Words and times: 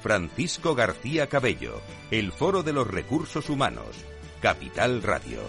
Francisco 0.00 0.74
García 0.74 1.26
Cabello, 1.26 1.80
el 2.10 2.32
Foro 2.32 2.62
de 2.62 2.72
los 2.72 2.86
Recursos 2.86 3.50
Humanos, 3.50 4.04
Capital 4.40 5.02
Radio. 5.02 5.40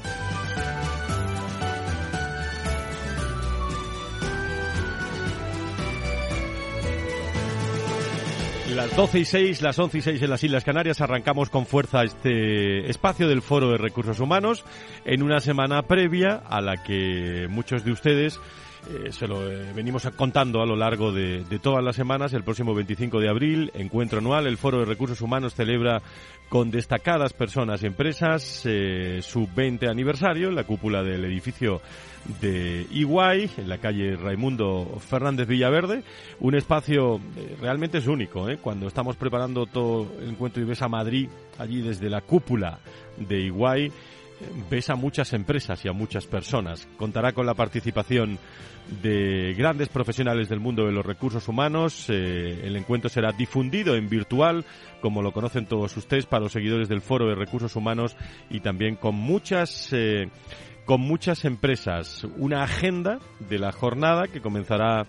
Las 8.76 8.96
12 8.96 9.20
y 9.20 9.26
6, 9.26 9.62
las 9.62 9.80
11 9.80 9.98
y 9.98 10.02
6 10.02 10.22
en 10.22 10.30
las 10.30 10.44
Islas 10.44 10.64
Canarias, 10.64 11.02
arrancamos 11.02 11.50
con 11.50 11.66
fuerza 11.66 12.04
este 12.04 12.90
espacio 12.90 13.28
del 13.28 13.42
Foro 13.42 13.72
de 13.72 13.78
Recursos 13.78 14.20
Humanos 14.20 14.64
en 15.06 15.24
una 15.24 15.40
semana 15.40 15.82
previa 15.84 16.44
a 16.48 16.62
la 16.62 16.84
que 16.84 17.48
muchos 17.50 17.84
de 17.84 17.92
ustedes 17.92 18.40
eh, 18.88 19.12
se 19.12 19.28
lo 19.28 19.50
eh, 19.50 19.74
venimos 19.76 20.08
contando 20.16 20.62
a 20.62 20.66
lo 20.66 20.76
largo 20.76 21.12
de, 21.12 21.44
todas 21.62 21.84
las 21.84 21.96
semanas. 21.96 22.34
El 22.34 22.44
próximo 22.44 22.74
25 22.74 23.20
de 23.20 23.30
abril, 23.30 23.72
encuentro 23.74 24.20
anual, 24.20 24.48
el 24.48 24.58
Foro 24.58 24.80
de 24.80 24.86
Recursos 24.86 25.22
Humanos 25.22 25.54
celebra 25.54 26.02
con 26.48 26.72
destacadas 26.72 27.34
personas 27.34 27.84
y 27.84 27.88
empresas 27.88 28.64
eh, 28.66 29.20
su 29.22 29.48
20 29.54 29.88
aniversario 29.88 30.48
en 30.48 30.56
la 30.56 30.64
cúpula 30.64 31.04
del 31.04 31.26
edificio 31.26 31.82
de 32.42 32.88
Iguay, 32.92 33.50
en 33.58 33.70
la 33.70 33.78
calle 33.78 34.16
Raimundo 34.16 34.98
Fernández 35.00 35.48
Villaverde. 35.48 36.04
Un 36.40 36.56
espacio 36.56 37.20
realmente 37.62 38.00
es 38.00 38.08
único. 38.08 38.48
Cuando 38.62 38.88
estamos 38.88 39.16
preparando 39.18 39.66
todo 39.66 40.08
el 40.20 40.30
encuentro 40.30 40.64
y 40.64 40.66
ves 40.66 40.82
a 40.82 40.88
Madrid, 40.88 41.30
allí 41.58 41.82
desde 41.82 42.10
la 42.10 42.22
cúpula 42.22 42.80
de 43.18 43.42
Iguay, 43.42 43.92
ves 44.70 44.90
a 44.90 44.96
muchas 44.96 45.34
empresas 45.34 45.84
y 45.86 45.90
a 45.90 45.94
muchas 45.94 46.26
personas. 46.26 46.88
Contará 46.98 47.34
con 47.34 47.46
la 47.46 47.54
participación 47.54 48.40
de 49.02 49.54
grandes 49.58 49.90
profesionales 49.90 50.50
del 50.50 50.60
mundo 50.60 50.86
de 50.86 50.92
los 50.92 51.06
recursos 51.06 51.48
humanos. 51.48 52.10
Eh, 52.10 52.62
el 52.64 52.76
encuentro 52.76 53.10
será 53.10 53.32
difundido 53.32 53.96
en 53.96 54.10
virtual, 54.10 54.66
como 55.02 55.22
lo 55.22 55.32
conocen 55.32 55.68
todos 55.68 55.96
ustedes, 55.96 56.26
para 56.26 56.44
los 56.44 56.52
seguidores 56.52 56.90
del 56.90 57.02
Foro 57.02 57.28
de 57.28 57.36
Recursos 57.36 57.76
Humanos 57.76 58.16
y 58.50 58.60
también 58.62 58.96
con 58.96 59.16
muchas. 59.16 59.90
Eh, 59.94 60.30
con 60.86 61.02
muchas 61.02 61.46
empresas, 61.46 62.26
una 62.38 62.64
agenda 62.64 63.20
de 63.48 63.60
la 63.60 63.72
jornada 63.72 64.24
que 64.28 64.42
comenzará 64.42 65.06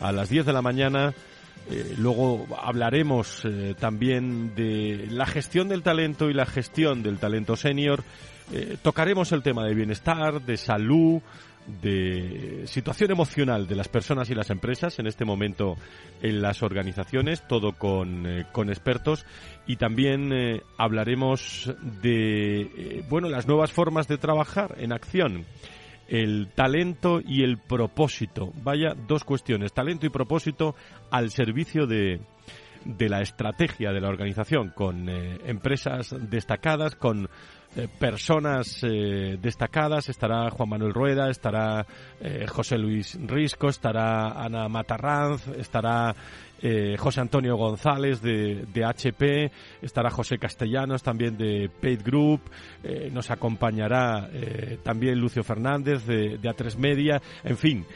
a 0.00 0.12
las 0.12 0.30
10 0.30 0.46
de 0.46 0.52
la 0.54 0.62
mañana 0.62 1.12
eh, 1.70 1.94
luego 1.98 2.46
hablaremos 2.58 3.42
también 3.78 4.54
de 4.54 5.08
la 5.10 5.26
gestión 5.26 5.68
del 5.68 5.82
talento 5.82 6.30
y 6.30 6.32
la 6.32 6.46
gestión 6.46 7.02
del 7.02 7.18
talento 7.18 7.54
senior. 7.54 8.02
Tocaremos 8.82 9.32
el 9.32 9.42
tema 9.42 9.64
de 9.64 9.74
bienestar, 9.74 10.40
de 10.42 10.56
salud, 10.56 11.20
de 11.82 12.66
situación 12.66 13.10
emocional 13.10 13.66
de 13.66 13.76
las 13.76 13.88
personas 13.88 14.30
y 14.30 14.34
las 14.34 14.50
empresas 14.50 14.98
en 14.98 15.06
este 15.06 15.24
momento 15.24 15.76
en 16.22 16.42
las 16.42 16.62
organizaciones, 16.62 17.46
todo 17.46 17.72
con, 17.72 18.26
eh, 18.26 18.46
con 18.52 18.70
expertos 18.70 19.24
y 19.66 19.76
también 19.76 20.32
eh, 20.32 20.62
hablaremos 20.76 21.72
de 22.02 22.62
eh, 22.62 23.04
bueno 23.08 23.28
las 23.28 23.46
nuevas 23.46 23.72
formas 23.72 24.08
de 24.08 24.18
trabajar 24.18 24.74
en 24.78 24.92
acción 24.92 25.44
el 26.08 26.48
talento 26.56 27.20
y 27.24 27.44
el 27.44 27.58
propósito. 27.58 28.52
Vaya, 28.64 28.94
dos 29.06 29.22
cuestiones, 29.22 29.72
talento 29.72 30.06
y 30.06 30.08
propósito 30.08 30.74
al 31.12 31.30
servicio 31.30 31.86
de, 31.86 32.20
de 32.84 33.08
la 33.08 33.20
estrategia 33.20 33.92
de 33.92 34.00
la 34.00 34.08
organización, 34.08 34.70
con 34.70 35.08
empresas 35.08 36.14
destacadas, 36.30 36.94
con 36.94 37.28
eh, 37.76 37.86
personas 37.86 38.82
eh, 38.82 39.38
destacadas. 39.40 40.08
Estará 40.08 40.50
Juan 40.50 40.70
Manuel 40.70 40.92
Rueda, 40.92 41.30
estará 41.30 41.86
eh, 42.20 42.44
José 42.48 42.76
Luis 42.76 43.16
Risco, 43.24 43.68
estará 43.68 44.32
Ana 44.32 44.68
Matarranz, 44.68 45.46
estará 45.56 46.12
José 46.98 47.20
Antonio 47.20 47.56
González 47.56 48.20
de, 48.20 48.66
de, 48.72 48.84
HP, 48.84 49.50
estará 49.80 50.10
José 50.10 50.38
Castellanos 50.38 51.02
también 51.02 51.36
de 51.36 51.70
Paid 51.80 52.02
Group, 52.02 52.42
nos 53.12 53.30
acompañará 53.30 54.28
también 54.82 55.18
Lucio 55.18 55.42
Fernández 55.42 56.04
de, 56.04 56.38
de 56.38 56.48
A3 56.48 56.76
Media, 56.76 57.22
en 57.44 57.56
fin, 57.56 57.86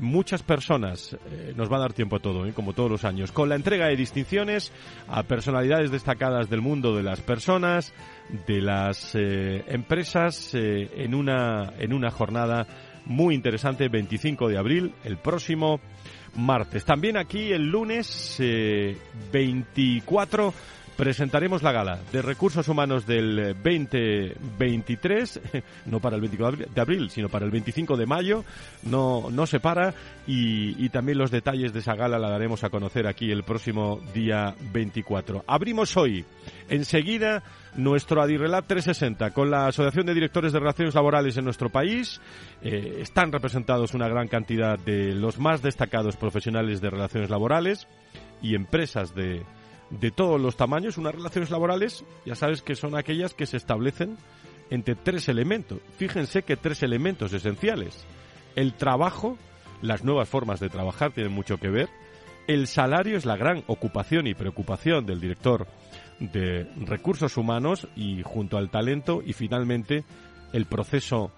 muchas 0.00 0.42
personas, 0.42 1.16
nos 1.56 1.70
va 1.70 1.76
a 1.78 1.80
dar 1.80 1.92
tiempo 1.92 2.16
a 2.16 2.20
todo, 2.20 2.46
como 2.54 2.72
todos 2.72 2.90
los 2.90 3.04
años, 3.04 3.32
con 3.32 3.48
la 3.48 3.56
entrega 3.56 3.88
de 3.88 3.96
distinciones 3.96 4.72
a 5.08 5.22
personalidades 5.24 5.90
destacadas 5.90 6.48
del 6.48 6.60
mundo 6.60 6.94
de 6.94 7.02
las 7.02 7.20
personas, 7.20 7.92
de 8.46 8.60
las 8.60 9.14
eh, 9.14 9.64
empresas 9.68 10.54
eh, 10.54 10.90
en, 10.96 11.14
una, 11.14 11.72
en 11.78 11.92
una 11.92 12.10
jornada 12.10 12.66
muy 13.04 13.34
interesante, 13.34 13.88
25 13.88 14.48
de 14.48 14.58
abril, 14.58 14.94
el 15.04 15.16
próximo 15.16 15.80
martes. 16.36 16.84
También 16.84 17.16
aquí 17.16 17.52
el 17.52 17.70
lunes 17.70 18.36
24 19.32 20.48
eh, 20.48 20.52
presentaremos 20.96 21.62
la 21.62 21.72
gala 21.72 21.98
de 22.10 22.22
recursos 22.22 22.68
humanos 22.68 23.06
del 23.06 23.54
2023, 23.62 25.40
no 25.86 26.00
para 26.00 26.16
el 26.16 26.22
25 26.22 26.52
de 26.74 26.80
abril, 26.80 27.10
sino 27.10 27.28
para 27.28 27.44
el 27.44 27.50
25 27.50 27.96
de 27.96 28.06
mayo, 28.06 28.44
no, 28.82 29.28
no 29.30 29.46
se 29.46 29.60
para, 29.60 29.94
y, 30.26 30.82
y 30.82 30.88
también 30.88 31.18
los 31.18 31.30
detalles 31.30 31.72
de 31.72 31.80
esa 31.80 31.94
gala 31.94 32.18
la 32.18 32.30
daremos 32.30 32.64
a 32.64 32.70
conocer 32.70 33.06
aquí 33.06 33.30
el 33.30 33.44
próximo 33.44 34.00
día 34.14 34.54
24. 34.72 35.44
Abrimos 35.46 35.96
hoy, 35.96 36.24
enseguida, 36.68 37.42
nuestro 37.76 38.22
Adirrelat 38.22 38.66
360 38.66 39.30
con 39.32 39.50
la 39.50 39.66
Asociación 39.66 40.06
de 40.06 40.14
Directores 40.14 40.52
de 40.52 40.60
Relaciones 40.60 40.94
Laborales 40.94 41.36
en 41.36 41.44
nuestro 41.44 41.68
país. 41.68 42.20
Eh, 42.62 42.98
están 43.00 43.32
representados 43.32 43.92
una 43.94 44.08
gran 44.08 44.28
cantidad 44.28 44.78
de 44.78 45.14
los 45.14 45.38
más 45.38 45.62
destacados 45.62 46.16
profesionales 46.16 46.80
de 46.80 46.90
relaciones 46.90 47.28
laborales 47.28 47.86
y 48.42 48.54
empresas 48.54 49.14
de, 49.14 49.42
de 49.90 50.10
todos 50.10 50.40
los 50.40 50.56
tamaños. 50.56 50.98
Unas 50.98 51.14
relaciones 51.14 51.50
laborales, 51.50 52.04
ya 52.24 52.34
sabes 52.34 52.62
que 52.62 52.74
son 52.74 52.96
aquellas 52.96 53.34
que 53.34 53.46
se 53.46 53.56
establecen 53.56 54.16
entre 54.70 54.94
tres 54.94 55.28
elementos. 55.28 55.78
Fíjense 55.96 56.42
que 56.42 56.56
tres 56.56 56.82
elementos 56.82 57.32
esenciales. 57.32 58.04
El 58.54 58.74
trabajo, 58.74 59.36
las 59.82 60.04
nuevas 60.04 60.28
formas 60.28 60.60
de 60.60 60.68
trabajar 60.68 61.12
tienen 61.12 61.32
mucho 61.32 61.58
que 61.58 61.68
ver. 61.68 61.88
El 62.46 62.66
salario 62.66 63.16
es 63.16 63.26
la 63.26 63.36
gran 63.36 63.64
ocupación 63.66 64.26
y 64.26 64.34
preocupación 64.34 65.04
del 65.04 65.20
director 65.20 65.66
de 66.20 66.64
recursos 66.76 67.36
humanos 67.36 67.88
y 67.96 68.22
junto 68.22 68.56
al 68.56 68.70
talento 68.70 69.22
y 69.24 69.32
finalmente 69.32 70.04
el 70.52 70.66
proceso 70.66 71.32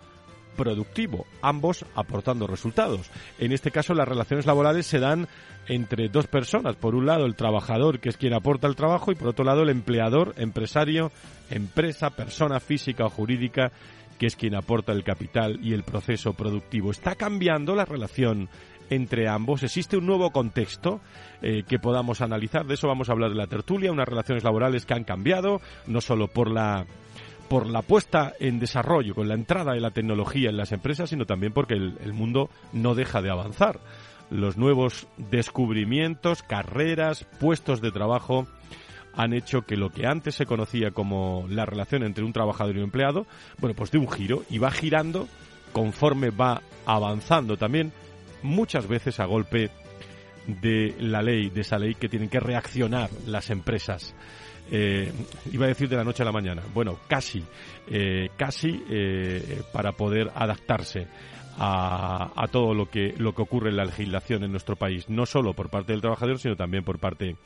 productivo, 0.58 1.25
ambos 1.40 1.87
aportando 1.94 2.46
resultados. 2.46 3.10
En 3.38 3.52
este 3.52 3.70
caso 3.70 3.94
las 3.94 4.08
relaciones 4.08 4.44
laborales 4.44 4.87
se 4.87 4.99
dan 4.99 5.28
entre 5.69 6.08
dos 6.08 6.26
personas. 6.26 6.76
Por 6.76 6.94
un 6.96 7.06
lado 7.06 7.25
el 7.25 7.37
trabajador, 7.37 8.00
que 8.00 8.08
es 8.08 8.16
quien 8.16 8.34
aporta 8.34 8.66
el 8.66 8.76
trabajo, 8.76 9.12
y 9.12 9.14
por 9.14 9.28
otro 9.28 9.44
lado 9.44 9.62
el 9.62 9.70
empleador, 9.70 10.34
empresario, 10.37 11.12
empresa, 11.49 12.10
persona 12.10 12.58
física 12.58 13.06
o 13.06 13.10
jurídica, 13.10 13.70
que 14.19 14.26
es 14.26 14.34
quien 14.34 14.56
aporta 14.56 14.93
el 14.93 15.05
capital 15.05 15.60
y 15.62 15.72
el 15.72 15.84
proceso 15.84 16.32
productivo. 16.32 16.90
Está 16.90 17.14
cambiando 17.14 17.76
la 17.76 17.84
relación 17.84 18.49
entre 18.90 19.28
ambos. 19.28 19.62
Existe 19.62 19.96
un 19.96 20.06
nuevo 20.06 20.31
contexto 20.31 21.00
eh, 21.40 21.62
que 21.69 21.78
podamos 21.78 22.20
analizar. 22.20 22.66
De 22.66 22.75
eso 22.75 22.88
vamos 22.88 23.08
a 23.08 23.12
hablar 23.12 23.31
de 23.31 23.37
la 23.37 23.46
tertulia, 23.46 23.93
unas 23.93 24.08
relaciones 24.08 24.43
laborales 24.43 24.87
que 24.87 24.94
han 24.94 25.05
cambiado, 25.05 25.60
no 25.87 26.00
solo 26.00 26.26
por 26.26 26.50
la 26.50 26.84
por 27.48 27.66
la 27.66 27.82
puesta 27.82 28.34
en 28.38 28.58
desarrollo, 28.58 29.14
con 29.14 29.28
la 29.28 29.34
entrada 29.34 29.72
de 29.72 29.80
la 29.80 29.90
tecnología 29.90 30.50
en 30.50 30.56
las 30.56 30.72
empresas, 30.72 31.10
sino 31.10 31.24
también 31.24 31.52
porque 31.52 31.74
el, 31.74 32.12
mundo 32.12 32.50
no 32.72 32.94
deja 32.94 33.22
de 33.22 33.30
avanzar. 33.30 33.80
Los 34.30 34.56
nuevos 34.56 35.08
descubrimientos, 35.16 36.42
carreras, 36.42 37.24
puestos 37.40 37.80
de 37.80 37.90
trabajo 37.90 38.46
han 39.14 39.32
hecho 39.32 39.62
que 39.62 39.76
lo 39.76 39.90
que 39.90 40.06
antes 40.06 40.34
se 40.34 40.46
conocía 40.46 40.90
como 40.90 41.46
la 41.48 41.64
relación 41.64 42.02
entre 42.02 42.24
un 42.24 42.32
trabajador 42.32 42.76
y 42.76 42.78
un 42.78 42.84
empleado, 42.84 43.26
bueno, 43.58 43.74
pues 43.74 43.90
de 43.90 43.98
un 43.98 44.10
giro 44.10 44.44
y 44.50 44.58
va 44.58 44.70
girando 44.70 45.26
conforme 45.72 46.30
va 46.30 46.62
avanzando 46.86 47.56
también 47.56 47.92
muchas 48.42 48.86
veces 48.86 49.18
a 49.20 49.24
golpe 49.24 49.70
de 50.46 50.94
la 51.00 51.22
ley, 51.22 51.50
de 51.50 51.60
esa 51.62 51.78
ley 51.78 51.94
que 51.94 52.08
tienen 52.08 52.28
que 52.28 52.40
reaccionar 52.40 53.10
las 53.26 53.50
empresas. 53.50 54.14
Eh, 54.70 55.11
iba 55.53 55.65
a 55.65 55.69
decir 55.69 55.88
de 55.88 55.97
la 55.97 56.05
noche 56.05 56.23
a 56.23 56.26
la 56.26 56.32
mañana, 56.32 56.62
bueno, 56.75 56.99
casi, 57.09 57.43
eh, 57.91 58.29
casi 58.37 58.85
eh, 58.91 59.62
para 59.73 59.93
poder 59.93 60.31
adaptarse 60.35 61.06
a, 61.58 62.46
todo 62.50 62.75
lo 62.75 62.87
que, 62.87 63.14
lo 63.19 63.34
que 63.34 63.43
ocurre 63.43 63.70
en 63.70 63.76
la 63.76 63.84
legislación 63.84 64.44
en 64.44 64.50
nuestro 64.50 64.76
país, 64.76 65.08
no 65.08 65.26
solo 65.26 65.55
por 65.55 65.70
parte 65.70 65.93
del 65.93 66.00
trabajador, 66.00 66.38
sino 66.38 66.56
también 66.56 66.84
por 66.84 66.99
parte 66.99 67.37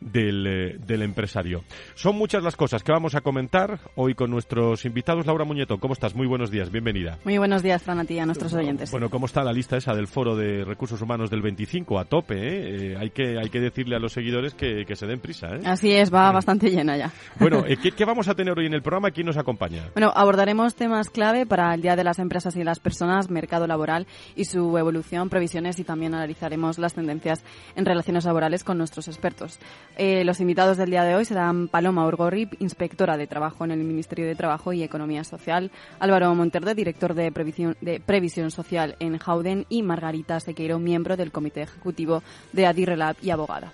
del, 0.00 0.46
eh, 0.46 0.76
del 0.78 1.02
empresario. 1.02 1.64
Son 1.94 2.16
muchas 2.16 2.42
las 2.42 2.56
cosas 2.56 2.82
que 2.82 2.92
vamos 2.92 3.14
a 3.14 3.20
comentar 3.20 3.80
hoy 3.94 4.14
con 4.14 4.30
nuestros 4.30 4.84
invitados. 4.84 5.26
Laura 5.26 5.44
Muñeto, 5.44 5.78
¿cómo 5.78 5.94
estás? 5.94 6.14
Muy 6.14 6.26
buenos 6.26 6.50
días, 6.50 6.70
bienvenida. 6.70 7.18
Muy 7.24 7.38
buenos 7.38 7.62
días, 7.62 7.82
Fran, 7.82 8.00
a 8.00 8.04
ti 8.04 8.14
y 8.14 8.18
a 8.18 8.26
nuestros 8.26 8.52
oyentes. 8.54 8.90
Bueno, 8.90 9.08
¿cómo 9.10 9.26
está 9.26 9.44
la 9.44 9.52
lista 9.52 9.76
esa 9.76 9.94
del 9.94 10.06
Foro 10.06 10.36
de 10.36 10.64
Recursos 10.64 11.00
Humanos 11.00 11.30
del 11.30 11.42
25? 11.42 11.98
A 11.98 12.04
tope, 12.04 12.34
¿eh? 12.34 12.92
eh 12.92 12.96
hay, 12.98 13.10
que, 13.10 13.38
hay 13.38 13.50
que 13.50 13.60
decirle 13.60 13.96
a 13.96 13.98
los 13.98 14.12
seguidores 14.12 14.54
que, 14.54 14.84
que 14.86 14.96
se 14.96 15.06
den 15.06 15.20
prisa, 15.20 15.48
¿eh? 15.48 15.60
Así 15.64 15.92
es, 15.92 16.12
va 16.12 16.32
bastante 16.32 16.70
llena 16.70 16.96
ya. 16.96 17.12
Bueno, 17.38 17.64
eh, 17.66 17.76
¿qué, 17.80 17.92
¿qué, 17.96 18.04
vamos 18.04 18.28
a 18.28 18.34
tener 18.34 18.58
hoy 18.58 18.66
en 18.66 18.74
el 18.74 18.82
programa? 18.82 19.10
¿Quién 19.10 19.26
nos 19.26 19.36
acompaña? 19.36 19.90
Bueno, 19.94 20.12
abordaremos 20.14 20.74
temas 20.74 21.10
clave 21.10 21.46
para 21.46 21.74
el 21.74 21.82
Día 21.82 21.96
de 21.96 22.04
las 22.04 22.18
Empresas 22.18 22.56
y 22.56 22.64
las 22.64 22.80
Personas, 22.80 23.30
mercado 23.30 23.59
laboral 23.66 24.06
y 24.36 24.44
su 24.44 24.76
evolución, 24.76 25.28
previsiones 25.28 25.78
y 25.78 25.84
también 25.84 26.14
analizaremos 26.14 26.78
las 26.78 26.94
tendencias 26.94 27.42
en 27.76 27.86
relaciones 27.86 28.24
laborales 28.24 28.64
con 28.64 28.78
nuestros 28.78 29.08
expertos. 29.08 29.58
Eh, 29.96 30.24
los 30.24 30.40
invitados 30.40 30.76
del 30.76 30.90
día 30.90 31.04
de 31.04 31.14
hoy 31.14 31.24
serán 31.24 31.68
Paloma 31.68 32.06
Urgorri, 32.06 32.48
inspectora 32.58 33.16
de 33.16 33.26
trabajo 33.26 33.64
en 33.64 33.72
el 33.72 33.84
Ministerio 33.84 34.26
de 34.26 34.34
Trabajo 34.34 34.72
y 34.72 34.82
Economía 34.82 35.24
Social, 35.24 35.70
Álvaro 35.98 36.34
Monterde, 36.34 36.74
director 36.74 37.14
de 37.14 37.32
Previsión, 37.32 37.76
de 37.80 38.00
Previsión 38.00 38.50
Social 38.50 38.96
en 39.00 39.18
Jauden 39.18 39.66
y 39.68 39.82
Margarita 39.82 40.40
Sequeiro, 40.40 40.78
miembro 40.78 41.16
del 41.16 41.32
Comité 41.32 41.62
Ejecutivo 41.62 42.22
de 42.52 42.66
Adirrelab 42.66 43.16
y 43.22 43.30
abogada. 43.30 43.72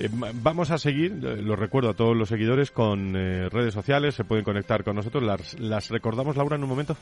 Eh, 0.00 0.08
vamos 0.10 0.70
a 0.70 0.78
seguir, 0.78 1.12
eh, 1.12 1.42
lo 1.42 1.56
recuerdo 1.56 1.90
a 1.90 1.94
todos 1.94 2.16
los 2.16 2.28
seguidores, 2.28 2.70
con 2.70 3.16
eh, 3.16 3.48
redes 3.48 3.74
sociales, 3.74 4.14
se 4.14 4.24
pueden 4.24 4.44
conectar 4.44 4.84
con 4.84 4.94
nosotros. 4.94 5.22
Las, 5.24 5.58
las, 5.58 5.88
recordamos, 5.88 6.36
Laura, 6.36 6.56
en 6.56 6.62
un 6.62 6.68
momento? 6.68 6.96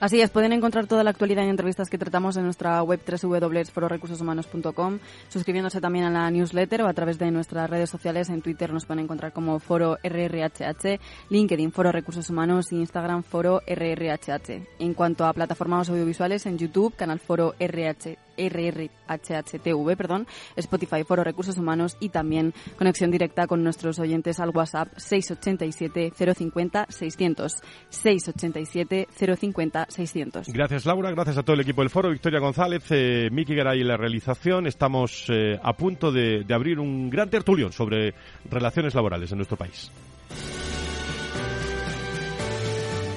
Así 0.00 0.20
es, 0.20 0.30
pueden 0.30 0.52
encontrar 0.52 0.86
toda 0.86 1.04
la 1.04 1.10
actualidad 1.10 1.44
y 1.44 1.48
entrevistas 1.60 1.90
que 1.90 1.98
tratamos 1.98 2.38
en 2.38 2.44
nuestra 2.44 2.82
web 2.82 3.00
www.fororecursoshumanos.com, 3.04 4.98
suscribiéndose 5.28 5.78
también 5.78 6.06
a 6.06 6.10
la 6.10 6.30
newsletter 6.30 6.80
o 6.80 6.86
a 6.86 6.94
través 6.94 7.18
de 7.18 7.30
nuestras 7.30 7.68
redes 7.68 7.90
sociales. 7.90 8.30
En 8.30 8.40
Twitter 8.40 8.72
nos 8.72 8.86
pueden 8.86 9.04
encontrar 9.04 9.34
como 9.34 9.58
Foro 9.58 9.98
RRHH, 10.02 10.98
LinkedIn 11.28 11.70
Foro 11.70 11.92
Recursos 11.92 12.30
Humanos 12.30 12.72
y 12.72 12.76
Instagram 12.76 13.22
Foro 13.22 13.60
RRHH. 13.66 14.78
En 14.78 14.94
cuanto 14.94 15.26
a 15.26 15.34
plataformas 15.34 15.90
audiovisuales, 15.90 16.46
en 16.46 16.56
YouTube, 16.56 16.96
canal 16.96 17.20
Foro 17.20 17.54
RH 17.58 18.29
RRHHTV, 18.48 19.96
perdón, 19.96 20.26
Spotify 20.56 21.04
Foro 21.04 21.24
Recursos 21.24 21.58
Humanos 21.58 21.96
y 22.00 22.08
también 22.08 22.54
conexión 22.78 23.10
directa 23.10 23.46
con 23.46 23.62
nuestros 23.62 23.98
oyentes 23.98 24.40
al 24.40 24.50
WhatsApp 24.50 24.88
687 24.96 26.12
050 26.34 26.86
600 26.88 27.56
687 27.90 29.08
050 29.36 29.86
600. 29.88 30.48
Gracias 30.48 30.86
Laura, 30.86 31.10
gracias 31.10 31.38
a 31.38 31.42
todo 31.42 31.54
el 31.54 31.60
equipo 31.60 31.82
del 31.82 31.90
foro, 31.90 32.10
Victoria 32.10 32.40
González, 32.40 32.84
eh, 32.90 33.28
Miki 33.30 33.54
Garay 33.54 33.80
en 33.80 33.88
la 33.88 33.96
realización. 33.96 34.66
Estamos 34.66 35.26
eh, 35.28 35.58
a 35.62 35.72
punto 35.74 36.10
de, 36.12 36.44
de 36.44 36.54
abrir 36.54 36.78
un 36.78 37.10
gran 37.10 37.28
tertulión 37.30 37.72
sobre 37.72 38.14
relaciones 38.50 38.94
laborales 38.94 39.30
en 39.32 39.38
nuestro 39.38 39.56
país. 39.56 39.90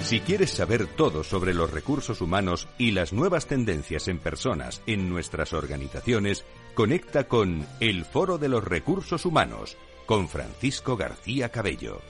Si 0.03 0.19
quieres 0.19 0.51
saber 0.51 0.85
todo 0.85 1.23
sobre 1.23 1.53
los 1.53 1.71
recursos 1.71 2.19
humanos 2.19 2.67
y 2.77 2.91
las 2.91 3.13
nuevas 3.13 3.47
tendencias 3.47 4.09
en 4.09 4.19
personas 4.19 4.83
en 4.85 5.09
nuestras 5.09 5.53
organizaciones, 5.53 6.45
conecta 6.75 7.29
con 7.29 7.65
El 7.79 8.03
Foro 8.03 8.37
de 8.37 8.49
los 8.49 8.65
Recursos 8.65 9.25
Humanos 9.25 9.77
con 10.05 10.27
Francisco 10.27 10.97
García 10.97 11.49
Cabello. 11.49 12.01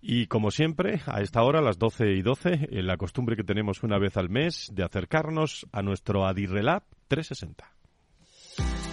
Y 0.00 0.28
como 0.28 0.52
siempre, 0.52 1.00
a 1.06 1.20
esta 1.20 1.42
hora, 1.42 1.60
las 1.60 1.78
12 1.80 2.12
y 2.12 2.22
12, 2.22 2.68
en 2.70 2.86
la 2.86 2.96
costumbre 2.96 3.34
que 3.34 3.42
tenemos 3.42 3.82
una 3.82 3.98
vez 3.98 4.16
al 4.16 4.30
mes 4.30 4.70
de 4.72 4.84
acercarnos 4.84 5.66
a 5.72 5.82
nuestro 5.82 6.24
Adirrelab 6.24 6.84
360. 7.08 7.75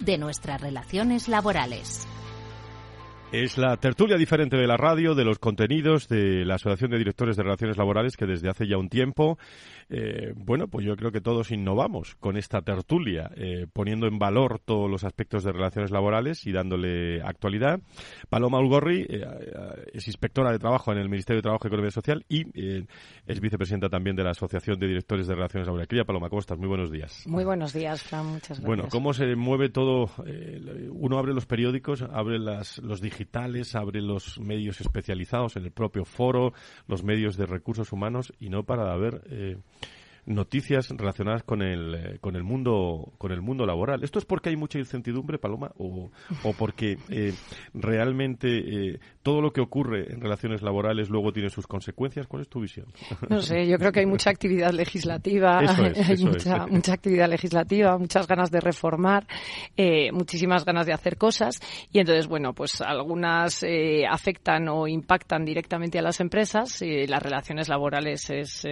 de 0.00 0.18
nuestras 0.18 0.60
relaciones 0.60 1.28
laborales. 1.28 2.06
Es 3.30 3.58
la 3.58 3.76
tertulia 3.76 4.16
diferente 4.16 4.56
de 4.56 4.66
la 4.66 4.78
radio, 4.78 5.14
de 5.14 5.24
los 5.24 5.38
contenidos 5.38 6.08
de 6.08 6.46
la 6.46 6.54
Asociación 6.54 6.90
de 6.90 6.96
Directores 6.96 7.36
de 7.36 7.42
Relaciones 7.42 7.76
Laborales 7.76 8.16
que 8.16 8.24
desde 8.24 8.48
hace 8.48 8.66
ya 8.66 8.78
un 8.78 8.88
tiempo 8.88 9.38
eh, 9.90 10.34
bueno, 10.36 10.68
pues 10.68 10.84
yo 10.84 10.96
creo 10.96 11.10
que 11.12 11.20
todos 11.20 11.50
innovamos 11.50 12.14
con 12.16 12.36
esta 12.36 12.60
tertulia, 12.60 13.30
eh, 13.36 13.66
poniendo 13.72 14.06
en 14.06 14.18
valor 14.18 14.58
todos 14.58 14.90
los 14.90 15.04
aspectos 15.04 15.44
de 15.44 15.52
relaciones 15.52 15.90
laborales 15.90 16.46
y 16.46 16.52
dándole 16.52 17.22
actualidad. 17.22 17.80
Paloma 18.28 18.58
Ulgorri 18.58 19.06
eh, 19.08 19.24
es 19.92 20.06
inspectora 20.06 20.52
de 20.52 20.58
trabajo 20.58 20.92
en 20.92 20.98
el 20.98 21.08
Ministerio 21.08 21.38
de 21.38 21.42
Trabajo 21.42 21.66
y 21.66 21.68
Economía 21.68 21.90
Social 21.90 22.24
y 22.28 22.44
es 23.26 23.40
vicepresidenta 23.40 23.88
también 23.88 24.14
de 24.14 24.24
la 24.24 24.30
Asociación 24.30 24.78
de 24.78 24.88
Directores 24.88 25.26
de 25.26 25.34
Relaciones 25.34 25.66
Laborales. 25.66 25.88
Querida 25.88 26.04
Paloma, 26.04 26.28
¿cómo 26.28 26.40
estás? 26.40 26.58
Muy 26.58 26.68
buenos 26.68 26.90
días. 26.90 27.26
Muy 27.26 27.44
buenos 27.44 27.72
días, 27.72 28.02
Fran. 28.02 28.26
Muchas 28.26 28.60
gracias. 28.60 28.66
Bueno, 28.66 28.88
¿cómo 28.90 29.14
se 29.14 29.34
mueve 29.36 29.70
todo? 29.70 30.10
uno 30.90 31.18
abre 31.18 31.32
los 31.32 31.46
periódicos, 31.46 32.02
abre 32.02 32.38
las, 32.38 32.78
los 32.78 33.00
digitales, 33.00 33.74
abre 33.74 34.02
los 34.02 34.38
medios 34.38 34.80
especializados 34.80 35.56
en 35.56 35.64
el 35.64 35.70
propio 35.70 36.04
foro, 36.04 36.52
los 36.86 37.02
medios 37.02 37.36
de 37.36 37.46
recursos 37.46 37.92
humanos 37.92 38.32
y 38.38 38.50
no 38.50 38.64
para 38.64 38.94
ver 38.96 39.22
noticias 40.28 40.90
relacionadas 40.90 41.42
con 41.42 41.62
el, 41.62 41.94
eh, 41.94 42.18
con 42.20 42.36
el 42.36 42.44
mundo 42.44 43.12
con 43.18 43.32
el 43.32 43.40
mundo 43.40 43.66
laboral. 43.66 44.04
¿Esto 44.04 44.18
es 44.18 44.24
porque 44.24 44.50
hay 44.50 44.56
mucha 44.56 44.78
incertidumbre, 44.78 45.38
Paloma, 45.38 45.72
o, 45.78 46.10
o 46.44 46.52
porque 46.52 46.98
eh, 47.08 47.32
realmente 47.74 48.48
eh, 48.58 49.00
todo 49.22 49.40
lo 49.40 49.52
que 49.52 49.60
ocurre 49.60 50.12
en 50.12 50.20
relaciones 50.20 50.62
laborales 50.62 51.08
luego 51.08 51.32
tiene 51.32 51.48
sus 51.48 51.66
consecuencias? 51.66 52.26
¿Cuál 52.26 52.42
es 52.42 52.48
tu 52.48 52.60
visión? 52.60 52.86
No 53.28 53.40
sé, 53.40 53.66
yo 53.66 53.78
creo 53.78 53.90
que 53.90 54.00
hay 54.00 54.06
mucha 54.06 54.30
actividad 54.30 54.72
legislativa, 54.72 55.58
hay 55.58 56.22
mucha, 56.22 56.66
mucha 56.66 56.92
actividad 56.92 57.28
legislativa, 57.28 57.96
muchas 57.96 58.26
ganas 58.26 58.50
de 58.50 58.60
reformar, 58.60 59.26
muchísimas 60.12 60.64
ganas 60.64 60.86
de 60.86 60.92
hacer 60.92 61.16
cosas 61.16 61.60
y 61.90 62.00
entonces, 62.00 62.26
bueno, 62.26 62.52
pues 62.52 62.80
algunas 62.80 63.64
afectan 64.08 64.68
o 64.68 64.86
impactan 64.86 65.44
directamente 65.44 65.98
a 65.98 66.02
las 66.02 66.20
empresas, 66.20 66.82
y 66.82 67.06
las 67.06 67.22
relaciones 67.22 67.68
laborales 67.68 68.28
es, 68.30 68.66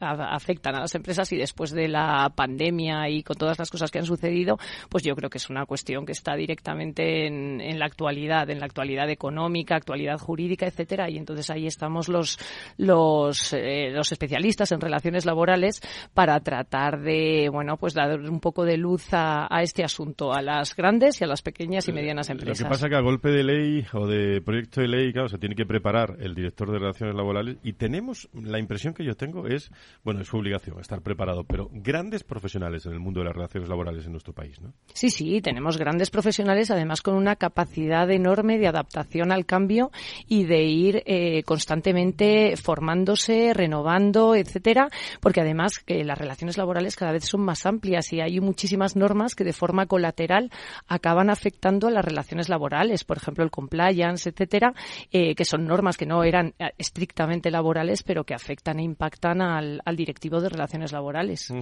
afectan 0.00 0.76
a 0.76 0.80
las 0.80 0.87
empresas 0.94 1.32
y 1.32 1.36
después 1.36 1.70
de 1.70 1.88
la 1.88 2.32
pandemia 2.34 3.08
y 3.08 3.22
con 3.22 3.36
todas 3.36 3.58
las 3.58 3.70
cosas 3.70 3.90
que 3.90 3.98
han 3.98 4.06
sucedido, 4.06 4.58
pues 4.88 5.04
yo 5.04 5.14
creo 5.14 5.30
que 5.30 5.38
es 5.38 5.50
una 5.50 5.66
cuestión 5.66 6.06
que 6.06 6.12
está 6.12 6.34
directamente 6.34 7.26
en, 7.26 7.78
la 7.78 7.86
actualidad, 7.86 8.50
en 8.50 8.60
la 8.60 8.66
actualidad 8.66 9.10
económica, 9.10 9.76
actualidad 9.76 10.18
jurídica, 10.18 10.66
etcétera. 10.66 11.10
Y 11.10 11.16
entonces 11.16 11.50
ahí 11.50 11.66
estamos 11.66 12.08
los 12.08 12.38
los, 12.76 13.52
eh, 13.52 13.90
los 13.90 14.12
especialistas 14.12 14.72
en 14.72 14.80
relaciones 14.80 15.24
laborales 15.26 15.80
para 16.14 16.38
tratar 16.40 17.00
de 17.00 17.48
bueno 17.52 17.76
pues 17.76 17.94
dar 17.94 18.18
un 18.20 18.40
poco 18.40 18.64
de 18.64 18.76
luz 18.76 19.08
a, 19.12 19.48
este 19.62 19.84
asunto 19.84 20.32
a 20.32 20.42
las 20.42 20.74
grandes 20.74 21.20
y 21.20 21.24
a 21.24 21.26
las 21.26 21.42
pequeñas 21.42 21.88
y 21.88 21.92
medianas 21.92 22.30
empresas. 22.30 22.60
Lo 22.60 22.66
que 22.66 22.70
pasa 22.70 22.86
es 22.86 22.90
que 22.90 22.96
a 22.96 23.00
golpe 23.00 23.30
de 23.30 23.44
ley 23.44 23.84
o 23.92 24.06
de 24.06 24.40
proyecto 24.40 24.80
de 24.80 24.88
ley, 24.88 25.12
claro, 25.12 25.28
se 25.28 25.38
tiene 25.38 25.54
que 25.54 25.66
preparar 25.66 26.16
el 26.20 26.34
director 26.34 26.70
de 26.70 26.78
relaciones 26.78 27.14
laborales 27.14 27.58
y 27.62 27.72
tenemos 27.74 28.28
la 28.32 28.58
impresión 28.58 28.94
que 28.94 29.04
yo 29.04 29.14
tengo 29.14 29.46
es 29.46 29.70
bueno 30.04 30.20
es 30.20 30.28
su 30.28 30.36
obligación 30.36 30.77
estar 30.80 31.02
preparado, 31.02 31.44
pero 31.44 31.68
grandes 31.72 32.24
profesionales 32.24 32.86
en 32.86 32.92
el 32.92 33.00
mundo 33.00 33.20
de 33.20 33.26
las 33.26 33.34
relaciones 33.34 33.68
laborales 33.68 34.06
en 34.06 34.12
nuestro 34.12 34.32
país, 34.32 34.60
¿no? 34.60 34.72
Sí, 34.92 35.10
sí, 35.10 35.40
tenemos 35.40 35.76
grandes 35.76 36.10
profesionales, 36.10 36.70
además 36.70 37.02
con 37.02 37.14
una 37.14 37.36
capacidad 37.36 38.10
enorme 38.10 38.58
de 38.58 38.68
adaptación 38.68 39.32
al 39.32 39.46
cambio 39.46 39.90
y 40.26 40.44
de 40.44 40.64
ir 40.64 41.02
eh, 41.06 41.42
constantemente 41.44 42.56
formándose, 42.56 43.52
renovando, 43.54 44.34
etcétera, 44.34 44.88
porque 45.20 45.40
además 45.40 45.78
que 45.78 46.04
las 46.04 46.18
relaciones 46.18 46.58
laborales 46.58 46.96
cada 46.96 47.12
vez 47.12 47.24
son 47.24 47.42
más 47.42 47.66
amplias 47.66 48.12
y 48.12 48.20
hay 48.20 48.40
muchísimas 48.40 48.96
normas 48.96 49.34
que 49.34 49.44
de 49.44 49.52
forma 49.52 49.86
colateral 49.86 50.50
acaban 50.86 51.30
afectando 51.30 51.88
a 51.88 51.90
las 51.90 52.04
relaciones 52.04 52.48
laborales, 52.48 53.04
por 53.04 53.16
ejemplo 53.16 53.44
el 53.44 53.50
compliance, 53.50 54.28
etcétera, 54.30 54.72
eh, 55.12 55.34
que 55.34 55.44
son 55.44 55.66
normas 55.66 55.96
que 55.96 56.06
no 56.06 56.24
eran 56.24 56.54
eh, 56.58 56.70
estrictamente 56.78 57.50
laborales, 57.50 58.02
pero 58.02 58.24
que 58.24 58.34
afectan 58.34 58.78
e 58.78 58.84
impactan 58.84 59.40
al, 59.40 59.80
al 59.84 59.96
directivo 59.96 60.40
de 60.40 60.48
relaciones 60.58 60.92
laborales. 60.92 61.52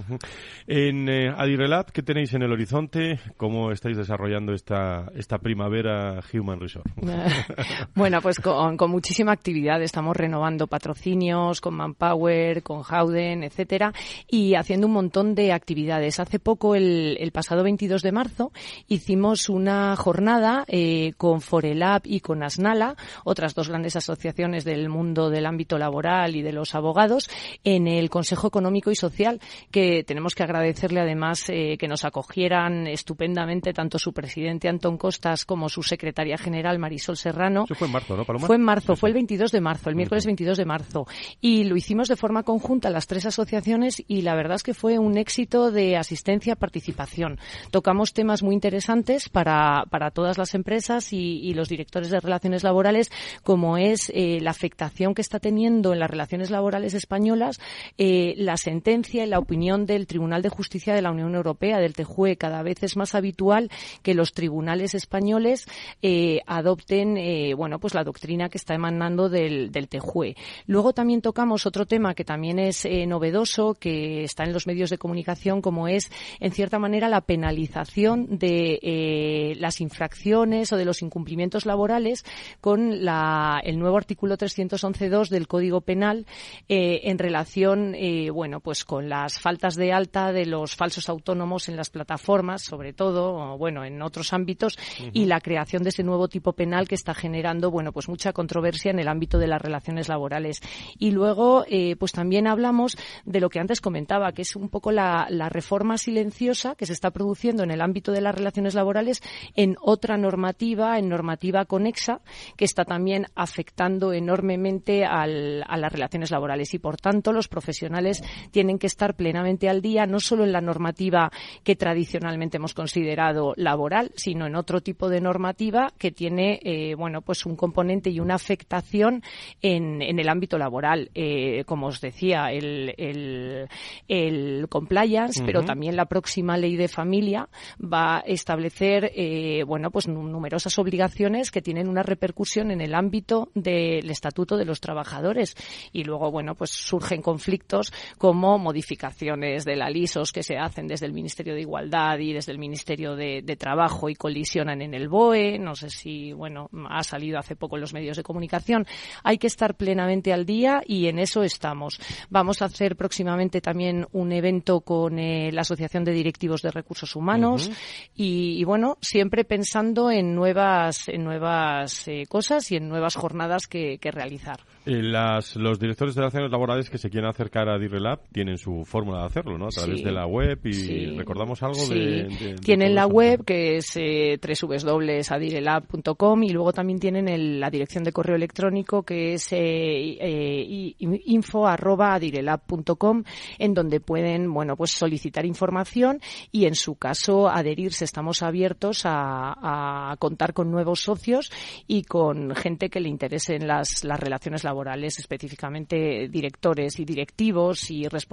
En 0.65 1.07
eh, 1.07 1.29
Adirelab, 1.29 1.91
¿qué 1.91 2.01
tenéis 2.01 2.33
en 2.33 2.41
el 2.41 2.51
horizonte? 2.51 3.19
¿Cómo 3.37 3.71
estáis 3.71 3.95
desarrollando 3.95 4.53
esta, 4.53 5.11
esta 5.15 5.37
primavera 5.37 6.19
Human 6.33 6.59
Resource? 6.59 6.89
bueno, 7.95 8.19
pues 8.21 8.39
con, 8.39 8.75
muchísima 8.89 9.31
actividad. 9.31 9.81
Estamos 9.81 10.17
renovando 10.17 10.67
patrocinios 10.67 11.61
con 11.61 11.75
Manpower, 11.75 12.63
con 12.63 12.81
Howden, 12.81 13.43
etcétera, 13.43 13.93
y 14.27 14.55
haciendo 14.55 14.87
un 14.87 14.93
montón 14.93 15.35
de 15.35 15.53
actividades. 15.53 16.19
Hace 16.19 16.39
poco, 16.39 16.73
el, 16.75 17.17
el 17.19 17.31
pasado 17.31 17.63
22 17.63 18.01
de 18.01 18.11
marzo, 18.11 18.51
hicimos 18.87 19.49
una 19.49 19.95
jornada 19.95 20.65
eh, 20.67 21.13
con 21.17 21.41
Forelab 21.41 22.01
y 22.03 22.21
con 22.21 22.41
Asnala, 22.41 22.95
otras 23.23 23.53
dos 23.53 23.69
grandes 23.69 23.95
asociaciones 23.95 24.65
del 24.65 24.89
mundo 24.89 25.29
del 25.29 25.45
ámbito 25.45 25.77
laboral 25.77 26.35
y 26.35 26.41
de 26.41 26.51
los 26.51 26.73
abogados, 26.73 27.29
en 27.63 27.87
el 27.87 28.09
Consejo 28.09 28.47
Económico 28.47 28.86
y 28.91 28.95
Social, 28.95 29.39
que 29.71 30.03
tenemos 30.03 30.35
que 30.35 30.43
agradecerle 30.43 30.99
además 30.99 31.43
eh, 31.49 31.77
que 31.77 31.87
nos 31.87 32.05
acogieran 32.05 32.87
estupendamente 32.87 33.73
tanto 33.73 33.99
su 33.99 34.13
presidente 34.13 34.69
Antón 34.69 34.97
Costas 34.97 35.45
como 35.45 35.69
su 35.69 35.83
secretaria 35.83 36.37
general 36.37 36.79
Marisol 36.79 37.17
Serrano. 37.17 37.65
Eso 37.65 37.75
fue 37.75 37.87
en 37.87 37.93
marzo, 37.93 38.17
¿no, 38.17 38.25
Paloma? 38.25 38.47
Fue 38.47 38.55
en 38.55 38.63
marzo, 38.63 38.95
fue 38.95 39.09
el 39.09 39.13
22 39.13 39.51
de 39.51 39.61
marzo, 39.61 39.89
el 39.89 39.95
miércoles 39.95 40.25
22 40.25 40.57
de 40.57 40.65
marzo. 40.65 41.07
Y 41.41 41.63
lo 41.65 41.75
hicimos 41.75 42.07
de 42.07 42.15
forma 42.15 42.43
conjunta 42.43 42.89
las 42.89 43.07
tres 43.07 43.25
asociaciones 43.25 44.03
y 44.07 44.21
la 44.21 44.35
verdad 44.35 44.55
es 44.55 44.63
que 44.63 44.73
fue 44.73 44.99
un 44.99 45.17
éxito 45.17 45.71
de 45.71 45.97
asistencia, 45.97 46.55
participación. 46.55 47.39
Tocamos 47.71 48.13
temas 48.13 48.43
muy 48.43 48.55
interesantes 48.55 49.29
para, 49.29 49.85
para 49.89 50.11
todas 50.11 50.37
las 50.37 50.55
empresas 50.55 51.13
y, 51.13 51.39
y 51.39 51.53
los 51.53 51.69
directores 51.69 52.09
de 52.09 52.19
relaciones 52.19 52.63
laborales, 52.63 53.11
como 53.43 53.77
es 53.77 54.11
eh, 54.13 54.39
la 54.41 54.51
afectación 54.51 55.13
que 55.13 55.21
está 55.21 55.39
teniendo 55.39 55.93
en 55.93 55.99
las 55.99 56.09
relaciones 56.09 56.49
laborales 56.49 56.93
españolas 56.93 57.59
eh, 57.97 58.33
la 58.37 58.57
sentencia 58.77 59.25
y 59.25 59.27
la 59.27 59.39
opinión 59.39 59.87
del 59.87 60.05
Tribunal 60.05 60.43
de 60.43 60.49
Justicia 60.49 60.93
de 60.93 61.01
la 61.01 61.09
Unión 61.09 61.33
Europea, 61.33 61.79
del 61.79 61.93
TJUE. 61.93 62.37
Cada 62.37 62.61
vez 62.61 62.83
es 62.83 62.95
más 62.95 63.15
habitual 63.15 63.71
que 64.03 64.13
los 64.13 64.33
tribunales 64.33 64.93
españoles 64.93 65.65
eh, 66.03 66.41
adopten, 66.45 67.17
eh, 67.17 67.55
bueno, 67.55 67.79
pues 67.79 67.95
la 67.95 68.03
doctrina 68.03 68.49
que 68.49 68.59
está 68.59 68.75
emanando 68.75 69.29
del, 69.29 69.71
del 69.71 69.87
TJUE. 69.87 70.35
Luego 70.67 70.93
también 70.93 71.21
tocamos 71.21 71.65
otro 71.65 71.87
tema 71.87 72.13
que 72.13 72.23
también 72.23 72.59
es 72.59 72.85
eh, 72.85 73.07
novedoso, 73.07 73.73
que 73.73 74.23
está 74.23 74.43
en 74.43 74.53
los 74.53 74.67
medios 74.67 74.91
de 74.91 74.99
comunicación, 74.99 75.63
como 75.63 75.87
es, 75.87 76.11
en 76.39 76.51
cierta 76.51 76.77
manera, 76.77 77.09
la 77.09 77.21
penalización 77.21 78.37
de 78.37 79.55
las 79.59 79.81
infracciones 79.81 80.71
o 80.71 80.77
de 80.77 80.85
los 80.85 81.01
incumplimientos 81.01 81.65
laborales 81.65 82.23
con 82.61 83.03
la, 83.03 83.59
el 83.63 83.79
nuevo 83.79 83.97
artículo 83.97 84.37
311.2 84.37 85.29
del 85.29 85.47
Código 85.47 85.81
Penal 85.81 86.27
en 86.67 87.17
relación, 87.17 87.95
bueno, 88.33 88.59
pues 88.67 88.83
con 88.83 89.07
las 89.07 89.39
faltas 89.39 89.77
de 89.77 89.93
alta 89.93 90.33
de 90.33 90.45
los 90.45 90.75
falsos 90.75 91.07
autónomos 91.07 91.69
en 91.69 91.77
las 91.77 91.89
plataformas, 91.89 92.65
sobre 92.65 92.91
todo, 92.91 93.33
o, 93.33 93.57
bueno, 93.57 93.85
en 93.85 94.01
otros 94.01 94.33
ámbitos, 94.33 94.77
y 95.13 95.23
la 95.23 95.39
creación 95.39 95.83
de 95.83 95.89
ese 95.91 96.03
nuevo 96.03 96.27
tipo 96.27 96.51
penal 96.51 96.85
que 96.85 96.95
está 96.95 97.13
generando, 97.13 97.71
bueno, 97.71 97.93
pues 97.93 98.09
mucha 98.09 98.33
controversia 98.33 98.91
en 98.91 98.99
el 98.99 99.07
ámbito 99.07 99.37
de 99.37 99.47
las 99.47 99.61
relaciones 99.61 100.09
laborales. 100.09 100.59
Y 100.99 101.11
luego, 101.11 101.63
eh, 101.69 101.95
pues 101.95 102.11
también 102.11 102.45
hablamos 102.45 102.97
de 103.23 103.39
lo 103.39 103.47
que 103.47 103.61
antes 103.61 103.79
comentaba, 103.79 104.33
que 104.33 104.41
es 104.41 104.53
un 104.57 104.67
poco 104.67 104.91
la, 104.91 105.27
la 105.29 105.47
reforma 105.47 105.97
silenciosa 105.97 106.75
que 106.75 106.85
se 106.85 106.91
está 106.91 107.11
produciendo 107.11 107.63
en 107.63 107.71
el 107.71 107.79
ámbito 107.79 108.11
de 108.11 108.19
las 108.19 108.35
relaciones 108.35 108.73
laborales 108.73 109.23
en 109.55 109.77
otra 109.79 110.17
normativa, 110.17 110.99
en 110.99 111.07
normativa 111.07 111.63
conexa, 111.63 112.19
que 112.57 112.65
está 112.65 112.83
también 112.83 113.27
afectando 113.33 114.11
enormemente 114.11 115.05
al, 115.05 115.63
a 115.65 115.77
las 115.77 115.93
relaciones 115.93 116.31
laborales. 116.31 116.73
Y, 116.73 116.79
por 116.79 116.97
tanto, 116.97 117.31
los 117.31 117.47
profesionales 117.47 118.21
tienen 118.57 118.79
que 118.79 118.87
estar 118.87 119.13
plenamente 119.13 119.69
al 119.69 119.83
día, 119.83 120.07
no 120.07 120.19
solo 120.19 120.43
en 120.43 120.51
la 120.51 120.61
normativa 120.61 121.31
que 121.63 121.75
tradicionalmente 121.75 122.57
hemos 122.57 122.73
considerado 122.73 123.53
laboral, 123.55 124.09
sino 124.15 124.47
en 124.47 124.55
otro 124.55 124.81
tipo 124.81 125.09
de 125.09 125.21
normativa 125.21 125.93
que 125.99 126.11
tiene, 126.11 126.59
eh, 126.63 126.95
bueno, 126.95 127.21
pues 127.21 127.45
un 127.45 127.55
componente 127.55 128.09
y 128.09 128.19
una 128.19 128.33
afectación 128.33 129.21
en, 129.61 130.01
en 130.01 130.17
el 130.17 130.27
ámbito 130.27 130.57
laboral. 130.57 131.11
Eh, 131.13 131.65
como 131.67 131.85
os 131.85 132.01
decía, 132.01 132.51
el, 132.51 132.95
el, 132.97 133.67
el 134.07 134.65
compliance, 134.69 135.39
uh 135.39 135.43
-huh. 135.43 135.45
pero 135.45 135.61
también 135.61 135.95
la 135.95 136.05
próxima 136.05 136.57
ley 136.57 136.77
de 136.77 136.87
familia 136.87 137.49
va 137.79 138.17
a 138.17 138.19
establecer, 138.21 139.11
eh, 139.15 139.63
bueno, 139.67 139.91
pues 139.91 140.07
numerosas 140.07 140.79
obligaciones 140.79 141.51
que 141.51 141.61
tienen 141.61 141.87
una 141.87 142.01
repercusión 142.01 142.71
en 142.71 142.81
el 142.81 142.95
ámbito 142.95 143.49
del 143.53 144.09
estatuto 144.09 144.57
de 144.57 144.65
los 144.65 144.79
trabajadores. 144.79 145.53
Y 145.93 146.05
luego, 146.05 146.31
bueno, 146.31 146.55
pues 146.55 146.71
surgen 146.71 147.21
conflictos 147.21 147.93
como 148.17 148.46
modificaciones 148.57 149.65
de 149.65 149.75
la 149.75 149.89
LISOS 149.89 150.31
que 150.31 150.43
se 150.43 150.57
hacen 150.57 150.87
desde 150.87 151.05
el 151.05 151.13
Ministerio 151.13 151.53
de 151.53 151.61
Igualdad 151.61 152.19
y 152.19 152.31
desde 152.33 152.53
el 152.53 152.59
Ministerio 152.59 153.15
de, 153.15 153.41
de 153.43 153.55
Trabajo 153.55 154.09
y 154.09 154.15
colisionan 154.15 154.81
en 154.81 154.93
el 154.93 155.09
BOE. 155.09 155.59
No 155.59 155.75
sé 155.75 155.89
si, 155.89 156.31
bueno, 156.31 156.69
ha 156.89 157.03
salido 157.03 157.39
hace 157.39 157.55
poco 157.55 157.75
en 157.75 157.81
los 157.81 157.93
medios 157.93 158.15
de 158.15 158.23
comunicación. 158.23 158.85
Hay 159.23 159.37
que 159.37 159.47
estar 159.47 159.75
plenamente 159.75 160.31
al 160.31 160.45
día 160.45 160.81
y 160.85 161.07
en 161.07 161.19
eso 161.19 161.43
estamos. 161.43 161.99
Vamos 162.29 162.61
a 162.61 162.65
hacer 162.65 162.95
próximamente 162.95 163.59
también 163.59 164.05
un 164.11 164.31
evento 164.31 164.81
con 164.81 165.19
eh, 165.19 165.51
la 165.51 165.61
Asociación 165.61 166.03
de 166.03 166.13
Directivos 166.13 166.61
de 166.61 166.71
Recursos 166.71 167.15
Humanos 167.15 167.67
uh 167.67 167.71
-huh. 167.71 168.09
y, 168.15 168.61
y, 168.61 168.63
bueno, 168.63 168.97
siempre 169.01 169.43
pensando 169.43 170.11
en 170.11 170.35
nuevas, 170.35 171.09
en 171.09 171.23
nuevas 171.23 172.07
eh, 172.07 172.25
cosas 172.29 172.71
y 172.71 172.75
en 172.77 172.87
nuevas 172.87 173.15
jornadas 173.15 173.67
que, 173.67 173.97
que 173.97 174.11
realizar. 174.11 174.59
Eh, 174.85 175.01
las, 175.01 175.55
los 175.55 175.79
directores 175.79 176.15
de 176.15 176.21
relaciones 176.21 176.51
laborales 176.51 176.89
que 176.89 176.97
se 176.97 177.09
quieren 177.09 177.29
acercar 177.29 177.67
a 177.69 177.77
DIRRELAB 177.77 178.19
tienen 178.37 178.59
su 178.59 178.85
fórmula 178.85 179.21
de 179.21 179.25
hacerlo, 179.25 179.57
¿no? 179.57 179.65
A 179.65 179.69
través 179.69 179.97
Sí. 179.97 180.03
de 180.03 180.11
la 180.11 180.27
web 180.27 180.59
y 180.63 180.71
Sí. 180.73 181.05
recordamos 181.17 181.63
algo 181.63 181.73
Sí. 181.73 181.95
de, 181.95 182.23
de- 182.25 182.53
Tienen 182.63 182.93
la 182.93 183.07
web 183.07 183.43
que 183.43 183.77
es 183.77 183.93
eh, 183.95 184.37
www.adirelab.com 184.39 186.43
y 186.43 186.49
luego 186.49 186.71
también 186.71 186.99
tienen 186.99 187.27
el- 187.27 187.59
la 187.59 187.71
dirección 187.71 188.03
de 188.03 188.11
correo 188.11 188.35
electrónico 188.35 189.01
que 189.01 189.33
es 189.33 189.51
eh, 189.53 190.17
eh, 190.19 190.93
info@adirelab.com 190.99 193.23
en 193.57 193.73
donde 193.73 193.99
pueden 193.99 194.53
bueno 194.53 194.75
pues 194.75 194.91
solicitar 194.91 195.43
información 195.47 196.19
y 196.51 196.65
en 196.65 196.75
su 196.75 196.93
caso 196.95 197.49
adherirse. 197.49 198.05
Estamos 198.05 198.43
abiertos 198.43 199.01
a, 199.05 200.11
a 200.11 200.17
contar 200.17 200.53
con 200.53 200.69
nuevos 200.69 201.01
socios 201.01 201.51
y 201.87 202.03
con 202.03 202.53
gente 202.55 202.89
que 202.89 202.99
le 202.99 203.09
interesen 203.09 203.67
las, 203.67 204.03
las 204.03 204.19
relaciones 204.19 204.63
laborales, 204.63 205.17
específicamente 205.17 206.27
directores 206.29 206.99
y 206.99 207.05
directivos 207.05 207.89
y 207.89 208.07
responsables 208.07 208.26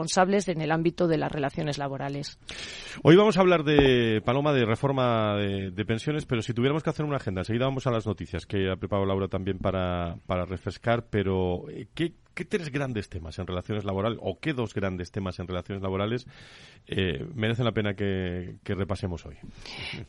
en 0.48 0.60
el 0.60 0.72
ámbito 0.72 1.06
de 1.06 1.18
las 1.18 1.30
relaciones 1.30 1.78
laborales. 1.78 2.38
Hoy 3.02 3.16
vamos 3.16 3.36
a 3.36 3.40
hablar 3.40 3.64
de, 3.64 4.20
Paloma, 4.24 4.52
de 4.52 4.64
reforma 4.64 5.36
de, 5.36 5.70
de 5.70 5.84
pensiones, 5.84 6.26
pero 6.26 6.42
si 6.42 6.52
tuviéramos 6.52 6.82
que 6.82 6.90
hacer 6.90 7.04
una 7.04 7.16
agenda, 7.16 7.40
enseguida 7.40 7.66
vamos 7.66 7.86
a 7.86 7.90
las 7.90 8.06
noticias 8.06 8.46
que 8.46 8.70
ha 8.70 8.76
preparado 8.76 9.06
Laura 9.06 9.28
también 9.28 9.58
para, 9.58 10.16
para 10.26 10.44
refrescar, 10.44 11.06
pero 11.08 11.68
eh, 11.70 11.86
¿qué, 11.94 12.12
qué 12.34 12.44
tres 12.44 12.70
grandes 12.70 13.08
temas 13.08 13.38
en 13.38 13.46
relaciones 13.46 13.84
laborales 13.84 14.18
o 14.22 14.38
qué 14.38 14.52
dos 14.52 14.74
grandes 14.74 15.10
temas 15.10 15.38
en 15.38 15.46
relaciones 15.46 15.82
laborales 15.82 16.26
eh, 16.86 17.24
merecen 17.34 17.64
la 17.64 17.72
pena 17.72 17.94
que, 17.94 18.56
que 18.62 18.74
repasemos 18.74 19.24
hoy? 19.26 19.36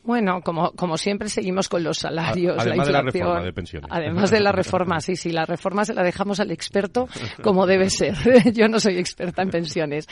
Bueno, 0.03 0.41
como, 0.41 0.71
como 0.71 0.97
siempre 0.97 1.29
seguimos 1.29 1.69
con 1.69 1.83
los 1.83 1.99
salarios, 1.99 2.57
además 2.59 2.87
de 2.87 2.93
la 2.93 3.01
reforma 3.01 3.43
de 3.43 3.53
pensiones. 3.53 3.89
Además 3.91 4.31
de 4.31 4.39
la 4.39 4.51
reforma, 4.51 4.99
sí, 4.99 5.15
sí, 5.15 5.31
la 5.31 5.45
reforma 5.45 5.85
se 5.85 5.93
la 5.93 6.03
dejamos 6.03 6.39
al 6.39 6.51
experto 6.51 7.07
como 7.41 7.65
debe 7.65 7.89
ser. 7.89 8.15
Yo 8.53 8.67
no 8.67 8.79
soy 8.79 8.97
experta 8.97 9.41
en 9.41 9.49
pensiones. 9.49 10.07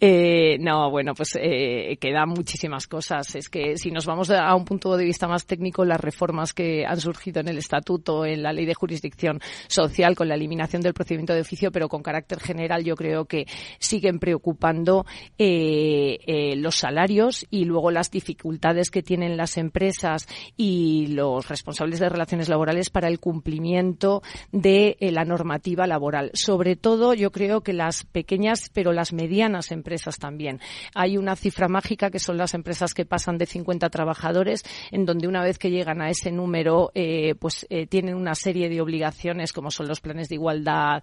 Eh, 0.00 0.56
no, 0.58 0.90
bueno, 0.90 1.14
pues 1.14 1.38
eh, 1.40 1.96
quedan 2.00 2.30
muchísimas 2.30 2.86
cosas. 2.86 3.34
Es 3.34 3.48
que 3.48 3.76
si 3.76 3.90
nos 3.90 4.06
vamos 4.06 4.30
a 4.30 4.54
un 4.54 4.64
punto 4.64 4.96
de 4.96 5.04
vista 5.04 5.28
más 5.28 5.46
técnico, 5.46 5.84
las 5.84 6.00
reformas 6.00 6.52
que 6.52 6.84
han 6.86 7.00
surgido 7.00 7.40
en 7.40 7.48
el 7.48 7.58
estatuto, 7.58 8.24
en 8.24 8.42
la 8.42 8.52
ley 8.52 8.66
de 8.66 8.74
jurisdicción 8.74 9.40
social, 9.68 10.14
con 10.14 10.28
la 10.28 10.34
eliminación 10.34 10.82
del 10.82 10.94
procedimiento 10.94 11.34
de 11.34 11.44
pero 11.70 11.88
con 11.88 12.02
carácter 12.02 12.40
general, 12.40 12.84
yo 12.84 12.96
creo 12.96 13.26
que 13.26 13.46
siguen 13.78 14.18
preocupando 14.18 15.04
eh, 15.38 16.18
eh, 16.26 16.56
los 16.56 16.76
salarios 16.76 17.46
y 17.50 17.64
luego 17.64 17.90
las 17.90 18.10
dificultades 18.10 18.90
que 18.90 19.02
tienen 19.02 19.36
las 19.36 19.56
empresas 19.56 20.26
y 20.56 21.08
los 21.08 21.48
responsables 21.48 22.00
de 22.00 22.08
relaciones 22.08 22.48
laborales 22.48 22.90
para 22.90 23.08
el 23.08 23.20
cumplimiento 23.20 24.22
de 24.50 24.96
eh, 25.00 25.12
la 25.12 25.24
normativa 25.24 25.86
laboral. 25.86 26.30
Sobre 26.34 26.76
todo, 26.76 27.14
yo 27.14 27.30
creo 27.32 27.62
que 27.62 27.72
las 27.72 28.04
pequeñas, 28.04 28.70
pero 28.72 28.92
las 28.92 29.12
medianas 29.12 29.72
empresas 29.72 30.18
también. 30.18 30.60
Hay 30.94 31.16
una 31.16 31.36
cifra 31.36 31.68
mágica 31.68 32.10
que 32.10 32.18
son 32.18 32.36
las 32.36 32.54
empresas 32.54 32.94
que 32.94 33.04
pasan 33.04 33.38
de 33.38 33.46
50 33.46 33.90
trabajadores, 33.90 34.64
en 34.90 35.04
donde 35.04 35.28
una 35.28 35.42
vez 35.42 35.58
que 35.58 35.70
llegan 35.70 36.00
a 36.00 36.10
ese 36.10 36.32
número, 36.32 36.90
pues 37.38 37.66
tienen 37.88 38.14
una 38.14 38.34
serie 38.34 38.68
de 38.68 38.80
obligaciones 38.80 39.52
como 39.52 39.70
son 39.70 39.88
los 39.88 40.00
planes 40.00 40.28
de 40.28 40.36
igualdad, 40.36 41.02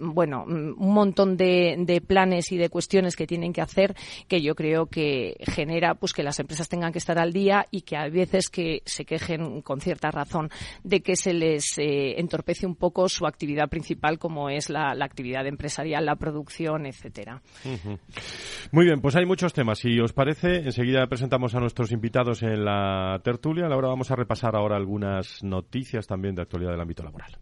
bueno, 0.00 0.44
un 0.44 0.92
montón 0.92 1.36
de, 1.36 1.76
de 1.78 2.00
planes 2.00 2.52
y 2.52 2.56
de 2.56 2.68
cuestiones 2.68 3.16
que 3.16 3.26
tienen 3.26 3.52
que 3.52 3.60
hacer 3.60 3.94
que 4.28 4.40
yo 4.42 4.54
creo 4.54 4.86
que 4.86 5.36
genera 5.40 5.94
pues 5.94 6.12
que 6.12 6.22
las 6.22 6.38
empresas 6.40 6.68
tengan 6.68 6.92
que 6.92 6.98
estar 6.98 7.18
al 7.18 7.32
día 7.32 7.66
y 7.70 7.82
que 7.82 7.96
a 7.96 8.08
veces 8.08 8.48
que 8.48 8.82
se 8.84 9.04
quejen 9.04 9.62
con 9.62 9.80
cierta 9.80 10.10
razón 10.10 10.50
de 10.82 11.00
que 11.00 11.16
se 11.16 11.32
les 11.32 11.78
eh, 11.78 12.18
entorpece 12.18 12.66
un 12.66 12.76
poco 12.76 13.08
su 13.08 13.26
actividad 13.26 13.68
principal 13.68 14.18
como 14.18 14.48
es 14.50 14.70
la, 14.70 14.92
actividad 15.02 15.46
empresarial, 15.46 16.06
la 16.06 16.16
producción, 16.16 16.86
etcétera. 16.86 17.42
Muy 18.72 18.84
bien, 18.84 19.00
pues 19.00 19.16
hay 19.16 19.26
muchos 19.26 19.52
temas. 19.52 19.78
Si 19.78 19.98
os 20.00 20.12
parece, 20.12 20.56
enseguida 20.56 21.06
presentamos 21.06 21.54
a 21.54 21.60
nuestros 21.60 21.92
invitados 21.92 22.42
en 22.42 22.64
la 22.64 23.20
tertulia. 23.22 23.66
Ahora 23.66 23.88
vamos 23.88 24.10
a 24.10 24.16
repasar 24.16 24.56
ahora 24.56 24.76
algunas 24.76 25.42
noticias 25.42 26.06
también 26.06 26.34
de 26.34 26.42
actualidad 26.42 26.72
del 26.72 26.80
ámbito 26.80 27.02
laboral. 27.02 27.38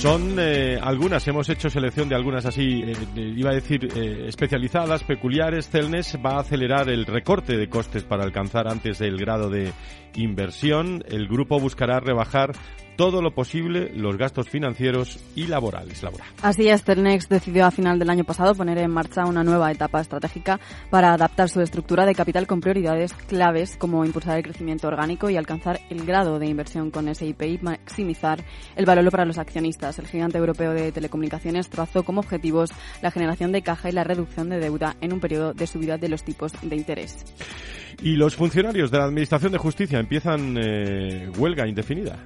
Son 0.00 0.36
eh, 0.38 0.78
algunas, 0.80 1.28
hemos 1.28 1.50
hecho 1.50 1.68
selección 1.68 2.08
de 2.08 2.14
algunas 2.14 2.46
así, 2.46 2.82
eh, 2.86 2.94
iba 3.36 3.50
a 3.50 3.54
decir, 3.54 3.86
eh, 3.94 4.28
especializadas, 4.28 5.04
peculiares. 5.04 5.68
Celnes 5.68 6.16
va 6.24 6.36
a 6.36 6.40
acelerar 6.40 6.88
el 6.88 7.04
recorte 7.04 7.58
de 7.58 7.68
costes 7.68 8.04
para 8.04 8.24
alcanzar 8.24 8.66
antes 8.66 8.98
del 8.98 9.18
grado 9.18 9.50
de 9.50 9.74
inversión. 10.14 11.04
El 11.06 11.28
grupo 11.28 11.60
buscará 11.60 12.00
rebajar 12.00 12.52
todo 12.96 13.22
lo 13.22 13.32
posible 13.32 13.90
los 13.94 14.16
gastos 14.16 14.48
financieros 14.48 15.18
y 15.34 15.46
laborales. 15.46 16.02
Laura. 16.02 16.24
Así 16.42 16.68
es, 16.68 16.84
Telnex 16.84 17.28
decidió 17.28 17.66
a 17.66 17.70
final 17.70 17.98
del 17.98 18.10
año 18.10 18.24
pasado 18.24 18.54
poner 18.54 18.78
en 18.78 18.90
marcha 18.90 19.24
una 19.24 19.42
nueva 19.42 19.70
etapa 19.70 20.00
estratégica 20.00 20.60
para 20.90 21.12
adaptar 21.12 21.48
su 21.48 21.60
estructura 21.60 22.06
de 22.06 22.14
capital 22.14 22.46
con 22.46 22.60
prioridades 22.60 23.12
claves 23.12 23.76
como 23.76 24.04
impulsar 24.04 24.36
el 24.36 24.42
crecimiento 24.44 24.88
orgánico 24.88 25.30
y 25.30 25.36
alcanzar 25.36 25.80
el 25.90 26.04
grado 26.04 26.38
de 26.38 26.46
inversión 26.46 26.90
con 26.90 27.12
SIP 27.14 27.42
y 27.42 27.58
maximizar 27.62 28.44
el 28.76 28.86
valor 28.86 29.10
para 29.10 29.24
los 29.24 29.38
accionistas. 29.38 29.98
El 29.98 30.06
gigante 30.06 30.38
europeo 30.38 30.72
de 30.72 30.92
telecomunicaciones 30.92 31.68
trazó 31.68 32.02
como 32.02 32.20
objetivos 32.20 32.70
la 33.02 33.10
generación 33.10 33.52
de 33.52 33.62
caja 33.62 33.88
y 33.88 33.92
la 33.92 34.04
reducción 34.04 34.48
de 34.48 34.58
deuda 34.58 34.96
en 35.00 35.12
un 35.12 35.20
periodo 35.20 35.54
de 35.54 35.66
subida 35.66 35.98
de 35.98 36.08
los 36.08 36.24
tipos 36.24 36.52
de 36.60 36.76
interés. 36.76 37.24
Y 38.02 38.16
los 38.16 38.34
funcionarios 38.34 38.90
de 38.90 38.98
la 38.98 39.04
Administración 39.04 39.52
de 39.52 39.58
Justicia 39.58 39.98
empiezan 39.98 40.56
eh, 40.58 41.28
huelga 41.36 41.66
indefinida. 41.66 42.18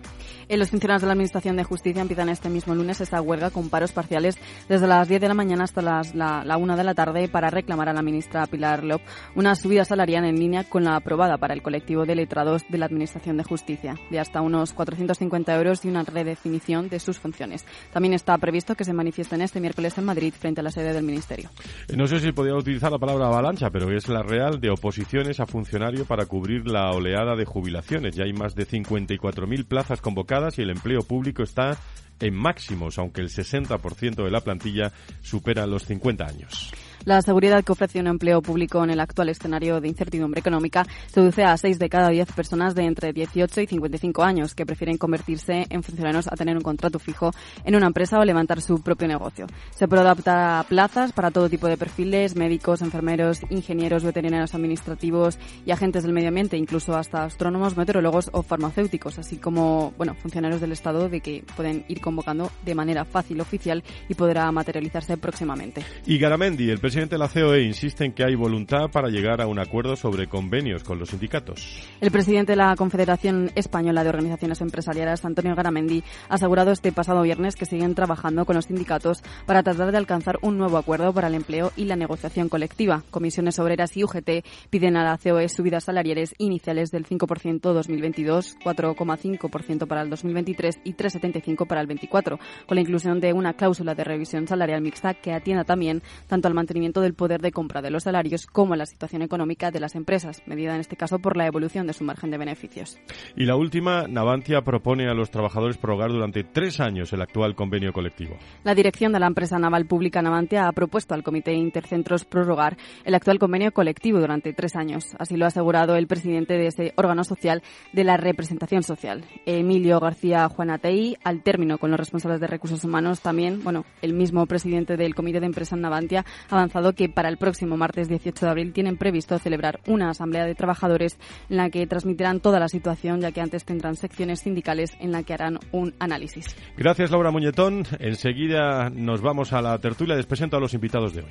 Eh, 0.48 0.56
los 0.56 0.70
funcionarios 0.70 1.02
de 1.02 1.06
la 1.06 1.12
Administración 1.12 1.56
de 1.56 1.64
Justicia 1.64 2.02
empiezan 2.02 2.28
este 2.28 2.50
mismo 2.50 2.74
lunes 2.74 3.00
esta 3.00 3.20
huelga 3.20 3.50
con 3.50 3.70
paros 3.70 3.92
parciales 3.92 4.36
desde 4.68 4.86
las 4.86 5.08
10 5.08 5.20
de 5.20 5.28
la 5.28 5.34
mañana 5.34 5.64
hasta 5.64 5.80
las, 5.80 6.14
la, 6.14 6.44
la 6.44 6.56
1 6.56 6.76
de 6.76 6.84
la 6.84 6.94
tarde 6.94 7.28
para 7.28 7.50
reclamar 7.50 7.88
a 7.88 7.92
la 7.92 8.02
ministra 8.02 8.46
Pilar 8.46 8.84
Lop 8.84 9.00
una 9.34 9.54
subida 9.54 9.84
salarial 9.84 10.24
en 10.24 10.38
línea 10.38 10.64
con 10.64 10.84
la 10.84 10.96
aprobada 10.96 11.38
para 11.38 11.54
el 11.54 11.62
colectivo 11.62 12.04
de 12.04 12.14
letrados 12.14 12.62
de 12.68 12.78
la 12.78 12.86
Administración 12.86 13.36
de 13.36 13.44
Justicia, 13.44 13.94
de 14.10 14.20
hasta 14.20 14.40
unos 14.42 14.72
450 14.72 15.54
euros 15.56 15.84
y 15.84 15.88
una 15.88 16.02
redefinición 16.02 16.88
de 16.88 16.98
sus 16.98 17.18
funciones. 17.18 17.64
También 17.92 18.14
está 18.14 18.36
previsto 18.38 18.74
que 18.74 18.84
se 18.84 18.92
manifiesten 18.92 19.40
este 19.40 19.60
miércoles 19.60 19.96
en 19.96 20.04
Madrid 20.04 20.34
frente 20.38 20.60
a 20.60 20.64
la 20.64 20.70
sede 20.70 20.92
del 20.92 21.04
Ministerio. 21.04 21.50
No 21.94 22.06
sé 22.06 22.20
si 22.20 22.32
podía 22.32 22.54
utilizar 22.54 22.92
la 22.92 22.98
palabra 22.98 23.26
avalancha, 23.26 23.70
pero 23.70 23.90
es 23.90 24.08
la 24.08 24.22
real 24.22 24.60
de 24.60 24.70
oposiciones 24.70 25.40
a 25.40 25.46
funcionario 25.46 26.04
para 26.04 26.26
cubrir 26.26 26.68
la 26.68 26.90
oleada 26.90 27.34
de 27.36 27.44
jubilaciones. 27.44 28.14
Ya 28.14 28.24
hay 28.24 28.32
más 28.32 28.54
de 28.54 28.66
54.000 28.66 29.66
plazas 29.66 30.00
convocadas 30.00 30.33
y 30.58 30.62
el 30.62 30.70
empleo 30.70 31.02
público 31.02 31.42
está 31.42 31.78
en 32.20 32.34
máximos, 32.34 32.98
aunque 32.98 33.20
el 33.20 33.28
60% 33.28 34.24
de 34.24 34.30
la 34.30 34.40
plantilla 34.40 34.92
supera 35.22 35.66
los 35.66 35.84
50 35.84 36.24
años. 36.24 36.72
La 37.04 37.20
seguridad 37.20 37.62
que 37.62 37.72
ofrece 37.72 38.00
un 38.00 38.06
empleo 38.06 38.40
público 38.40 38.82
en 38.82 38.88
el 38.88 38.98
actual 38.98 39.28
escenario 39.28 39.78
de 39.78 39.88
incertidumbre 39.88 40.40
económica 40.40 40.86
seduce 41.12 41.44
a 41.44 41.54
6 41.54 41.78
de 41.78 41.90
cada 41.90 42.08
10 42.08 42.32
personas 42.32 42.74
de 42.74 42.84
entre 42.84 43.12
18 43.12 43.60
y 43.60 43.66
55 43.66 44.22
años 44.22 44.54
que 44.54 44.64
prefieren 44.64 44.96
convertirse 44.96 45.66
en 45.68 45.82
funcionarios 45.82 46.28
a 46.28 46.36
tener 46.36 46.56
un 46.56 46.62
contrato 46.62 46.98
fijo 46.98 47.30
en 47.62 47.76
una 47.76 47.88
empresa 47.88 48.18
o 48.18 48.24
levantar 48.24 48.62
su 48.62 48.80
propio 48.80 49.06
negocio. 49.06 49.46
Se 49.74 49.86
puede 49.86 50.00
adaptar 50.00 50.38
a 50.38 50.64
plazas 50.66 51.12
para 51.12 51.30
todo 51.30 51.50
tipo 51.50 51.66
de 51.66 51.76
perfiles, 51.76 52.36
médicos, 52.36 52.80
enfermeros, 52.80 53.40
ingenieros, 53.50 54.02
veterinarios 54.02 54.54
administrativos 54.54 55.38
y 55.66 55.72
agentes 55.72 56.04
del 56.04 56.14
medio 56.14 56.28
ambiente, 56.28 56.56
incluso 56.56 56.96
hasta 56.96 57.24
astrónomos, 57.24 57.76
meteorólogos 57.76 58.30
o 58.32 58.42
farmacéuticos, 58.42 59.18
así 59.18 59.36
como, 59.36 59.92
bueno, 59.98 60.14
funcionarios 60.14 60.62
del 60.62 60.72
Estado 60.72 61.10
de 61.10 61.20
que 61.20 61.44
pueden 61.54 61.84
ir 61.88 62.00
convocando 62.00 62.50
de 62.64 62.74
manera 62.74 63.04
fácil 63.04 63.42
oficial 63.42 63.84
y 64.08 64.14
podrá 64.14 64.50
materializarse 64.52 65.18
próximamente. 65.18 65.84
Y 66.06 66.16
Garamendi, 66.16 66.70
el 66.70 66.78
presidente 66.78 66.93
de 66.94 67.18
la 67.18 67.28
COE 67.28 67.64
insiste 67.64 68.04
en 68.04 68.12
que 68.12 68.22
hay 68.22 68.36
voluntad 68.36 68.88
para 68.92 69.08
llegar 69.08 69.40
a 69.40 69.48
un 69.48 69.58
acuerdo 69.58 69.96
sobre 69.96 70.28
convenios 70.28 70.84
con 70.84 70.96
los 70.96 71.08
sindicatos. 71.08 71.82
El 72.00 72.12
presidente 72.12 72.52
de 72.52 72.56
la 72.56 72.76
Confederación 72.76 73.50
Española 73.56 74.04
de 74.04 74.10
Organizaciones 74.10 74.60
Empresariales, 74.60 75.24
Antonio 75.24 75.56
Garamendi, 75.56 76.04
ha 76.28 76.34
asegurado 76.34 76.70
este 76.70 76.92
pasado 76.92 77.22
viernes 77.22 77.56
que 77.56 77.66
siguen 77.66 77.96
trabajando 77.96 78.44
con 78.44 78.54
los 78.54 78.66
sindicatos 78.66 79.24
para 79.44 79.64
tratar 79.64 79.90
de 79.90 79.98
alcanzar 79.98 80.38
un 80.40 80.56
nuevo 80.56 80.78
acuerdo 80.78 81.12
para 81.12 81.26
el 81.26 81.34
empleo 81.34 81.72
y 81.74 81.86
la 81.86 81.96
negociación 81.96 82.48
colectiva. 82.48 83.02
Comisiones 83.10 83.58
Obreras 83.58 83.96
y 83.96 84.04
UGT 84.04 84.44
piden 84.70 84.96
a 84.96 85.02
la 85.02 85.18
COE 85.18 85.48
subidas 85.48 85.84
salariales 85.84 86.36
iniciales 86.38 86.92
del 86.92 87.06
5% 87.06 87.60
2022, 87.60 88.56
4,5% 88.64 89.88
para 89.88 90.02
el 90.02 90.10
2023 90.10 90.78
y 90.84 90.94
3,75% 90.94 91.66
para 91.66 91.80
el 91.80 91.88
24, 91.88 92.38
con 92.68 92.76
la 92.76 92.82
inclusión 92.82 93.18
de 93.18 93.32
una 93.32 93.54
cláusula 93.54 93.96
de 93.96 94.04
revisión 94.04 94.46
salarial 94.46 94.80
mixta 94.80 95.14
que 95.14 95.32
atienda 95.32 95.64
también 95.64 96.00
tanto 96.28 96.46
al 96.46 96.54
mantenimiento 96.54 96.73
del 96.74 97.14
poder 97.14 97.40
de 97.40 97.52
compra 97.52 97.82
de 97.82 97.90
los 97.90 98.02
salarios 98.02 98.46
como 98.46 98.74
la 98.74 98.84
situación 98.84 99.22
económica 99.22 99.70
de 99.70 99.78
las 99.78 99.94
empresas, 99.94 100.42
medida 100.46 100.74
en 100.74 100.80
este 100.80 100.96
caso 100.96 101.20
por 101.20 101.36
la 101.36 101.46
evolución 101.46 101.86
de 101.86 101.92
su 101.92 102.02
margen 102.04 102.30
de 102.30 102.38
beneficios. 102.38 102.98
Y 103.36 103.44
la 103.44 103.54
última, 103.54 104.06
Navantia 104.08 104.62
propone 104.62 105.08
a 105.08 105.14
los 105.14 105.30
trabajadores 105.30 105.78
prorrogar 105.78 106.10
durante 106.10 106.42
tres 106.42 106.80
años 106.80 107.12
el 107.12 107.22
actual 107.22 107.54
convenio 107.54 107.92
colectivo. 107.92 108.36
La 108.64 108.74
dirección 108.74 109.12
de 109.12 109.20
la 109.20 109.28
empresa 109.28 109.58
naval 109.58 109.86
pública 109.86 110.20
Navantia 110.20 110.66
ha 110.66 110.72
propuesto 110.72 111.14
al 111.14 111.22
Comité 111.22 111.52
Intercentros 111.54 112.24
prorrogar 112.24 112.76
el 113.04 113.14
actual 113.14 113.38
convenio 113.38 113.70
colectivo 113.72 114.18
durante 114.18 114.52
tres 114.52 114.74
años. 114.74 115.14
Así 115.18 115.36
lo 115.36 115.44
ha 115.44 115.48
asegurado 115.48 115.94
el 115.94 116.08
presidente 116.08 116.54
de 116.54 116.66
ese 116.66 116.92
órgano 116.96 117.22
social 117.22 117.62
de 117.92 118.04
la 118.04 118.16
representación 118.16 118.82
social, 118.82 119.24
Emilio 119.46 120.00
García 120.00 120.48
Juanatei, 120.48 121.16
al 121.22 121.42
término 121.42 121.78
con 121.78 121.90
los 121.90 122.00
responsables 122.00 122.40
de 122.40 122.48
recursos 122.48 122.82
humanos 122.84 123.20
también, 123.20 123.62
bueno, 123.62 123.84
el 124.02 124.12
mismo 124.12 124.44
presidente 124.46 124.96
del 124.96 125.14
Comité 125.14 125.40
de 125.40 125.46
Empresa 125.46 125.76
Navantia 125.76 126.24
avanzó 126.64 126.92
que 126.94 127.08
para 127.08 127.28
el 127.28 127.36
próximo 127.36 127.76
martes 127.76 128.08
18 128.08 128.46
de 128.46 128.50
abril 128.50 128.72
tienen 128.72 128.96
previsto 128.96 129.38
celebrar 129.38 129.80
una 129.86 130.10
asamblea 130.10 130.44
de 130.44 130.54
trabajadores 130.54 131.18
en 131.48 131.56
la 131.58 131.70
que 131.70 131.86
transmitirán 131.86 132.40
toda 132.40 132.60
la 132.60 132.68
situación, 132.68 133.20
ya 133.20 133.32
que 133.32 133.40
antes 133.40 133.64
tendrán 133.64 133.96
secciones 133.96 134.40
sindicales 134.40 134.92
en 135.00 135.12
la 135.12 135.22
que 135.22 135.34
harán 135.34 135.58
un 135.72 135.94
análisis. 135.98 136.56
Gracias, 136.76 137.10
Laura 137.10 137.30
Muñetón. 137.30 137.84
Enseguida 137.98 138.90
nos 138.90 139.20
vamos 139.20 139.52
a 139.52 139.62
la 139.62 139.78
tertulia. 139.78 140.16
Les 140.16 140.26
presento 140.26 140.56
a 140.56 140.60
los 140.60 140.74
invitados 140.74 141.14
de 141.14 141.22
hoy. 141.22 141.30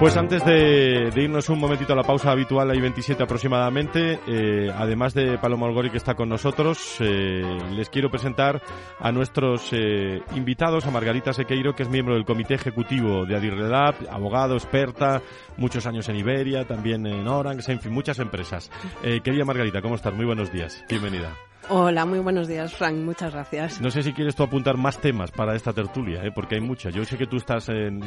Pues 0.00 0.16
antes 0.16 0.42
de, 0.46 1.12
irnos 1.14 1.50
un 1.50 1.58
momentito 1.58 1.92
a 1.92 1.96
la 1.96 2.04
pausa 2.04 2.30
habitual, 2.30 2.70
hay 2.70 2.80
27 2.80 3.22
aproximadamente, 3.22 4.18
eh, 4.26 4.72
además 4.74 5.12
de 5.12 5.36
Paloma 5.36 5.66
Olgori 5.66 5.90
que 5.90 5.98
está 5.98 6.14
con 6.14 6.30
nosotros, 6.30 6.96
eh, 7.00 7.42
les 7.72 7.90
quiero 7.90 8.10
presentar 8.10 8.62
a 8.98 9.12
nuestros 9.12 9.68
eh, 9.72 10.22
invitados, 10.34 10.86
a 10.86 10.90
Margarita 10.90 11.34
Sequeiro, 11.34 11.74
que 11.76 11.82
es 11.82 11.90
miembro 11.90 12.14
del 12.14 12.24
comité 12.24 12.54
ejecutivo 12.54 13.26
de 13.26 13.36
Adirrelab, 13.36 13.94
abogado, 14.10 14.54
experta, 14.54 15.20
muchos 15.58 15.84
años 15.84 16.08
en 16.08 16.16
Iberia, 16.16 16.66
también 16.66 17.06
en 17.06 17.28
Orange, 17.28 17.70
en 17.70 17.80
fin, 17.80 17.92
muchas 17.92 18.18
empresas. 18.20 18.70
querida 19.02 19.44
Margarita, 19.44 19.82
¿cómo 19.82 19.96
estás? 19.96 20.14
Muy 20.14 20.24
buenos 20.24 20.50
días, 20.50 20.82
bienvenida. 20.88 21.49
Hola, 21.72 22.04
muy 22.04 22.18
buenos 22.18 22.48
días, 22.48 22.74
Frank. 22.74 22.96
Muchas 22.96 23.32
gracias. 23.32 23.80
No 23.80 23.90
sé 23.90 24.02
si 24.02 24.12
quieres 24.12 24.34
tú 24.34 24.42
apuntar 24.42 24.76
más 24.76 25.00
temas 25.00 25.30
para 25.30 25.54
esta 25.54 25.72
tertulia, 25.72 26.20
¿eh? 26.24 26.32
porque 26.34 26.56
hay 26.56 26.60
muchas. 26.60 26.92
Yo 26.92 27.04
sé 27.04 27.16
que 27.16 27.28
tú 27.28 27.36
estás 27.36 27.68
en, 27.68 28.00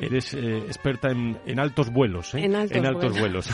eres 0.00 0.32
eh, 0.32 0.56
experta 0.60 1.10
en, 1.10 1.60
altos 1.60 1.90
vuelos, 1.90 2.34
¿eh? 2.34 2.46
En 2.46 2.56
altos, 2.86 3.20
vuelos. 3.20 3.50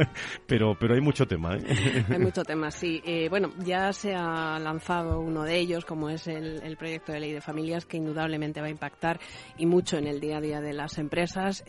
pero, 0.46 0.74
pero 0.80 0.94
hay 0.94 1.02
mucho 1.02 1.26
tema. 1.26 1.56
¿eh? 1.56 2.06
Hay 2.08 2.20
mucho 2.20 2.42
tema, 2.42 2.70
sí. 2.70 3.02
Eh, 3.04 3.28
bueno, 3.28 3.50
ya 3.58 3.92
se 3.92 4.14
ha 4.14 4.58
lanzado 4.58 5.20
uno 5.20 5.42
de 5.42 5.58
ellos, 5.58 5.84
como 5.84 6.08
es 6.08 6.26
el, 6.26 6.62
el, 6.62 6.78
proyecto 6.78 7.12
de 7.12 7.20
ley 7.20 7.32
de 7.34 7.42
familias, 7.42 7.84
que 7.84 7.98
indudablemente 7.98 8.62
va 8.62 8.68
a 8.68 8.70
impactar 8.70 9.20
y 9.58 9.66
mucho 9.66 9.98
en 9.98 10.06
el 10.06 10.20
día 10.20 10.38
a 10.38 10.40
día 10.40 10.62
de 10.62 10.72
las 10.72 10.96
empresas 10.96 11.62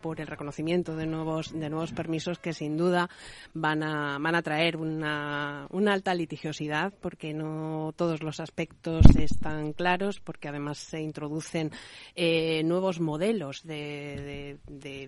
por 0.00 0.22
el 0.22 0.26
reconocimiento 0.26 0.96
de 0.96 1.06
nuevos, 1.06 1.52
de 1.52 1.68
nuevos 1.68 1.92
permisos 1.92 2.38
que 2.38 2.54
sin 2.54 2.78
duda 2.78 3.10
van 3.52 3.82
a, 3.82 4.16
van 4.18 4.34
a 4.34 4.40
traer 4.40 4.78
una, 4.78 5.66
una 5.70 5.92
alta 5.92 6.14
litigiosidad 6.14 6.77
porque 7.00 7.34
no 7.34 7.92
todos 7.96 8.22
los 8.22 8.40
aspectos 8.40 9.04
están 9.16 9.72
claros, 9.72 10.20
porque 10.20 10.48
además 10.48 10.78
se 10.78 11.00
introducen 11.00 11.70
eh, 12.14 12.62
nuevos 12.64 13.00
modelos 13.00 13.62
de, 13.64 14.58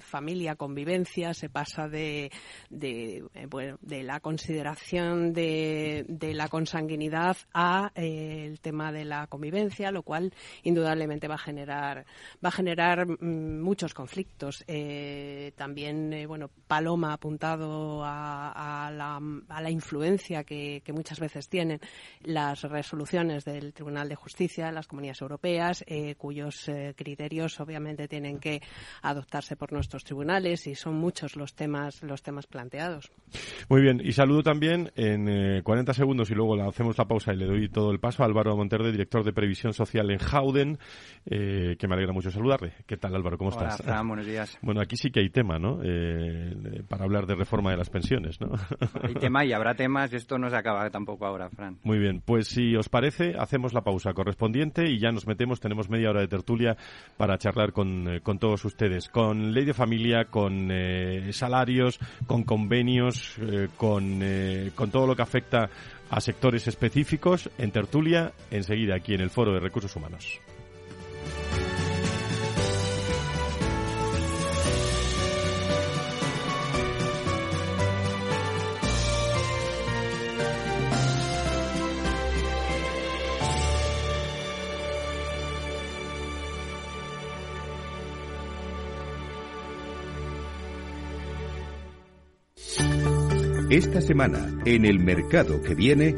familia, 0.01 0.57
convivencia, 0.57 1.35
se 1.35 1.49
pasa 1.49 1.89
de, 1.89 2.31
de, 2.69 3.25
eh, 3.35 4.03
la 4.03 4.21
consideración 4.21 5.33
de, 5.33 6.05
la 6.35 6.49
consanguinidad 6.49 7.37
a 7.55 7.93
eh, 7.95 8.47
el 8.47 8.61
tema 8.61 8.93
de 8.93 9.05
la 9.05 9.27
convivencia, 9.27 9.91
lo 9.91 10.03
cual 10.03 10.33
indudablemente 10.63 11.29
va 11.29 11.35
a 11.37 11.39
generar 11.39 12.07
va 12.45 12.49
a 12.49 12.53
generar 12.53 13.07
mm, 13.07 13.63
muchos 13.63 13.95
conflictos. 13.95 14.65
también, 15.57 16.27
bueno, 16.27 16.51
Paloma 16.67 17.11
ha 17.11 17.15
apuntado 17.15 18.03
a, 18.05 18.91
la, 18.93 19.71
influencia 19.71 20.45
que 20.45 20.83
muchas 20.93 21.21
veces 21.21 21.49
tiene 21.49 21.60
tienen 21.61 21.81
las 22.23 22.63
resoluciones 22.63 23.45
del 23.45 23.75
Tribunal 23.75 24.09
de 24.09 24.15
Justicia 24.15 24.67
de 24.67 24.73
las 24.73 24.87
comunidades 24.87 25.21
europeas, 25.21 25.85
eh, 25.87 26.15
cuyos 26.17 26.69
eh, 26.69 26.95
criterios 26.97 27.61
obviamente 27.61 28.09
tienen 28.09 28.39
que 28.39 28.63
adoptarse 29.03 29.57
por 29.57 29.75
nuestros 29.75 30.05
tribunales 30.05 30.67
y 30.67 30.75
son 30.75 30.95
muchos 30.95 31.37
los 31.37 31.55
temas 31.55 32.03
los 32.03 32.23
temas 32.23 32.47
planteados. 32.47 33.13
Muy 33.69 33.83
bien, 33.83 34.01
y 34.03 34.13
saludo 34.13 34.43
también 34.43 34.91
en 34.97 35.63
40 35.63 35.93
eh, 35.93 35.95
segundos 35.95 36.31
y 36.31 36.35
luego 36.35 36.57
le 36.57 36.63
hacemos 36.63 36.97
la 36.97 37.05
pausa 37.05 37.35
y 37.35 37.37
le 37.37 37.45
doy 37.45 37.69
todo 37.69 37.91
el 37.91 38.01
paso 38.01 38.23
a 38.23 38.27
Álvaro 38.27 38.57
Monterde, 38.57 38.91
director 38.91 39.23
de 39.23 39.35
Previsión 39.35 39.75
Social 39.75 40.11
en 40.11 40.19
Jauden, 40.19 40.79
que 41.27 41.89
me 41.89 41.95
alegra 41.95 42.15
mucho 42.15 42.31
saludarle. 42.31 42.73
¿Qué 42.87 42.97
tal 42.97 43.15
Álvaro? 43.15 43.37
¿Cómo 43.37 43.51
Hola, 43.51 43.69
estás? 43.69 43.83
Fran, 43.85 44.09
buenos 44.09 44.27
días. 44.27 44.59
Bueno, 44.71 44.81
aquí 44.81 44.97
sí 44.97 45.11
que 45.11 45.21
hay 45.21 45.31
tema, 45.31 45.59
¿no? 45.59 45.79
para 46.89 47.05
hablar 47.05 47.27
de 47.27 47.35
reforma 47.35 47.71
de 47.71 47.77
las 47.77 47.91
pensiones, 47.91 48.41
¿no? 48.41 48.53
Hay 49.03 49.15
tema 49.15 49.45
y 49.45 49.53
habrá 49.53 49.75
temas, 49.75 50.13
esto 50.13 50.39
no 50.39 50.49
se 50.49 50.57
acaba 50.57 50.89
tampoco 50.91 51.27
ahora. 51.27 51.40
Muy 51.83 51.99
bien, 51.99 52.23
pues 52.25 52.49
si 52.49 52.77
os 52.77 52.89
parece, 52.89 53.35
hacemos 53.39 53.73
la 53.73 53.83
pausa 53.83 54.13
correspondiente 54.13 54.91
y 54.91 54.99
ya 54.99 55.13
nos 55.13 55.27
metemos, 55.27 55.61
tenemos 55.61 55.89
media 55.89 56.11
hora 56.11 56.21
de 56.21 56.29
tertulia 56.29 56.77
para 57.17 57.39
charlar 57.39 57.73
con, 57.73 58.09
eh, 58.09 58.21
todos 58.39 58.65
ustedes, 58.65 59.09
con 59.09 59.53
ley 59.53 59.65
de 59.65 59.75
familia, 59.75 60.27
con 60.27 60.69
eh, 60.71 61.31
salarios, 61.33 61.99
con 62.27 62.45
convenios, 62.45 63.37
eh, 63.41 63.69
con, 63.77 64.21
con 64.75 64.91
todo 64.91 65.07
lo 65.07 65.17
que 65.17 65.23
afecta 65.23 65.71
a 66.11 66.21
sectores 66.21 66.67
específicos 66.67 67.51
en 67.59 67.71
tertulia, 67.71 68.33
enseguida 68.51 68.97
aquí 68.97 69.15
en 69.15 69.21
el 69.21 69.31
Foro 69.31 69.53
de 69.53 69.61
Recursos 69.61 69.95
Humanos. 69.95 70.41
Esta 93.71 94.01
semana, 94.01 94.53
en 94.65 94.85
el 94.85 94.99
mercado 94.99 95.63
que 95.63 95.77
viene... 95.77 96.13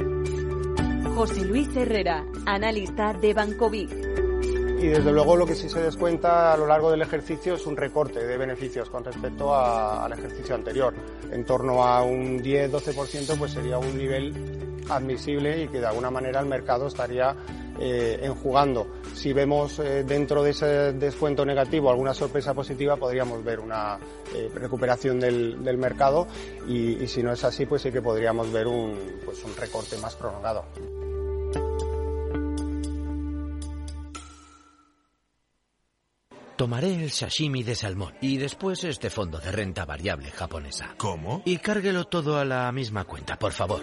José 1.14 1.44
Luis 1.44 1.68
Herrera, 1.76 2.24
analista 2.46 3.12
de 3.12 3.34
Bancovic. 3.34 3.90
Y 4.80 4.86
desde 4.86 5.12
luego 5.12 5.36
lo 5.36 5.44
que 5.44 5.54
sí 5.54 5.68
se 5.68 5.82
descuenta 5.82 6.54
a 6.54 6.56
lo 6.56 6.66
largo 6.66 6.90
del 6.90 7.02
ejercicio 7.02 7.56
es 7.56 7.66
un 7.66 7.76
recorte 7.76 8.24
de 8.26 8.38
beneficios 8.38 8.88
con 8.88 9.04
respecto 9.04 9.54
al 9.54 10.10
ejercicio 10.14 10.54
anterior. 10.54 10.94
En 11.30 11.44
torno 11.44 11.84
a 11.84 12.02
un 12.02 12.42
10-12% 12.42 13.36
pues 13.38 13.52
sería 13.52 13.76
un 13.76 13.98
nivel 13.98 14.32
admisible 14.88 15.64
y 15.64 15.68
que 15.68 15.80
de 15.80 15.86
alguna 15.86 16.10
manera 16.10 16.40
el 16.40 16.46
mercado 16.46 16.86
estaría 16.86 17.34
eh, 17.78 18.20
enjugando. 18.22 18.86
Si 19.14 19.32
vemos 19.32 19.78
eh, 19.78 20.04
dentro 20.04 20.42
de 20.42 20.50
ese 20.50 20.92
descuento 20.92 21.44
negativo 21.44 21.90
alguna 21.90 22.14
sorpresa 22.14 22.54
positiva, 22.54 22.96
podríamos 22.96 23.42
ver 23.42 23.60
una 23.60 23.98
eh, 24.34 24.50
recuperación 24.54 25.18
del, 25.20 25.58
mercado 25.78 26.26
y, 26.68 27.06
si 27.06 27.22
no 27.22 27.32
es 27.32 27.42
así, 27.44 27.66
pues 27.66 27.82
sí 27.82 27.90
que 27.90 28.02
podríamos 28.02 28.52
ver 28.52 28.66
un, 28.66 29.20
pues 29.24 29.42
un 29.44 29.56
recorte 29.56 29.96
más 29.98 30.14
prolongado. 30.14 30.64
Tomaré 36.56 36.94
el 37.02 37.10
sashimi 37.10 37.64
de 37.64 37.74
salmón 37.74 38.14
y 38.20 38.36
después 38.36 38.84
este 38.84 39.10
fondo 39.10 39.38
de 39.38 39.50
renta 39.50 39.84
variable 39.84 40.30
japonesa. 40.30 40.94
¿Cómo? 40.96 41.42
Y 41.44 41.56
cárguelo 41.56 42.04
todo 42.04 42.38
a 42.38 42.44
la 42.44 42.70
misma 42.70 43.04
cuenta, 43.04 43.36
por 43.36 43.52
favor. 43.52 43.82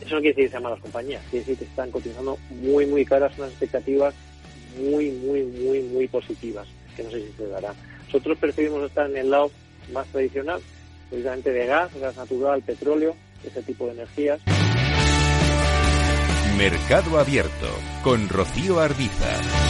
Eso 0.00 0.14
no 0.14 0.20
quiere 0.20 0.34
decir 0.34 0.44
que 0.44 0.50
sean 0.50 0.62
malas 0.62 0.80
compañías, 0.80 1.22
quiere 1.30 1.44
decir 1.44 1.58
que 1.58 1.64
están 1.64 1.90
cotizando 1.90 2.38
muy, 2.50 2.86
muy 2.86 3.04
caras, 3.04 3.32
unas 3.38 3.50
expectativas 3.50 4.14
muy, 4.78 5.10
muy, 5.10 5.42
muy, 5.42 5.80
muy 5.82 6.08
positivas, 6.08 6.66
que 6.96 7.02
no 7.02 7.10
sé 7.10 7.26
si 7.26 7.32
se 7.36 7.46
dará. 7.48 7.74
Nosotros 8.06 8.38
preferimos 8.38 8.84
estar 8.84 9.08
en 9.08 9.16
el 9.16 9.30
lado 9.30 9.50
más 9.92 10.06
tradicional, 10.08 10.60
precisamente 11.08 11.52
de 11.52 11.66
gas, 11.66 11.94
gas 12.00 12.16
natural, 12.16 12.62
petróleo, 12.62 13.14
ese 13.44 13.62
tipo 13.62 13.86
de 13.86 13.92
energías. 13.92 14.40
Mercado 16.56 17.18
Abierto 17.18 17.68
con 18.02 18.28
Rocío 18.28 18.80
Arbiza. 18.80 19.69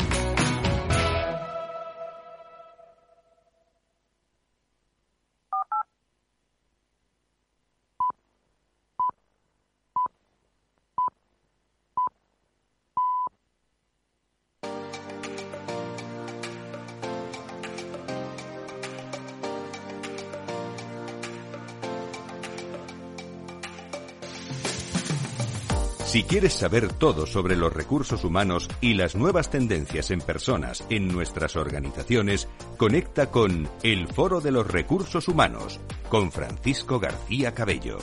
Si 26.11 26.23
quieres 26.23 26.51
saber 26.51 26.91
todo 26.91 27.25
sobre 27.25 27.55
los 27.55 27.71
recursos 27.71 28.25
humanos 28.25 28.67
y 28.81 28.95
las 28.95 29.15
nuevas 29.15 29.49
tendencias 29.49 30.11
en 30.11 30.19
personas 30.19 30.83
en 30.89 31.07
nuestras 31.07 31.55
organizaciones, 31.55 32.49
conecta 32.75 33.31
con 33.31 33.69
El 33.81 34.09
Foro 34.09 34.41
de 34.41 34.51
los 34.51 34.67
Recursos 34.67 35.29
Humanos 35.29 35.79
con 36.09 36.33
Francisco 36.33 36.99
García 36.99 37.53
Cabello. 37.53 37.99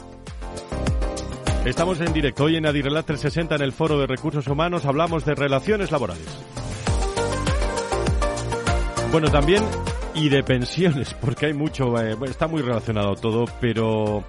Estamos 1.66 2.01
en 2.01 2.14
directo 2.14 2.44
hoy 2.44 2.57
en 2.57 2.64
Adirelat 2.64 3.05
360 3.05 3.57
en 3.57 3.61
el 3.61 3.73
Foro 3.73 3.99
de 3.99 4.07
Recursos 4.07 4.47
Humanos. 4.47 4.87
Hablamos 4.87 5.27
de 5.27 5.35
relaciones 5.35 5.90
laborales. 5.90 6.29
Bueno, 9.12 9.31
también 9.31 9.62
y 10.14 10.31
de 10.31 10.42
pensiones, 10.42 11.12
porque 11.21 11.44
hay 11.44 11.53
mucho, 11.53 12.01
eh, 12.01 12.16
está 12.25 12.47
muy 12.47 12.62
relacionado 12.62 13.16
todo, 13.16 13.44
pero 13.61 14.25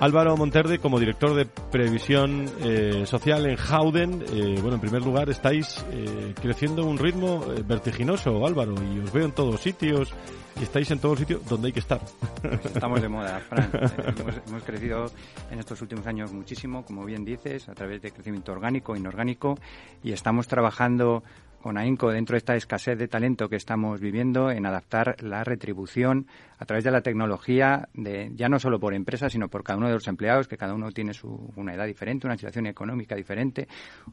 Álvaro 0.00 0.36
Monterde, 0.36 0.78
como 0.78 1.00
director 1.00 1.34
de 1.34 1.44
previsión 1.44 2.46
eh, 2.60 3.04
social 3.04 3.46
en 3.46 3.56
Howden, 3.56 4.24
eh, 4.32 4.58
bueno, 4.60 4.74
en 4.76 4.80
primer 4.80 5.02
lugar 5.02 5.28
estáis 5.28 5.84
eh, 5.90 6.34
creciendo 6.40 6.82
a 6.82 6.84
un 6.84 6.98
ritmo 6.98 7.44
vertiginoso, 7.66 8.46
Álvaro, 8.46 8.74
y 8.94 9.00
os 9.00 9.12
veo 9.12 9.24
en 9.24 9.32
todos 9.32 9.60
sitios, 9.60 10.14
y 10.60 10.62
estáis 10.62 10.88
en 10.92 11.00
todos 11.00 11.18
sitios 11.18 11.44
donde 11.48 11.66
hay 11.66 11.72
que 11.72 11.80
estar. 11.80 12.00
Estamos 12.64 13.02
de 13.02 13.08
moda, 13.08 13.40
Fran. 13.40 13.70
hemos, 14.18 14.34
hemos, 14.46 14.62
crecido 14.62 15.10
en 15.50 15.58
estos 15.58 15.82
últimos 15.82 16.06
años 16.06 16.32
muchísimo, 16.32 16.84
como 16.84 17.04
bien 17.04 17.24
dices, 17.24 17.68
a 17.68 17.74
través 17.74 18.00
de 18.00 18.12
crecimiento 18.12 18.52
orgánico, 18.52 18.94
inorgánico, 18.94 19.58
y 20.04 20.12
estamos 20.12 20.46
trabajando 20.46 21.24
con 21.60 21.76
AINCO 21.76 22.10
dentro 22.10 22.34
de 22.34 22.38
esta 22.38 22.54
escasez 22.54 22.96
de 22.98 23.08
talento 23.08 23.48
que 23.48 23.56
estamos 23.56 24.00
viviendo 24.00 24.50
en 24.50 24.64
adaptar 24.64 25.16
la 25.22 25.42
retribución 25.42 26.26
a 26.58 26.64
través 26.64 26.84
de 26.84 26.90
la 26.90 27.00
tecnología, 27.00 27.88
de, 27.94 28.30
ya 28.34 28.48
no 28.48 28.58
solo 28.58 28.80
por 28.80 28.94
empresas, 28.94 29.32
sino 29.32 29.48
por 29.48 29.62
cada 29.62 29.78
uno 29.78 29.88
de 29.88 29.94
los 29.94 30.08
empleados, 30.08 30.48
que 30.48 30.56
cada 30.56 30.74
uno 30.74 30.90
tiene 30.90 31.14
su, 31.14 31.52
una 31.56 31.74
edad 31.74 31.86
diferente, 31.86 32.26
una 32.26 32.36
situación 32.36 32.66
económica 32.66 33.14
diferente, 33.14 33.68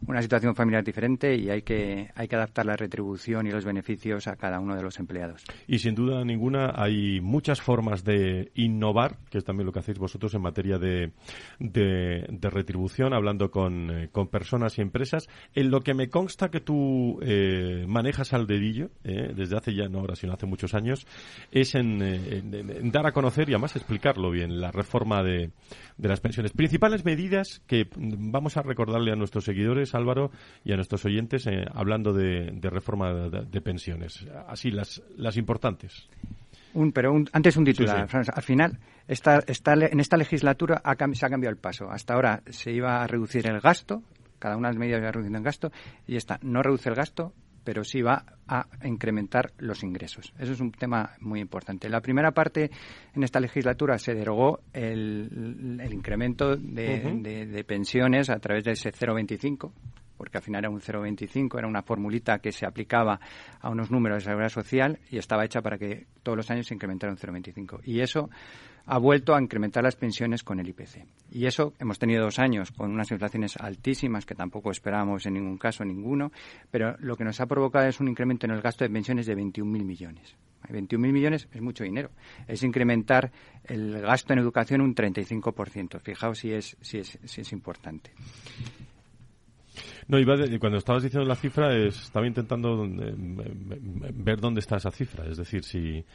una 0.08 0.21
situación 0.21 0.55
familiar 0.55 0.84
diferente 0.84 1.36
y 1.36 1.49
hay 1.49 1.63
que, 1.63 2.10
hay 2.15 2.27
que 2.27 2.36
adaptar 2.36 2.65
la 2.65 2.75
retribución 2.75 3.47
y 3.47 3.51
los 3.51 3.65
beneficios 3.65 4.27
a 4.27 4.36
cada 4.36 4.60
uno 4.60 4.75
de 4.75 4.84
los 4.84 4.99
empleados. 4.99 5.43
Y 5.67 5.79
sin 5.79 5.95
duda 5.95 6.23
ninguna 6.23 6.73
hay 6.75 7.19
muchas 7.21 7.62
formas 7.62 8.03
de 8.03 8.51
innovar, 8.55 9.17
que 9.29 9.39
es 9.39 9.43
también 9.43 9.65
lo 9.65 9.71
que 9.71 9.79
hacéis 9.79 9.97
vosotros 9.97 10.34
en 10.36 10.41
materia 10.41 10.77
de, 10.77 11.12
de, 11.60 12.49
retribución, 12.49 13.13
hablando 13.13 13.49
con, 13.49 13.89
eh, 13.89 14.10
con, 14.12 14.27
personas 14.27 14.77
y 14.77 14.81
empresas. 14.81 15.27
En 15.53 15.71
lo 15.71 15.81
que 15.81 15.93
me 15.93 16.10
consta 16.10 16.49
que 16.49 16.60
tú 16.60 17.19
eh, 17.21 17.86
manejas 17.88 18.34
al 18.34 18.47
dedillo, 18.47 18.89
eh, 19.03 19.34
desde 19.36 19.58
hace 19.58 19.73
ya 19.73 19.88
no 19.88 19.99
ahora, 19.99 20.15
sino 20.15 20.34
hace 20.34 20.45
muchos 20.45 20.73
años, 20.73 21.08
es 21.51 21.75
en 21.75 22.01
eh, 22.01 22.35
dar 22.41 23.08
a 23.08 23.12
conocer 23.12 23.50
y 23.50 23.54
además 23.54 23.76
explicarlo 23.76 24.32
bien, 24.32 24.60
la 24.60 24.71
reforma 24.71 25.24
de, 25.24 25.52
de, 25.98 26.08
las 26.08 26.19
pensiones. 26.19 26.52
Principales 26.52 27.06
medidas 27.06 27.62
que 27.67 27.88
vamos 27.95 28.58
a 28.58 28.62
recordarle 28.62 29.12
a 29.12 29.15
nuestros 29.15 29.45
seguidores, 29.45 29.95
Álvaro, 29.95 30.32
y 30.63 30.74
a 30.74 30.76
nuestros 30.76 31.06
oyentes, 31.06 31.48
eh, 31.48 31.65
hablando 31.74 32.13
de, 32.13 32.52
de 32.52 32.69
reforma 32.69 33.13
de, 33.13 33.62
pensiones. 33.62 34.26
Así, 34.48 34.71
las, 34.71 35.02
las 35.17 35.38
importantes. 35.38 36.08
Un, 36.74 36.91
pero 36.91 37.13
un, 37.13 37.30
antes 37.32 37.56
un 37.58 37.65
titular, 37.65 38.10
sí, 38.10 38.17
sí. 38.24 38.32
Al 38.34 38.43
final, 38.43 38.80
esta, 39.08 39.39
esta, 39.48 39.74
en 39.74 40.00
esta 40.00 40.17
legislatura 40.17 40.82
ha, 40.84 40.95
se 41.13 41.26
ha 41.26 41.30
cambiado 41.30 41.52
el 41.52 41.58
paso. 41.58 41.89
Hasta 41.89 42.13
ahora 42.13 42.41
se 42.48 42.71
iba 42.71 43.02
a 43.02 43.08
reducir 43.08 43.48
el 43.48 43.60
gasto, 43.60 44.04
cada 44.39 44.58
una 44.58 44.67
de 44.67 44.74
las 44.74 44.80
medidas 44.80 45.00
iba 45.00 45.12
reduciendo 45.12 45.39
el 45.39 45.45
gasto, 45.45 45.71
y 46.06 46.15
esta 46.17 46.39
no 46.41 46.62
reduce 46.62 46.89
el 46.89 46.95
gasto, 46.95 47.34
pero 47.65 47.84
sí 47.84 48.01
va 48.01 48.23
a 48.47 48.67
incrementar 48.86 49.51
los 49.58 49.84
ingresos. 49.84 50.32
Eso 50.39 50.54
es 50.54 50.60
un 50.62 50.71
tema 50.71 51.12
muy 51.19 51.41
importante. 51.41 51.89
La 51.89 51.99
primera 51.99 52.32
parte 52.32 52.69
en 53.13 53.23
esta 53.23 53.39
legislatura 53.39 53.97
se 53.97 54.13
derogó 54.13 54.62
el, 54.71 55.80
el 55.82 55.93
incremento 55.93 56.56
de, 56.56 57.01
uh 57.04 57.10
-huh. 57.10 57.21
de, 57.21 57.45
de, 57.47 57.63
pensiones 57.63 58.30
a 58.30 58.39
través 58.39 58.63
de 58.63 58.71
ese 58.73 58.91
0,25 58.91 59.71
porque 60.17 60.38
al 60.38 60.43
final 60.43 60.60
era 60.63 60.69
un 60.69 60.80
0,25, 60.80 61.58
era 61.58 61.67
una 61.67 61.82
formulita 61.82 62.39
que 62.39 62.54
se 62.54 62.65
aplicaba 62.65 63.19
a 63.60 63.69
unos 63.69 63.91
números 63.91 64.23
de 64.23 64.30
seguridad 64.30 64.49
social 64.49 64.99
y 65.10 65.17
estaba 65.17 65.43
hecha 65.43 65.62
para 65.62 65.78
que 65.78 66.08
todos 66.23 66.38
los 66.38 66.49
años 66.49 66.67
se 66.67 66.73
incrementara 66.73 67.12
un 67.12 67.17
0,25. 67.19 67.82
Y 67.84 67.99
eso 67.99 68.30
ha 68.86 68.98
vuelto 68.98 69.36
a 69.36 69.41
incrementar 69.41 69.84
las 69.84 69.95
pensiones 69.95 70.43
con 70.43 70.60
el 70.60 70.69
IPC. 70.69 71.06
Y 71.32 71.45
eso 71.45 71.74
hemos 71.80 72.00
tenido 72.00 72.24
dos 72.24 72.39
años 72.39 72.71
con 72.71 72.91
unas 72.91 73.12
inflaciones 73.12 73.58
altísimas 73.58 74.26
que 74.26 74.36
tampoco 74.36 74.71
esperábamos 74.71 75.26
en 75.26 75.34
ningún 75.34 75.58
caso 75.58 75.84
ninguno, 75.84 76.32
pero 76.71 76.95
lo 77.00 77.15
que 77.15 77.24
nos 77.24 77.39
ha 77.41 77.45
provocado 77.45 77.88
es 77.88 78.00
un 78.00 78.08
incremento 78.08 78.45
en 78.45 78.52
el 78.52 78.62
gasto 78.62 78.84
de 78.84 78.89
pensiones 78.89 79.26
de 79.26 79.36
21.000 79.36 79.63
millones. 79.84 80.36
21.000 80.69 80.98
millones 80.98 81.48
es 81.52 81.62
mucho 81.62 81.84
dinero. 81.84 82.10
Es 82.48 82.63
incrementar 82.63 83.32
el 83.65 84.02
gasto 84.02 84.34
en 84.34 84.39
educación 84.39 84.82
un 84.82 84.95
35%. 84.95 86.00
Fijaos 86.00 86.39
si 86.39 86.54
es, 86.54 86.78
si 86.82 87.00
es, 87.00 87.19
si 87.24 87.41
es 87.41 87.52
importante. 87.52 88.12
No, 90.08 90.20
iba 90.20 90.38
de, 90.38 90.60
cuando 90.60 90.78
estabas 90.78 91.02
diciendo 91.02 91.28
la 91.28 91.36
cifra, 91.36 91.76
estaba 91.76 92.28
intentando 92.28 92.86
eh, 92.86 93.13
ver 94.13 94.39
dónde 94.39 94.60
está 94.60 94.78
esa 94.78 94.91
cifra. 94.91 95.26
Es 95.26 95.38
decir, 95.38 95.63
si 95.63 96.06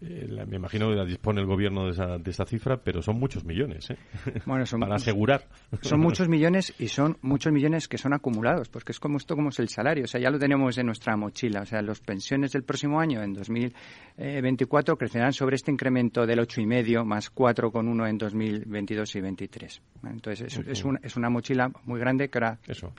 eh, 0.00 0.26
la, 0.30 0.46
me 0.46 0.56
imagino 0.56 0.88
que 0.88 0.96
la 0.96 1.04
dispone 1.04 1.42
el 1.42 1.46
gobierno 1.46 1.84
de 1.84 1.90
esa, 1.90 2.16
de 2.16 2.30
esa 2.30 2.46
cifra, 2.46 2.78
pero 2.78 3.02
son 3.02 3.18
muchos 3.18 3.44
millones, 3.44 3.90
¿eh? 3.90 3.98
Bueno, 4.46 4.64
son, 4.64 4.80
para 4.80 4.94
asegurar. 4.94 5.46
Son 5.82 6.00
muchos 6.00 6.26
millones 6.26 6.72
y 6.78 6.88
son 6.88 7.18
muchos 7.20 7.52
millones 7.52 7.86
que 7.86 7.98
son 7.98 8.14
acumulados, 8.14 8.70
porque 8.70 8.92
es 8.92 9.00
como 9.00 9.18
esto 9.18 9.36
como 9.36 9.50
es 9.50 9.58
el 9.58 9.68
salario. 9.68 10.04
O 10.04 10.08
sea, 10.08 10.22
ya 10.22 10.30
lo 10.30 10.38
tenemos 10.38 10.78
en 10.78 10.86
nuestra 10.86 11.14
mochila. 11.14 11.62
O 11.62 11.66
sea, 11.66 11.82
las 11.82 12.00
pensiones 12.00 12.52
del 12.52 12.62
próximo 12.62 12.98
año, 12.98 13.22
en 13.22 13.34
2024, 13.34 14.96
crecerán 14.96 15.34
sobre 15.34 15.56
este 15.56 15.70
incremento 15.70 16.24
del 16.24 16.38
8,5 16.38 17.04
más 17.04 17.30
4,1 17.34 18.08
en 18.08 18.16
2022 18.16 19.16
y 19.16 19.20
2023. 19.20 19.82
Entonces, 20.04 20.58
es, 20.58 20.66
es, 20.66 20.84
un, 20.84 20.98
es, 21.02 21.14
una 21.16 21.28
mochila 21.28 21.70
muy 21.84 22.00
grande 22.00 22.30
que 22.30 22.38
ahora 22.38 22.58
Eso 22.66 22.90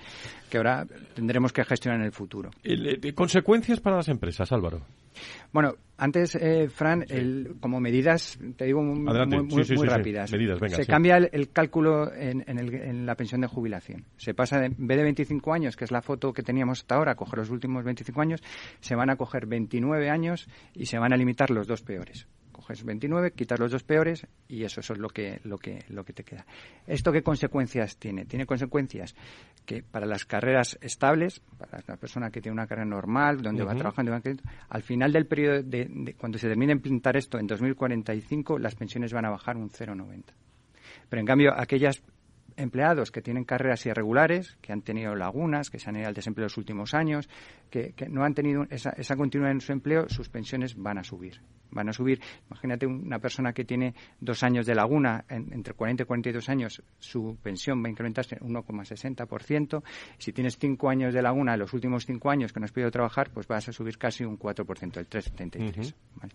que 0.49 0.57
ahora 0.57 0.85
tendremos 1.13 1.51
que 1.53 1.63
gestionar 1.63 1.99
en 1.99 2.05
el 2.05 2.11
futuro. 2.11 2.51
¿Consecuencias 3.13 3.79
para 3.79 3.97
las 3.97 4.07
empresas, 4.07 4.51
Álvaro? 4.51 4.81
Bueno, 5.51 5.75
antes, 5.97 6.35
eh, 6.35 6.67
Fran, 6.69 7.05
sí. 7.07 7.13
el, 7.13 7.55
como 7.61 7.79
medidas, 7.79 8.37
te 8.57 8.65
digo 8.65 8.83
muy, 8.83 9.09
Adelante. 9.09 9.37
muy, 9.37 9.45
muy, 9.45 9.63
sí, 9.63 9.69
sí, 9.69 9.75
muy 9.75 9.87
rápidas. 9.87 10.31
Medidas, 10.31 10.59
venga, 10.59 10.75
se 10.75 10.85
cambia 10.85 11.17
el, 11.17 11.29
el 11.31 11.49
cálculo 11.51 12.13
en, 12.13 12.43
en, 12.47 12.59
el, 12.59 12.73
en, 12.73 13.05
la 13.05 13.15
pensión 13.15 13.41
de 13.41 13.47
jubilación. 13.47 14.05
Se 14.17 14.33
pasa, 14.33 14.59
de, 14.59 14.65
en 14.67 14.87
vez 14.87 14.97
de 14.97 15.03
25 15.03 15.53
años, 15.53 15.75
que 15.77 15.85
es 15.85 15.91
la 15.91 16.01
foto 16.01 16.33
que 16.33 16.43
teníamos 16.43 16.81
hasta 16.81 16.95
ahora, 16.95 17.13
a 17.13 17.15
coger 17.15 17.39
los 17.39 17.49
últimos 17.49 17.83
25 17.85 18.21
años, 18.21 18.43
se 18.81 18.95
van 18.95 19.09
a 19.09 19.15
coger 19.15 19.45
29 19.45 20.09
años 20.09 20.47
y 20.73 20.87
se 20.87 20.97
van 20.99 21.13
a 21.13 21.17
limitar 21.17 21.49
los 21.49 21.67
dos 21.67 21.81
peores 21.81 22.27
coges 22.55 22.85
29, 22.85 23.31
quitas 23.31 23.59
los 23.59 23.71
dos 23.71 23.83
peores 23.83 24.25
y 24.47 24.63
eso, 24.63 24.79
eso 24.79 24.93
es 24.93 24.99
lo 24.99 25.09
que, 25.09 25.41
lo, 25.43 25.57
que, 25.57 25.83
lo 25.89 26.05
que 26.05 26.13
te 26.13 26.23
queda. 26.23 26.45
¿Esto 26.87 27.11
qué 27.11 27.21
consecuencias 27.21 27.97
tiene? 27.97 28.23
Tiene 28.25 28.45
consecuencias 28.45 29.13
que 29.65 29.83
para 29.83 30.05
las 30.05 30.23
carreras 30.23 30.77
estables, 30.81 31.41
para 31.57 31.83
la 31.85 31.97
persona 31.97 32.29
que 32.29 32.39
tiene 32.39 32.53
una 32.53 32.65
carrera 32.65 32.85
normal, 32.85 33.41
donde 33.41 33.63
uh 33.63 33.65
-huh. 33.65 33.69
va 33.69 33.75
trabajando, 33.75 34.17
al 34.69 34.83
final 34.83 35.11
del 35.11 35.25
periodo, 35.25 35.63
de, 35.63 35.87
de, 35.89 36.13
cuando 36.13 36.37
se 36.37 36.47
termine 36.47 36.71
de 36.71 36.77
implantar 36.77 37.17
esto 37.17 37.37
en 37.37 37.47
2045, 37.47 38.57
las 38.57 38.75
pensiones 38.75 39.11
van 39.11 39.25
a 39.25 39.31
bajar 39.31 39.57
un 39.57 39.69
0,90. 39.69 40.23
Pero 41.09 41.19
en 41.19 41.25
cambio, 41.25 41.53
aquellas 41.55 42.01
empleados 42.57 43.11
que 43.11 43.21
tienen 43.21 43.43
carreras 43.43 43.85
irregulares, 43.85 44.57
que 44.61 44.73
han 44.73 44.81
tenido 44.81 45.15
lagunas, 45.15 45.69
que 45.69 45.79
se 45.79 45.89
han 45.89 45.97
ido 45.97 46.07
al 46.07 46.13
desempleo 46.13 46.45
los 46.45 46.57
últimos 46.57 46.93
años, 46.93 47.29
que, 47.69 47.93
que 47.93 48.07
no 48.07 48.23
han 48.23 48.33
tenido 48.33 48.65
esa, 48.69 48.91
esa 48.91 49.15
continuidad 49.15 49.51
en 49.51 49.61
su 49.61 49.71
empleo, 49.71 50.07
sus 50.09 50.29
pensiones 50.29 50.75
van 50.75 50.97
a 50.97 51.03
subir 51.03 51.41
van 51.75 51.89
a 51.89 51.93
subir. 51.93 52.19
Imagínate 52.49 52.87
una 52.87 53.19
persona 53.19 53.53
que 53.53 53.65
tiene 53.65 53.93
dos 54.19 54.41
años 54.43 54.65
de 54.65 54.73
laguna, 54.73 55.25
en, 55.29 55.53
entre 55.53 55.73
40 55.73 56.03
y 56.03 56.05
42 56.05 56.49
años, 56.49 56.81
su 56.99 57.37
pensión 57.43 57.83
va 57.83 57.87
a 57.87 57.91
incrementarse 57.91 58.37
un 58.41 58.55
1,60%. 58.55 59.83
Si 60.17 60.31
tienes 60.31 60.57
cinco 60.57 60.89
años 60.89 61.13
de 61.13 61.21
laguna, 61.21 61.57
los 61.57 61.73
últimos 61.73 62.05
cinco 62.05 62.31
años 62.31 62.53
que 62.53 62.59
no 62.59 62.65
has 62.65 62.71
podido 62.71 62.91
trabajar, 62.91 63.29
pues 63.31 63.47
vas 63.47 63.67
a 63.67 63.73
subir 63.73 63.97
casi 63.97 64.23
un 64.23 64.39
4%, 64.39 64.97
el 64.97 65.09
3,73%. 65.09 65.55
Uh 65.55 65.71
-huh. 65.71 65.93
¿vale? 66.15 66.33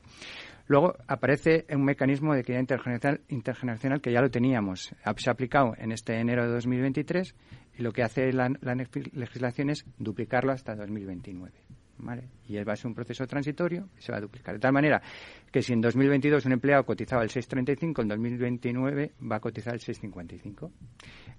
Luego 0.71 0.95
aparece 1.09 1.67
un 1.75 1.85
mecanismo 1.85 2.33
de 2.33 2.43
equidad 2.43 2.61
intergeneracional, 2.61 3.21
intergeneracional 3.29 4.01
que 4.01 4.13
ya 4.13 4.21
lo 4.21 4.31
teníamos. 4.31 4.95
Se 5.17 5.29
ha 5.29 5.33
aplicado 5.33 5.75
en 5.77 5.91
este 5.91 6.15
enero 6.15 6.45
de 6.45 6.53
2023 6.53 7.35
Y 7.77 7.83
lo 7.83 7.91
que 7.91 8.05
hace 8.05 8.33
la, 8.33 8.53
la 8.61 8.77
legislación 8.77 9.71
es 9.71 9.85
duplicarlo 9.99 10.53
hasta 10.53 10.77
2029. 10.77 11.53
Y 12.47 12.63
va 12.63 12.75
a 12.75 12.77
ser 12.77 12.87
un 12.87 12.95
proceso 12.95 13.27
transitorio 13.27 13.89
y 13.99 14.03
se 14.03 14.13
va 14.13 14.19
a 14.19 14.21
duplicar. 14.21 14.55
De 14.55 14.61
tal 14.61 14.73
manera 14.73 15.03
que 15.51 15.61
si 15.61 15.73
en 15.73 15.81
2022 15.81 16.47
un 16.47 16.53
empleado 16.53 16.85
cotizaba 16.85 17.25
el 17.25 17.31
6,35, 17.31 18.03
en 18.03 18.09
2029 18.09 19.15
va 19.29 19.37
a 19.37 19.41
cotizar 19.41 19.75
el 19.75 19.81
6,55. 19.81 20.71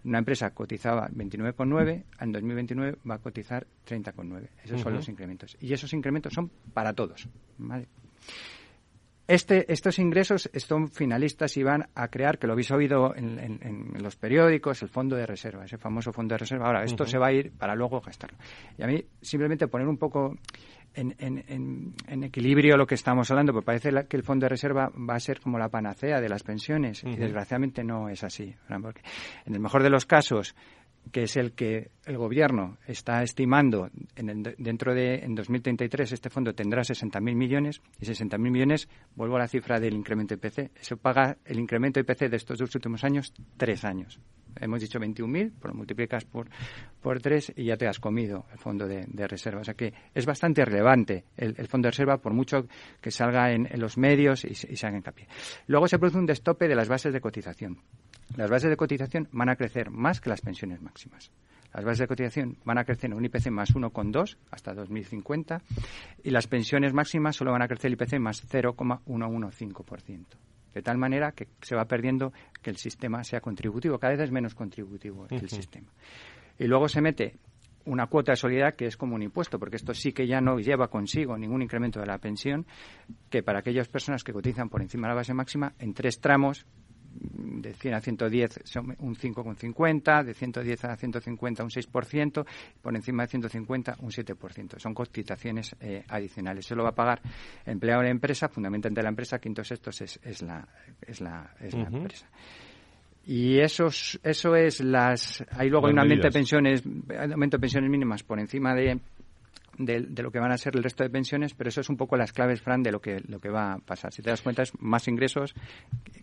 Una 0.03 0.17
empresa 0.17 0.49
cotizaba 0.49 1.07
29,9, 1.07 2.03
en 2.19 2.31
2029 2.33 2.97
va 3.09 3.15
a 3.15 3.19
cotizar 3.19 3.65
30,9. 3.87 4.49
Esos 4.65 4.81
son 4.81 4.93
los 4.93 5.07
incrementos. 5.07 5.55
Y 5.61 5.71
esos 5.71 5.93
incrementos 5.93 6.33
son 6.33 6.51
para 6.73 6.91
todos. 6.91 7.29
Este, 9.27 9.71
estos 9.71 9.99
ingresos 9.99 10.49
son 10.55 10.89
finalistas 10.89 11.55
y 11.55 11.63
van 11.63 11.87
a 11.95 12.07
crear, 12.09 12.37
que 12.37 12.47
lo 12.47 12.53
habéis 12.53 12.71
oído 12.71 13.15
en, 13.15 13.93
los 14.01 14.15
periódicos, 14.15 14.81
el 14.81 14.89
fondo 14.89 15.15
de 15.15 15.25
reserva, 15.25 15.65
ese 15.65 15.77
famoso 15.77 16.11
fondo 16.11 16.33
de 16.33 16.39
reserva. 16.39 16.65
Ahora, 16.67 16.83
esto 16.83 17.05
se 17.05 17.17
va 17.17 17.27
a 17.27 17.31
ir 17.31 17.51
para 17.51 17.75
luego 17.75 18.01
gastarlo. 18.01 18.37
Y 18.77 18.83
a 18.83 18.87
mí, 18.87 19.03
simplemente 19.21 19.67
poner 19.67 19.87
un 19.87 19.97
poco 19.97 20.35
en, 20.93 22.23
equilibrio 22.23 22.75
lo 22.75 22.85
que 22.85 22.95
estamos 22.95 23.29
hablando, 23.31 23.53
porque 23.53 23.65
parece 23.65 23.89
que 24.07 24.17
el 24.17 24.23
fondo 24.23 24.45
de 24.45 24.49
reserva 24.49 24.89
va 24.89 25.15
a 25.15 25.19
ser 25.19 25.39
como 25.39 25.57
la 25.57 25.69
panacea 25.69 26.19
de 26.19 26.27
las 26.27 26.43
pensiones, 26.43 27.03
y 27.03 27.15
desgraciadamente 27.15 27.83
no 27.83 28.09
es 28.09 28.23
así. 28.23 28.53
Porque 28.81 29.01
en 29.45 29.53
el 29.53 29.59
mejor 29.59 29.83
de 29.83 29.89
los 29.89 30.05
casos, 30.05 30.55
que 31.11 31.23
es 31.23 31.35
el 31.37 31.53
que 31.53 31.91
el 32.05 32.17
gobierno 32.17 32.77
está 32.87 33.23
estimando 33.23 33.89
en 34.15 34.43
dentro 34.57 34.93
de 34.93 35.15
en 35.15 35.35
2033 35.35 36.11
este 36.11 36.29
fondo 36.29 36.53
tendrá 36.53 36.81
60.000 36.81 37.35
millones 37.35 37.81
y 37.99 38.05
60.000 38.05 38.37
millones 38.37 38.87
vuelvo 39.15 39.35
a 39.35 39.39
la 39.39 39.47
cifra 39.47 39.79
del 39.79 39.93
incremento 39.93 40.33
IPC 40.35 40.71
eso 40.79 40.97
paga 40.97 41.37
el 41.45 41.59
incremento 41.59 41.99
IPC 41.99 42.29
de 42.29 42.37
estos 42.37 42.59
dos 42.59 42.73
últimos 42.75 43.03
años 43.03 43.33
tres 43.57 43.83
años 43.83 44.19
hemos 44.59 44.81
dicho 44.81 44.99
21.000 44.99 45.51
lo 45.63 45.73
multiplicas 45.73 46.25
por 46.25 46.47
por 47.01 47.21
tres 47.21 47.51
y 47.55 47.65
ya 47.65 47.77
te 47.77 47.87
has 47.87 47.99
comido 47.99 48.45
el 48.51 48.59
fondo 48.59 48.87
de, 48.87 49.05
reserva 49.27 49.61
o 49.61 49.63
sea 49.63 49.73
que 49.73 49.93
es 50.13 50.25
bastante 50.25 50.65
relevante 50.65 51.25
el, 51.37 51.67
fondo 51.67 51.87
de 51.87 51.91
reserva 51.91 52.17
por 52.17 52.33
mucho 52.33 52.67
que 52.99 53.11
salga 53.11 53.51
en, 53.51 53.67
los 53.79 53.97
medios 53.97 54.45
y, 54.45 54.49
y 54.49 54.75
se 54.75 54.87
haga 54.87 54.97
hincapié 54.97 55.27
luego 55.67 55.87
se 55.87 55.97
produce 55.97 56.17
un 56.17 56.25
destope 56.25 56.67
de 56.67 56.75
las 56.75 56.87
bases 56.89 57.13
de 57.13 57.21
cotización 57.21 57.79
las 58.37 58.49
bases 58.49 58.69
de 58.69 58.77
cotización 58.77 59.27
van 59.33 59.49
a 59.49 59.55
crecer 59.55 59.91
más 59.91 60.21
que 60.21 60.29
las 60.29 60.41
pensiones 60.41 60.81
máximas. 60.81 61.31
Las 61.73 61.83
bases 61.83 61.99
de 61.99 62.07
cotización 62.07 62.57
van 62.63 62.77
a 62.77 62.85
crecer 62.85 63.11
en 63.11 63.17
un 63.17 63.25
IPC 63.25 63.49
más 63.49 63.73
1,2 63.73 64.37
hasta 64.51 64.73
2050 64.73 65.61
y 66.23 66.29
las 66.29 66.47
pensiones 66.47 66.93
máximas 66.93 67.35
solo 67.35 67.51
van 67.51 67.61
a 67.61 67.67
crecer 67.67 67.87
el 67.87 67.93
IPC 67.93 68.19
más 68.19 68.47
0,115%. 68.49 70.25
De 70.73 70.81
tal 70.81 70.97
manera 70.97 71.31
que 71.31 71.47
se 71.61 71.75
va 71.75 71.85
perdiendo 71.85 72.31
que 72.61 72.69
el 72.69 72.77
sistema 72.77 73.23
sea 73.23 73.41
contributivo, 73.41 73.99
cada 73.99 74.13
vez 74.13 74.21
es 74.21 74.31
menos 74.31 74.55
contributivo 74.55 75.27
el 75.29 75.49
sistema. 75.49 75.87
Y 76.57 76.67
luego 76.67 76.87
se 76.87 77.01
mete 77.01 77.35
una 77.85 78.07
cuota 78.07 78.33
de 78.33 78.35
solidaridad 78.35 78.75
que 78.75 78.85
es 78.85 78.97
como 78.97 79.15
un 79.15 79.23
impuesto, 79.23 79.57
porque 79.59 79.75
esto 79.75 79.93
sí 79.93 80.11
que 80.11 80.27
ya 80.27 80.39
no 80.41 80.59
lleva 80.59 80.87
consigo 80.87 81.37
ningún 81.37 81.61
incremento 81.61 81.99
de 81.99 82.05
la 82.05 82.17
pensión, 82.19 82.65
que 83.29 83.43
para 83.43 83.59
aquellas 83.59 83.87
personas 83.87 84.23
que 84.23 84.33
cotizan 84.33 84.69
por 84.69 84.81
encima 84.81 85.07
de 85.07 85.09
la 85.09 85.15
base 85.15 85.33
máxima, 85.33 85.73
en 85.79 85.93
tres 85.93 86.19
tramos 86.19 86.65
de 87.13 87.73
100 87.73 87.93
a 87.93 88.01
110 88.01 88.59
son 88.63 88.95
un 88.99 89.15
5,50, 89.15 90.23
de 90.23 90.33
110 90.33 90.85
a 90.85 90.95
150 90.95 91.63
un 91.63 91.69
6%, 91.69 92.45
por 92.81 92.95
encima 92.95 93.23
de 93.23 93.27
150 93.27 93.95
un 93.99 94.09
7%. 94.09 94.79
Son 94.79 94.93
cotizaciones 94.93 95.75
eh, 95.79 96.03
adicionales. 96.07 96.65
Se 96.65 96.75
lo 96.75 96.83
va 96.83 96.89
a 96.89 96.95
pagar 96.95 97.21
empleado 97.65 98.01
de 98.01 98.07
la 98.07 98.11
empresa, 98.11 98.47
fundamentalmente 98.47 99.01
la 99.01 99.09
empresa, 99.09 99.39
quinto 99.39 99.63
sextos 99.63 100.01
es, 100.01 100.19
es 100.23 100.41
la, 100.41 100.67
es 101.01 101.21
la, 101.21 101.53
es 101.59 101.73
la 101.73 101.87
empresa. 101.87 102.27
Y 103.25 103.59
eso, 103.59 103.87
eso 104.23 104.55
es 104.55 104.81
las. 104.81 105.45
Hay 105.51 105.69
luego 105.69 105.87
un 105.87 105.99
aumento 105.99 106.27
de 106.27 106.31
pensiones, 106.31 106.83
aumento 107.31 107.57
de 107.57 107.61
pensiones 107.61 107.89
mínimas 107.89 108.23
por 108.23 108.39
encima 108.39 108.73
de 108.73 108.99
de, 109.85 110.23
lo 110.23 110.31
que 110.31 110.39
van 110.39 110.51
a 110.51 110.57
ser 110.57 110.75
el 110.75 110.83
resto 110.83 111.03
de 111.03 111.09
pensiones, 111.09 111.53
pero 111.53 111.69
eso 111.69 111.81
es 111.81 111.89
un 111.89 111.97
poco 111.97 112.17
las 112.17 112.31
claves, 112.33 112.61
Fran, 112.61 112.83
de 112.83 112.91
lo 112.91 113.01
que, 113.01 113.21
lo 113.27 113.39
que 113.39 113.49
va 113.49 113.73
a 113.73 113.77
pasar. 113.79 114.13
Si 114.13 114.21
te 114.21 114.29
das 114.29 114.41
cuenta, 114.41 114.63
es 114.63 114.71
más 114.79 115.07
ingresos, 115.07 115.53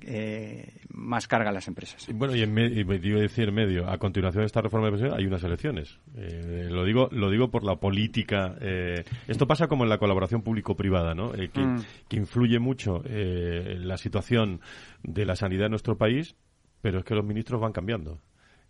eh, 0.03 0.81
más 0.91 1.27
carga 1.27 1.51
a 1.51 1.53
las 1.53 1.69
empresas. 1.69 2.09
Bueno, 2.15 2.35
y 2.35 2.43
en 2.43 2.53
medio, 2.53 3.19
decir 3.19 3.53
medio, 3.53 3.89
a 3.89 3.99
continuación 3.99 4.43
de 4.43 4.47
esta 4.47 4.61
reforma 4.61 4.87
de 4.87 4.93
pensiones 4.93 5.19
hay 5.19 5.27
unas 5.27 5.43
elecciones. 5.43 5.99
Eh, 6.17 6.69
lo 6.71 6.85
digo 6.85 7.09
lo 7.13 7.31
digo 7.31 7.51
por 7.51 7.65
la 7.65 7.77
política. 7.77 8.57
Eh, 8.61 9.05
esto 9.27 9.47
pasa 9.47 9.69
como 9.69 9.85
en 9.85 9.91
la 9.91 9.99
colaboración 9.99 10.43
público-privada, 10.43 11.15
¿no? 11.15 11.33
Que, 11.33 11.49
mm. 11.49 11.85
que, 12.09 12.17
influye 12.17 12.59
mucho 12.59 13.03
la 13.05 13.97
situación 13.97 14.61
de 15.03 15.25
la 15.25 15.37
sanidad 15.37 15.67
en 15.67 15.71
nuestro 15.71 15.97
país, 15.97 16.37
pero 16.81 16.99
es 16.99 17.05
que 17.05 17.15
los 17.15 17.25
ministros 17.25 17.61
van 17.61 17.73
cambiando. 17.73 18.21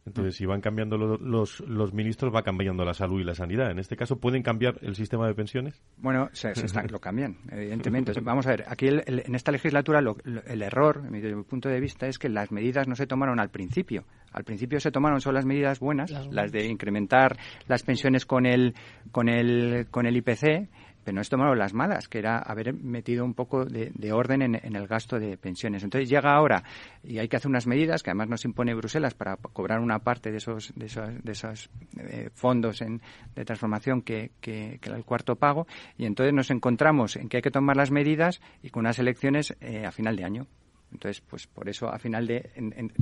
Entonces, 0.09 0.37
si 0.37 0.47
van 0.47 0.61
cambiando 0.61 0.97
los, 0.97 1.61
los, 1.61 1.93
ministros, 1.95 2.35
va 2.35 2.43
cambiando 2.43 2.85
la 2.85 2.95
salud 2.95 3.21
y 3.21 3.25
la 3.25 3.35
sanidad. 3.35 3.71
En 3.71 3.79
este 3.79 3.97
caso, 3.97 4.19
¿pueden 4.19 4.43
cambiar 4.43 4.79
el 4.83 4.95
sistema 4.97 5.27
de 5.27 5.35
pensiones? 5.35 5.83
Bueno, 5.97 6.29
se, 6.33 6.53
lo 6.91 6.99
cambian, 6.99 7.37
evidentemente. 7.51 8.13
Vamos 8.21 8.47
a 8.47 8.51
ver, 8.51 8.65
aquí 8.69 8.89
en 8.89 9.35
esta 9.35 9.53
legislatura 9.53 10.01
el 10.01 10.63
error, 10.63 11.03
desde 11.11 11.35
mi 11.35 11.45
punto 11.45 11.69
de 11.69 11.81
vista, 11.81 12.07
es 12.07 12.19
que 12.19 12.29
las 12.29 12.51
medidas 12.51 12.89
no 12.89 12.97
se 12.97 13.07
tomaron 13.07 13.41
al 13.41 13.51
principio. 13.51 14.05
Al 14.33 14.45
principio 14.45 14.79
se 14.81 14.91
tomaron 14.91 15.21
solo 15.21 15.37
las 15.37 15.47
medidas 15.47 15.81
buenas, 15.81 16.11
las, 16.31 16.53
de 16.53 16.67
incrementar 16.67 17.37
las 17.67 17.83
pensiones 17.83 18.27
con 18.27 18.47
el, 18.47 18.75
con 19.11 19.29
el, 19.29 19.87
con 19.91 20.07
el 20.07 20.17
IPC 20.17 20.69
pero 21.09 21.15
no 21.15 21.23
es 21.23 21.31
tomado 21.31 21.55
las 21.55 21.73
malas, 21.73 22.07
que 22.07 22.19
era 22.19 22.37
haber 22.37 22.75
metido 22.75 23.25
un 23.25 23.33
poco 23.33 23.65
de, 23.65 24.13
orden 24.13 24.43
en, 24.43 24.77
el 24.77 24.87
gasto 24.87 25.19
de 25.19 25.39
pensiones. 25.39 25.83
Entonces 25.83 26.07
llega 26.07 26.35
ahora 26.35 26.65
y 27.03 27.19
hay 27.19 27.29
que 27.29 27.37
hacer 27.37 27.49
unas 27.49 27.67
medidas 27.67 28.03
que 28.03 28.11
además 28.11 28.29
nos 28.29 28.45
impone 28.45 28.75
Bruselas 28.75 29.15
para 29.15 29.39
cobrar 29.39 29.81
una 29.81 30.01
parte 30.01 30.31
de 30.31 30.37
esos, 30.37 30.71
de 30.77 30.85
esos, 30.85 31.09
de 31.25 31.33
esos 31.33 31.71
eh, 31.97 32.29
fondos 32.35 32.83
en, 32.83 33.01
de 33.35 33.43
transformación 33.47 34.03
que, 34.03 34.33
que, 34.43 34.79
el 34.83 35.05
cuarto 35.07 35.37
pago 35.37 35.67
y 35.97 36.05
entonces 36.05 36.35
nos 36.35 36.51
encontramos 36.51 37.17
en 37.17 37.31
que 37.31 37.39
hay 37.39 37.43
que 37.43 37.51
tomar 37.51 37.79
las 37.79 37.91
medidas 37.91 38.43
y 38.63 38.69
con 38.69 38.81
unas 38.81 38.99
elecciones 38.99 39.57
eh, 39.63 39.87
a 39.87 39.91
final 39.93 40.15
de 40.15 40.25
año. 40.25 40.47
Entonces, 40.93 41.23
pues 41.29 41.47
por 41.47 41.69
eso 41.69 41.89
a 41.89 41.99
final 41.99 42.27
de 42.27 42.51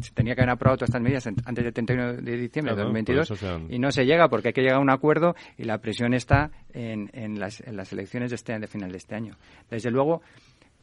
se 0.01 0.13
tenía 0.13 0.35
que 0.35 0.43
haber 0.43 0.51
aprobado 0.51 0.79
todas 0.79 0.91
estas 0.91 1.03
medidas 1.03 1.27
antes 1.27 1.65
del 1.65 1.73
31 1.73 2.15
de 2.15 2.37
diciembre 2.37 2.75
de 2.75 2.83
2022 2.83 3.33
y 3.69 3.79
no 3.79 3.91
se 3.91 4.05
llega 4.05 4.29
porque 4.29 4.49
hay 4.49 4.55
que 4.55 4.63
llegar 4.63 4.79
a 4.79 4.81
un 4.81 4.91
acuerdo 4.91 5.35
y 5.57 5.65
la 5.65 5.79
presión 5.79 6.13
está 6.15 6.51
en, 6.73 7.11
en, 7.13 7.39
las, 7.39 7.61
en 7.61 7.77
las 7.77 7.93
elecciones 7.93 8.31
de, 8.31 8.37
este, 8.37 8.59
de 8.59 8.67
final 8.67 8.91
de 8.91 8.99
este 8.99 9.15
año. 9.15 9.37
Desde 9.71 9.91
luego, 9.91 10.23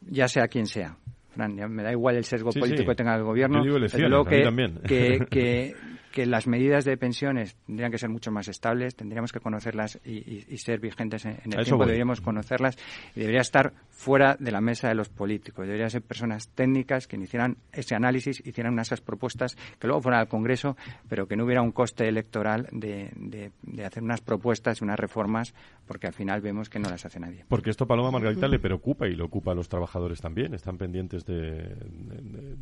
ya 0.00 0.28
sea 0.28 0.48
quien 0.48 0.66
sea, 0.66 0.96
Fran, 1.34 1.54
me 1.54 1.82
da 1.82 1.92
igual 1.92 2.16
el 2.16 2.24
sesgo 2.24 2.50
político 2.50 2.90
que 2.90 2.96
tenga 2.96 3.14
el 3.16 3.24
gobierno, 3.24 3.62
pero 3.92 4.24
que, 4.24 4.42
que, 4.86 5.26
que, 5.30 5.74
que 6.14 6.26
las 6.26 6.46
medidas 6.46 6.84
de 6.84 6.96
pensiones 6.96 7.56
tendrían 7.66 7.90
que 7.90 7.98
ser 7.98 8.08
mucho 8.08 8.30
más 8.30 8.46
estables, 8.46 8.94
tendríamos 8.94 9.32
que 9.32 9.40
conocerlas 9.40 9.98
y, 10.04 10.44
ser 10.58 10.78
vigentes 10.78 11.24
en, 11.24 11.40
el 11.52 11.64
tiempo, 11.64 11.84
deberíamos 11.84 12.20
conocerlas 12.20 12.78
y 13.16 13.20
debería 13.20 13.40
estar 13.40 13.72
fuera 13.90 14.36
de 14.38 14.52
la 14.52 14.60
mesa 14.60 14.86
de 14.86 14.94
los 14.94 15.08
políticos. 15.08 15.66
Deberían 15.66 15.90
ser 15.90 16.02
personas 16.02 16.50
técnicas 16.50 17.08
que 17.08 17.16
hicieran 17.16 17.56
ese 17.72 17.96
análisis, 17.96 18.40
hicieran 18.46 18.78
esas 18.78 19.00
propuestas 19.00 19.56
que 19.80 19.88
luego 19.88 20.02
fueran 20.02 20.20
al 20.20 20.28
Congreso, 20.28 20.76
pero 21.08 21.26
que 21.26 21.34
no 21.34 21.46
hubiera 21.46 21.62
un 21.62 21.72
coste 21.72 22.06
electoral 22.06 22.68
de, 22.70 23.10
de, 23.16 23.84
hacer 23.84 24.04
unas 24.04 24.20
propuestas 24.20 24.80
y 24.80 24.84
unas 24.84 25.00
reformas, 25.00 25.52
porque 25.84 26.06
al 26.06 26.12
final 26.12 26.40
vemos 26.40 26.70
que 26.70 26.78
no 26.78 26.88
las 26.88 27.04
hace 27.04 27.18
nadie. 27.18 27.44
Porque 27.48 27.70
esto, 27.70 27.88
Paloma 27.88 28.12
Margarita, 28.12 28.46
le 28.46 28.60
preocupa 28.60 29.08
y 29.08 29.16
le 29.16 29.24
ocupa 29.24 29.50
a 29.50 29.56
los 29.56 29.68
trabajadores 29.68 30.20
también. 30.20 30.54
Están 30.54 30.78
pendientes 30.78 31.23
de, 31.26 31.74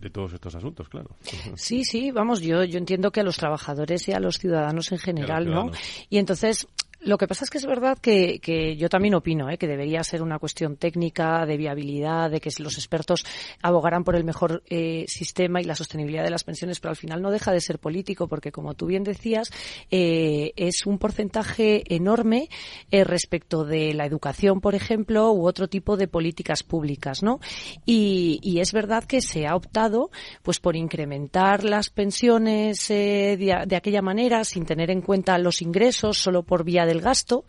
de, 0.00 0.10
todos 0.10 0.32
estos 0.32 0.54
asuntos, 0.54 0.88
claro. 0.88 1.16
Sí, 1.56 1.84
sí, 1.84 2.10
vamos, 2.10 2.40
yo, 2.40 2.64
yo 2.64 2.78
entiendo 2.78 3.10
que 3.10 3.20
a 3.20 3.24
los 3.24 3.36
trabajadores 3.36 4.08
y 4.08 4.12
a 4.12 4.20
los 4.20 4.38
ciudadanos 4.38 4.92
en 4.92 4.98
general, 4.98 5.50
¿no? 5.50 5.70
Y 6.08 6.18
entonces 6.18 6.66
lo 7.04 7.18
que 7.18 7.26
pasa 7.26 7.44
es 7.44 7.50
que 7.50 7.58
es 7.58 7.66
verdad 7.66 7.98
que, 7.98 8.38
que 8.40 8.76
yo 8.76 8.88
también 8.88 9.14
opino 9.14 9.50
¿eh? 9.50 9.58
que 9.58 9.66
debería 9.66 10.04
ser 10.04 10.22
una 10.22 10.38
cuestión 10.38 10.76
técnica, 10.76 11.44
de 11.46 11.56
viabilidad, 11.56 12.30
de 12.30 12.40
que 12.40 12.50
los 12.58 12.76
expertos 12.76 13.24
abogaran 13.60 14.04
por 14.04 14.14
el 14.14 14.24
mejor 14.24 14.62
eh, 14.68 15.04
sistema 15.08 15.60
y 15.60 15.64
la 15.64 15.74
sostenibilidad 15.74 16.22
de 16.22 16.30
las 16.30 16.44
pensiones, 16.44 16.80
pero 16.80 16.90
al 16.90 16.96
final 16.96 17.20
no 17.20 17.30
deja 17.30 17.52
de 17.52 17.60
ser 17.60 17.78
político, 17.78 18.28
porque 18.28 18.52
como 18.52 18.74
tú 18.74 18.86
bien 18.86 19.02
decías, 19.02 19.50
eh, 19.90 20.52
es 20.56 20.86
un 20.86 20.98
porcentaje 20.98 21.82
enorme 21.94 22.48
eh, 22.90 23.04
respecto 23.04 23.64
de 23.64 23.94
la 23.94 24.06
educación, 24.06 24.60
por 24.60 24.74
ejemplo, 24.74 25.32
u 25.32 25.46
otro 25.46 25.68
tipo 25.68 25.96
de 25.96 26.08
políticas 26.08 26.62
públicas, 26.62 27.22
¿no? 27.22 27.40
Y, 27.84 28.38
y 28.42 28.60
es 28.60 28.72
verdad 28.72 29.04
que 29.04 29.20
se 29.20 29.46
ha 29.46 29.56
optado, 29.56 30.10
pues, 30.42 30.60
por 30.60 30.76
incrementar 30.76 31.64
las 31.64 31.90
pensiones 31.90 32.90
eh, 32.90 33.36
de, 33.38 33.66
de 33.66 33.76
aquella 33.76 34.02
manera, 34.02 34.44
sin 34.44 34.64
tener 34.64 34.90
en 34.90 35.00
cuenta 35.00 35.38
los 35.38 35.62
ingresos, 35.62 36.18
solo 36.18 36.44
por 36.44 36.64
vía 36.64 36.86
de 36.86 36.91
del 36.92 37.00
gasto 37.00 37.44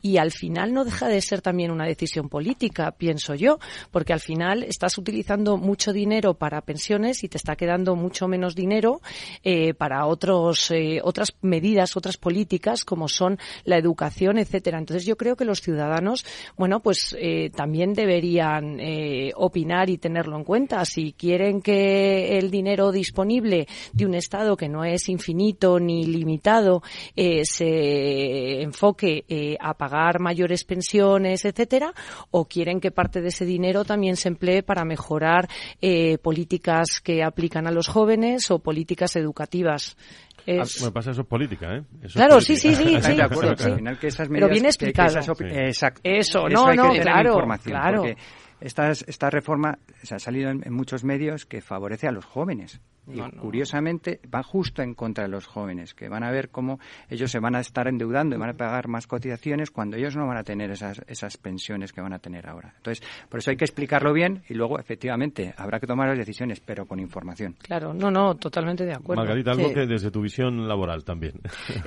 y 0.00 0.18
al 0.18 0.32
final 0.32 0.72
no 0.72 0.84
deja 0.84 1.08
de 1.08 1.20
ser 1.20 1.40
también 1.40 1.70
una 1.70 1.86
decisión 1.86 2.28
política, 2.28 2.92
pienso 2.92 3.34
yo, 3.34 3.58
porque 3.90 4.12
al 4.12 4.20
final 4.20 4.62
estás 4.62 4.98
utilizando 4.98 5.56
mucho 5.56 5.92
dinero 5.92 6.34
para 6.34 6.60
pensiones 6.60 7.24
y 7.24 7.28
te 7.28 7.38
está 7.38 7.56
quedando 7.56 7.96
mucho 7.96 8.28
menos 8.28 8.54
dinero 8.54 9.00
eh, 9.42 9.74
para 9.74 10.06
otros, 10.06 10.70
eh, 10.70 11.00
otras 11.02 11.34
medidas, 11.40 11.96
otras 11.96 12.18
políticas 12.18 12.84
como 12.84 13.08
son 13.08 13.38
la 13.64 13.78
educación, 13.78 14.38
etcétera. 14.38 14.78
Entonces 14.78 15.06
yo 15.06 15.16
creo 15.16 15.36
que 15.36 15.46
los 15.46 15.62
ciudadanos, 15.62 16.24
bueno, 16.56 16.80
pues 16.80 17.16
eh, 17.18 17.50
también 17.56 17.94
deberían 17.94 18.78
opinar 19.36 19.88
y 19.88 19.98
tenerlo 19.98 20.36
en 20.36 20.44
cuenta. 20.44 20.84
Si 20.84 21.12
quieren 21.12 21.62
que 21.62 22.38
el 22.38 22.50
dinero 22.50 22.92
disponible 22.92 23.66
de 23.92 24.06
un 24.06 24.14
Estado 24.14 24.56
que 24.56 24.68
no 24.68 24.84
es 24.84 25.08
infinito 25.08 25.80
ni 25.80 26.04
limitado 26.04 26.82
se 27.14 28.62
enfoque 28.62 28.83
a 29.60 29.74
pagar 29.74 30.20
mayores 30.20 30.64
pensiones, 30.64 31.44
etcétera, 31.44 31.92
o 32.30 32.46
quieren 32.46 32.80
que 32.80 32.90
parte 32.90 33.20
de 33.20 33.28
ese 33.28 33.44
dinero 33.44 33.84
también 33.84 34.16
se 34.16 34.28
emplee 34.28 34.62
para 34.62 34.84
mejorar 34.84 35.48
políticas 36.22 37.00
que 37.02 37.22
aplican 37.22 37.66
a 37.66 37.70
los 37.70 37.88
jóvenes 37.88 38.50
o 38.50 38.58
políticas 38.58 39.16
educativas. 39.16 39.96
Ah, 40.46 40.64
me 40.82 40.90
pasa 40.90 41.12
eso 41.12 41.22
es 41.22 41.26
política, 41.26 41.74
¿eh? 41.74 41.82
claro, 42.12 42.38
sí, 42.40 42.56
sí, 42.56 42.74
sí. 42.74 42.84
sí, 43.02 43.14
de 43.14 43.22
acuerdo, 43.22 43.50
al 43.50 43.76
final 43.76 43.98
que 43.98 44.08
esas 44.08 44.28
medidas, 44.28 44.48
Pero 44.48 44.52
bien 44.52 44.66
explicado. 44.66 45.18
exacto. 45.18 46.00
Eso, 46.04 46.48
no, 46.48 46.74
no, 46.74 46.92
claro, 46.92 47.42
claro. 47.62 48.02
Porque 48.02 48.16
esta, 48.60 48.90
esta 48.90 49.30
reforma 49.30 49.78
se 50.02 50.14
ha 50.14 50.18
salido 50.18 50.50
en, 50.50 50.72
muchos 50.72 51.02
medios 51.02 51.46
que 51.46 51.62
favorece 51.62 52.08
a 52.08 52.12
los 52.12 52.24
jóvenes. 52.24 52.80
Y 53.06 53.20
curiosamente 53.38 54.20
va 54.34 54.42
justo 54.42 54.82
en 54.82 54.94
contra 54.94 55.24
de 55.24 55.30
los 55.30 55.46
jóvenes, 55.46 55.94
que 55.94 56.08
van 56.08 56.24
a 56.24 56.30
ver 56.30 56.48
cómo 56.48 56.78
ellos 57.08 57.30
se 57.30 57.38
van 57.38 57.54
a 57.54 57.60
estar 57.60 57.86
endeudando 57.86 58.36
y 58.36 58.38
van 58.38 58.50
a 58.50 58.54
pagar 58.54 58.88
más 58.88 59.06
cotizaciones 59.06 59.70
cuando 59.70 59.96
ellos 59.96 60.16
no 60.16 60.26
van 60.26 60.38
a 60.38 60.42
tener 60.42 60.70
esas, 60.70 61.02
esas 61.06 61.36
pensiones 61.36 61.92
que 61.92 62.00
van 62.00 62.12
a 62.12 62.18
tener 62.18 62.48
ahora. 62.48 62.72
Entonces, 62.76 63.06
por 63.28 63.40
eso 63.40 63.50
hay 63.50 63.56
que 63.56 63.64
explicarlo 63.64 64.12
bien 64.12 64.42
y 64.48 64.54
luego, 64.54 64.78
efectivamente, 64.78 65.52
habrá 65.56 65.80
que 65.80 65.86
tomar 65.86 66.08
las 66.08 66.18
decisiones, 66.18 66.60
pero 66.60 66.86
con 66.86 66.98
información. 66.98 67.56
Claro, 67.60 67.92
no, 67.92 68.10
no, 68.10 68.36
totalmente 68.36 68.84
de 68.84 68.94
acuerdo. 68.94 69.22
Margarita, 69.22 69.52
algo 69.52 69.72
que 69.72 69.86
desde 69.86 70.10
tu 70.10 70.22
visión 70.22 70.66
laboral 70.66 71.04
también. 71.04 71.34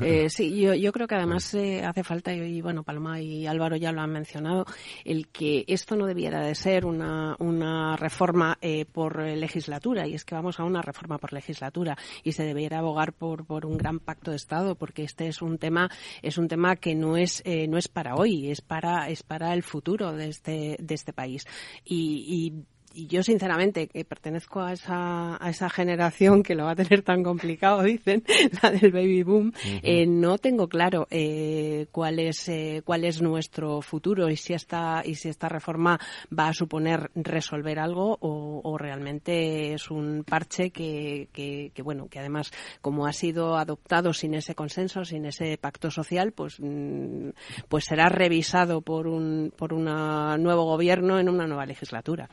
Eh, 0.01 0.29
sí, 0.29 0.59
yo, 0.59 0.73
yo 0.73 0.91
creo 0.91 1.07
que 1.07 1.15
además 1.15 1.53
eh, 1.55 1.83
hace 1.83 2.03
falta, 2.03 2.33
y 2.33 2.61
bueno, 2.61 2.83
Paloma 2.83 3.19
y 3.21 3.47
Álvaro 3.47 3.75
ya 3.75 3.91
lo 3.91 4.01
han 4.01 4.11
mencionado, 4.11 4.65
el 5.03 5.29
que 5.29 5.65
esto 5.67 5.95
no 5.95 6.05
debiera 6.05 6.41
de 6.41 6.53
ser 6.55 6.85
una, 6.85 7.35
una 7.39 7.95
reforma 7.95 8.57
eh, 8.61 8.85
por 8.85 9.19
legislatura, 9.19 10.07
y 10.07 10.13
es 10.13 10.25
que 10.25 10.35
vamos 10.35 10.59
a 10.59 10.63
una 10.63 10.81
reforma 10.81 11.06
por 11.07 11.31
legislatura 11.31 11.97
y 12.23 12.33
se 12.33 12.43
debería 12.43 12.79
abogar 12.79 13.13
por, 13.13 13.45
por 13.45 13.65
un 13.65 13.77
gran 13.77 13.99
pacto 13.99 14.31
de 14.31 14.37
Estado 14.37 14.75
porque 14.75 15.03
este 15.03 15.27
es 15.27 15.41
un 15.41 15.57
tema 15.57 15.89
es 16.21 16.37
un 16.37 16.47
tema 16.47 16.75
que 16.75 16.93
no 16.95 17.15
es 17.15 17.41
eh, 17.45 17.67
no 17.67 17.77
es 17.77 17.87
para 17.87 18.15
hoy 18.15 18.51
es 18.51 18.61
para 18.61 19.09
es 19.09 19.23
para 19.23 19.53
el 19.53 19.63
futuro 19.63 20.11
de 20.11 20.27
este 20.27 20.77
de 20.79 20.95
este 20.95 21.13
país. 21.13 21.45
Y, 21.85 22.25
y 22.27 22.65
y 22.97 23.05
yo 23.05 23.21
sinceramente 23.21 23.87
que 23.87 24.03
pertenezco 24.03 24.59
a 24.59 24.73
esa, 24.73 25.37
a 25.39 25.49
esa 25.51 25.69
generación 25.69 26.41
que 26.41 26.55
lo 26.55 26.65
va 26.65 26.71
a 26.71 26.75
tener 26.75 27.03
tan 27.03 27.21
complicado, 27.21 27.83
dicen, 27.83 28.23
la 28.63 28.71
del 28.71 28.91
baby 28.91 29.21
boom, 29.21 29.53
eh, 29.83 30.07
no 30.07 30.39
tengo 30.39 30.67
claro 30.67 31.07
eh, 31.11 31.85
cuál 31.91 32.17
es 32.17 32.49
eh, 32.49 32.81
cuál 32.83 33.03
es 33.03 33.21
nuestro 33.21 33.81
futuro 33.81 34.29
y 34.29 34.35
si 34.35 34.53
esta 34.53 35.03
y 35.05 35.13
si 35.13 35.29
esta 35.29 35.47
reforma 35.47 35.99
va 36.37 36.47
a 36.47 36.53
suponer 36.53 37.11
resolver 37.13 37.77
algo 37.77 38.17
o, 38.19 38.77
realmente 38.77 39.73
es 39.73 39.89
un 39.89 40.23
parche 40.23 40.71
que, 40.71 41.29
que, 41.33 41.81
bueno 41.81 42.07
que 42.09 42.19
además 42.19 42.51
como 42.81 43.05
ha 43.05 43.13
sido 43.13 43.57
adoptado 43.57 44.13
sin 44.13 44.33
ese 44.33 44.55
consenso, 44.55 45.03
sin 45.05 45.25
ese 45.25 45.57
pacto 45.57 45.91
social, 45.91 46.31
pues 46.31 46.59
mm, 46.59 47.29
pues 47.67 47.85
será 47.85 48.09
revisado 48.09 48.81
por 48.81 49.07
un 49.07 49.53
por 49.55 49.73
un 49.73 49.85
nuevo 49.85 50.65
gobierno 50.65 51.19
en 51.19 51.29
una 51.29 51.45
nueva 51.45 51.65
legislatura. 51.65 52.29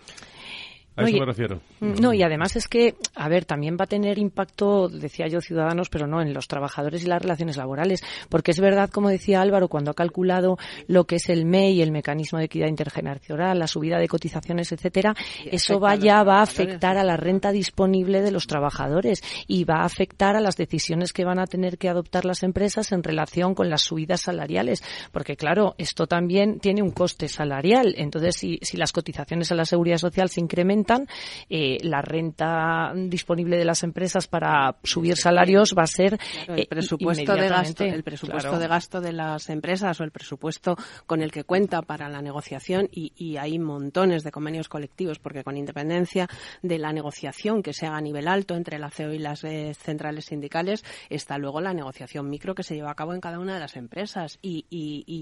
A 0.96 1.02
eso 1.02 1.18
me 1.18 1.26
refiero. 1.26 1.60
Mm, 1.80 2.00
no, 2.00 2.14
y 2.14 2.22
además 2.22 2.54
es 2.54 2.68
que, 2.68 2.94
a 3.16 3.28
ver, 3.28 3.44
también 3.44 3.76
va 3.78 3.84
a 3.84 3.88
tener 3.88 4.16
impacto, 4.18 4.88
decía 4.88 5.26
yo, 5.26 5.40
ciudadanos, 5.40 5.88
pero 5.88 6.06
no 6.06 6.22
en 6.22 6.32
los 6.32 6.46
trabajadores 6.46 7.02
y 7.02 7.08
las 7.08 7.20
relaciones 7.20 7.56
laborales. 7.56 8.00
Porque 8.28 8.52
es 8.52 8.60
verdad, 8.60 8.90
como 8.90 9.08
decía 9.08 9.40
Álvaro, 9.40 9.66
cuando 9.68 9.90
ha 9.90 9.94
calculado 9.94 10.56
lo 10.86 11.04
que 11.04 11.16
es 11.16 11.28
el 11.30 11.46
MEI, 11.46 11.82
el 11.82 11.90
mecanismo 11.90 12.38
de 12.38 12.44
equidad 12.44 12.68
intergeneracional, 12.68 13.58
la 13.58 13.66
subida 13.66 13.98
de 13.98 14.06
cotizaciones, 14.06 14.70
etcétera, 14.70 15.16
eso 15.50 15.80
va 15.80 15.96
ya 15.96 16.22
va 16.22 16.38
a 16.38 16.42
afectar 16.42 16.96
a 16.96 17.02
la 17.02 17.16
renta 17.16 17.50
disponible 17.50 18.22
de 18.22 18.30
los 18.30 18.46
trabajadores 18.46 19.22
y 19.48 19.64
va 19.64 19.78
a 19.78 19.84
afectar 19.84 20.36
a 20.36 20.40
las 20.40 20.56
decisiones 20.56 21.12
que 21.12 21.24
van 21.24 21.40
a 21.40 21.46
tener 21.46 21.76
que 21.76 21.88
adoptar 21.88 22.24
las 22.24 22.44
empresas 22.44 22.92
en 22.92 23.02
relación 23.02 23.56
con 23.56 23.68
las 23.68 23.82
subidas 23.82 24.20
salariales. 24.20 24.82
Porque, 25.10 25.36
claro, 25.36 25.74
esto 25.76 26.06
también 26.06 26.60
tiene 26.60 26.82
un 26.82 26.92
coste 26.92 27.26
salarial. 27.26 27.94
Entonces, 27.98 28.36
si, 28.36 28.58
si 28.62 28.76
las 28.76 28.92
cotizaciones 28.92 29.50
a 29.50 29.56
la 29.56 29.64
seguridad 29.64 29.98
social 29.98 30.28
se 30.28 30.40
incrementan, 30.40 30.83
eh, 31.48 31.78
la 31.82 32.02
renta 32.02 32.92
disponible 32.94 33.56
de 33.56 33.64
las 33.64 33.82
empresas 33.82 34.26
para 34.26 34.76
subir 34.82 35.16
salarios 35.16 35.74
va 35.76 35.82
a 35.82 35.86
ser 35.86 36.18
el 36.48 36.60
eh, 36.60 36.66
presupuesto 36.68 37.34
de 37.34 37.48
gasto, 37.48 37.84
el 37.84 38.02
presupuesto 38.02 38.58
de 38.58 38.68
gasto 38.68 39.00
de 39.00 39.12
las 39.12 39.48
empresas 39.50 40.00
o 40.00 40.04
el 40.04 40.10
presupuesto 40.10 40.76
con 41.06 41.22
el 41.22 41.30
que 41.30 41.44
cuenta 41.44 41.82
para 41.82 42.08
la 42.08 42.22
negociación 42.22 42.88
y, 42.90 43.34
hay 43.34 43.58
montones 43.58 44.22
de 44.22 44.30
convenios 44.30 44.68
colectivos 44.68 45.18
porque 45.18 45.42
con 45.42 45.56
independencia 45.56 46.28
de 46.62 46.78
la 46.78 46.92
negociación 46.92 47.62
que 47.62 47.72
se 47.72 47.86
haga 47.86 47.96
a 47.96 48.00
nivel 48.00 48.28
alto 48.28 48.54
entre 48.54 48.78
la 48.78 48.90
CEO 48.90 49.12
y 49.12 49.18
las 49.18 49.42
eh, 49.42 49.74
centrales 49.74 50.26
sindicales 50.26 50.84
está 51.10 51.36
luego 51.36 51.60
la 51.60 51.74
negociación 51.74 52.28
micro 52.30 52.54
que 52.54 52.62
se 52.62 52.76
lleva 52.76 52.92
a 52.92 52.94
cabo 52.94 53.12
en 53.12 53.20
cada 53.20 53.40
una 53.40 53.54
de 53.54 53.60
las 53.60 53.76
empresas. 53.76 54.38
Y, 54.42 54.64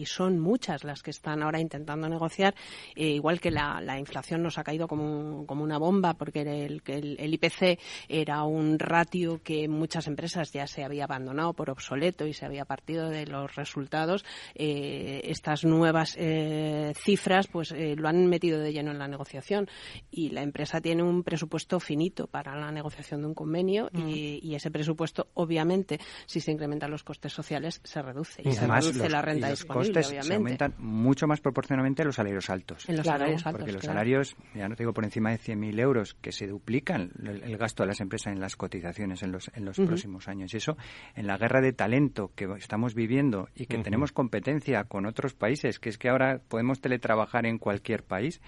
son 0.06 0.40
muchas 0.40 0.84
las 0.84 1.02
que 1.02 1.10
están 1.10 1.42
ahora 1.42 1.60
intentando 1.60 2.08
negociar 2.08 2.54
igual 2.96 3.40
que 3.40 3.50
la, 3.50 3.80
la 3.80 3.98
inflación 3.98 4.42
nos 4.42 4.58
ha 4.58 4.64
caído 4.64 4.88
como 4.88 5.04
un, 5.04 5.46
como 5.52 5.64
una 5.64 5.76
bomba 5.76 6.14
porque 6.14 6.40
el, 6.40 6.80
el, 6.86 7.34
IPC 7.34 7.78
era 8.08 8.42
un 8.44 8.78
ratio 8.78 9.42
que 9.42 9.68
muchas 9.68 10.06
empresas 10.06 10.50
ya 10.50 10.66
se 10.66 10.82
había 10.82 11.04
abandonado 11.04 11.52
por 11.52 11.68
obsoleto 11.68 12.26
y 12.26 12.32
se 12.32 12.46
había 12.46 12.64
partido 12.64 13.10
de 13.10 13.26
los 13.26 13.54
resultados. 13.54 14.24
Eh, 14.54 15.20
estas 15.24 15.66
nuevas 15.66 16.16
eh, 16.18 16.94
cifras 16.96 17.48
pues 17.48 17.70
eh, 17.72 17.96
lo 17.98 18.08
han 18.08 18.28
metido 18.28 18.60
de 18.60 18.72
lleno 18.72 18.92
en 18.92 18.98
la 18.98 19.08
negociación. 19.08 19.68
Y 20.10 20.30
la 20.30 20.40
empresa 20.40 20.80
tiene 20.80 21.02
un 21.02 21.22
presupuesto 21.22 21.78
finito 21.80 22.28
para 22.28 22.56
la 22.56 22.72
negociación 22.72 23.20
de 23.20 23.26
un 23.26 23.34
convenio 23.34 23.90
y, 23.92 24.54
ese 24.54 24.70
presupuesto 24.70 25.28
obviamente 25.34 25.98
si 26.26 26.40
se 26.40 26.52
incrementan 26.52 26.90
los 26.90 27.02
costes 27.04 27.32
sociales 27.32 27.80
se 27.84 28.00
reduce 28.00 28.42
y, 28.42 28.52
se 28.52 28.66
reduce 28.66 29.08
la 29.08 29.22
renta 29.22 29.48
disponible 29.50 30.02
costes 30.02 30.26
se 30.26 30.34
aumentan 30.34 30.74
mucho 30.78 31.26
más 31.26 31.40
proporcionalmente 31.40 32.02
a 32.02 32.04
los 32.04 32.16
salarios 32.16 32.48
altos. 32.50 32.88
En 32.88 32.98
los 32.98 33.06
salarios 33.06 33.46
altos, 33.46 33.60
porque 33.60 33.72
los 33.72 33.82
salarios 33.82 34.36
ya 34.54 34.68
no 34.68 34.76
te 34.76 34.82
digo 34.82 34.92
por 34.92 35.04
encima 35.04 35.30
de 35.30 35.38
100.000 35.42 35.80
euros 35.80 36.14
que 36.14 36.32
se 36.32 36.46
duplican 36.46 37.10
el, 37.24 37.56
gasto 37.56 37.82
de 37.82 37.88
las 37.88 38.00
empresas 38.00 38.32
en 38.32 38.40
las 38.40 38.56
cotizaciones 38.56 39.22
en 39.22 39.32
los, 39.32 39.50
en 39.54 39.64
los 39.64 39.76
próximos 39.76 40.28
años. 40.28 40.54
Y 40.54 40.58
eso, 40.58 40.76
en 41.14 41.26
la 41.26 41.36
guerra 41.36 41.60
de 41.60 41.72
talento 41.72 42.32
que 42.34 42.46
estamos 42.58 42.94
viviendo 42.94 43.48
y 43.54 43.66
que 43.66 43.78
tenemos 43.78 44.12
competencia 44.12 44.84
con 44.84 45.06
otros 45.06 45.34
países, 45.34 45.78
que 45.78 45.88
es 45.88 45.98
que 45.98 46.08
ahora 46.08 46.40
podemos 46.48 46.80
teletrabajar 46.80 47.46
en 47.46 47.58
cualquier 47.58 48.04
país, 48.04 48.40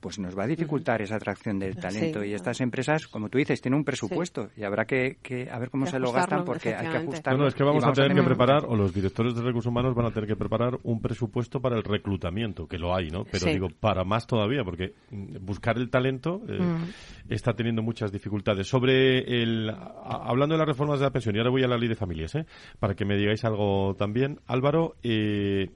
pues 0.00 0.18
nos 0.18 0.36
va 0.36 0.44
a 0.44 0.46
dificultar 0.46 1.02
esa 1.02 1.16
atracción 1.16 1.58
del 1.58 1.76
talento. 1.76 2.24
y 2.24 2.32
estas 2.32 2.60
empresas, 2.60 3.06
como 3.06 3.28
tú 3.28 3.38
dices, 3.38 3.60
tienen 3.60 3.78
un 3.78 3.84
presupuesto 3.84 4.48
y 4.56 4.64
habrá 4.64 4.86
que, 4.86 5.18
a 5.50 5.58
ver 5.58 5.70
cómo 5.70 5.86
se 5.86 5.98
lo 5.98 6.10
gastan 6.10 6.44
porque 6.44 6.74
hay 6.74 6.88
que 6.88 6.96
ajustarlo. 6.96 7.38
Bueno, 7.38 7.48
es 7.48 7.54
que 7.54 7.64
vamos, 7.64 7.84
a 7.84 7.92
tener 7.92 8.14
que 8.14 8.22
preparar, 8.22 8.64
o 8.66 8.74
los 8.74 8.94
directores 8.94 9.34
de 9.34 9.42
recursos 9.42 9.70
humanos 9.70 9.94
van 9.94 10.06
a 10.06 10.10
tener 10.10 10.26
que 10.26 10.36
preparar 10.36 10.78
un 10.84 11.00
presupuesto 11.00 11.60
para 11.60 11.76
el 11.76 11.84
reclutamiento, 11.84 12.66
que 12.66 12.78
lo 12.78 12.94
hay, 12.94 13.10
¿no? 13.10 13.24
Pero 13.24 13.46
digo, 13.46 13.68
para 13.68 14.04
más 14.04 14.26
todavía, 14.26 14.64
porque 14.64 14.94
buscar 15.10 15.76
el 15.76 15.90
talento 15.90 16.40
eh, 16.48 16.60
mm. 16.60 17.32
está 17.32 17.52
teniendo 17.52 17.82
muchas 17.82 18.10
dificultades. 18.10 18.66
Sobre 18.66 19.42
el. 19.42 19.70
hablando 19.70 20.54
de 20.54 20.58
las 20.58 20.68
reformas 20.68 20.98
de 20.98 21.06
la 21.06 21.10
pensión, 21.10 21.36
y 21.36 21.38
ahora 21.38 21.50
voy 21.50 21.62
a 21.62 21.68
la 21.68 21.76
ley 21.76 21.88
de 21.88 21.96
familias, 21.96 22.34
¿eh? 22.34 22.46
Para 22.78 22.94
que 22.94 23.04
me 23.04 23.16
digáis 23.16 23.44
algo 23.44 23.94
también. 23.96 24.40
Álvaro, 24.46 24.96
eh, 25.02 25.70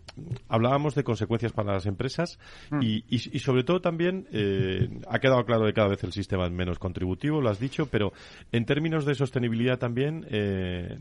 hablábamos 0.48 0.94
de 0.94 1.04
consecuencias 1.04 1.52
para 1.52 1.74
las 1.74 1.86
empresas 1.86 2.38
mm. 2.70 2.80
y 2.82 3.38
sobre 3.38 3.64
todo 3.64 3.80
también 3.80 4.13
eh, 4.32 4.88
ha 5.08 5.18
quedado 5.18 5.44
claro 5.44 5.66
que 5.66 5.72
cada 5.72 5.88
vez 5.88 6.02
el 6.04 6.12
sistema 6.12 6.46
es 6.46 6.52
menos 6.52 6.78
contributivo, 6.78 7.40
lo 7.40 7.48
has 7.48 7.58
dicho, 7.58 7.86
pero 7.86 8.12
en 8.52 8.64
términos 8.64 9.04
de 9.04 9.14
sostenibilidad 9.14 9.78
también, 9.78 10.26
eh, 10.30 10.96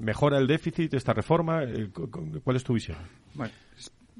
¿mejora 0.00 0.38
el 0.38 0.46
déficit 0.46 0.94
esta 0.94 1.12
reforma? 1.12 1.64
Eh, 1.64 1.88
¿Cuál 2.42 2.56
es 2.56 2.64
tu 2.64 2.74
visión? 2.74 2.98
Bueno, 3.34 3.52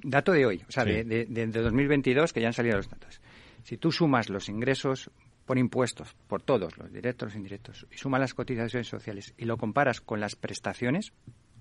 dato 0.03 0.33
de 0.33 0.47
hoy, 0.47 0.63
o 0.69 0.71
sea, 0.73 0.85
de, 0.85 1.05
de, 1.05 1.47
2022, 1.47 2.33
que 2.33 2.41
ya 2.41 2.49
han 2.49 2.53
salido 2.53 2.77
los 2.77 2.89
datos. 2.89 3.21
Si 3.63 3.77
tú 3.77 3.93
sumas 3.93 4.29
los 4.29 4.49
ingresos 4.49 5.11
por 5.45 5.59
impuestos, 5.59 6.15
por 6.29 6.43
todos, 6.43 6.79
los 6.79 6.93
directos, 6.93 7.29
los 7.29 7.37
indirectos, 7.37 7.87
y 7.93 7.99
sumas 7.99 8.21
las 8.21 8.35
cotizaciones 8.35 8.87
sociales 8.87 9.35
y 9.37 9.47
lo 9.47 9.57
comparas 9.57 10.01
con 10.01 10.21
las 10.21 10.37
prestaciones, 10.37 11.13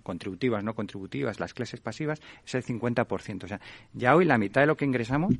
contributivas, 0.03 0.63
no 0.63 0.75
contributivas, 0.75 1.39
las 1.39 1.53
clases 1.53 1.81
pasivas, 1.81 2.21
es 2.45 2.55
el 2.55 2.63
50%. 2.63 3.43
O 3.43 3.47
sea, 3.47 3.59
ya 3.93 4.15
hoy 4.15 4.25
la 4.25 4.37
mitad 4.37 4.61
de 4.61 4.67
lo 4.67 4.77
que 4.77 4.85
ingresamos 4.85 5.35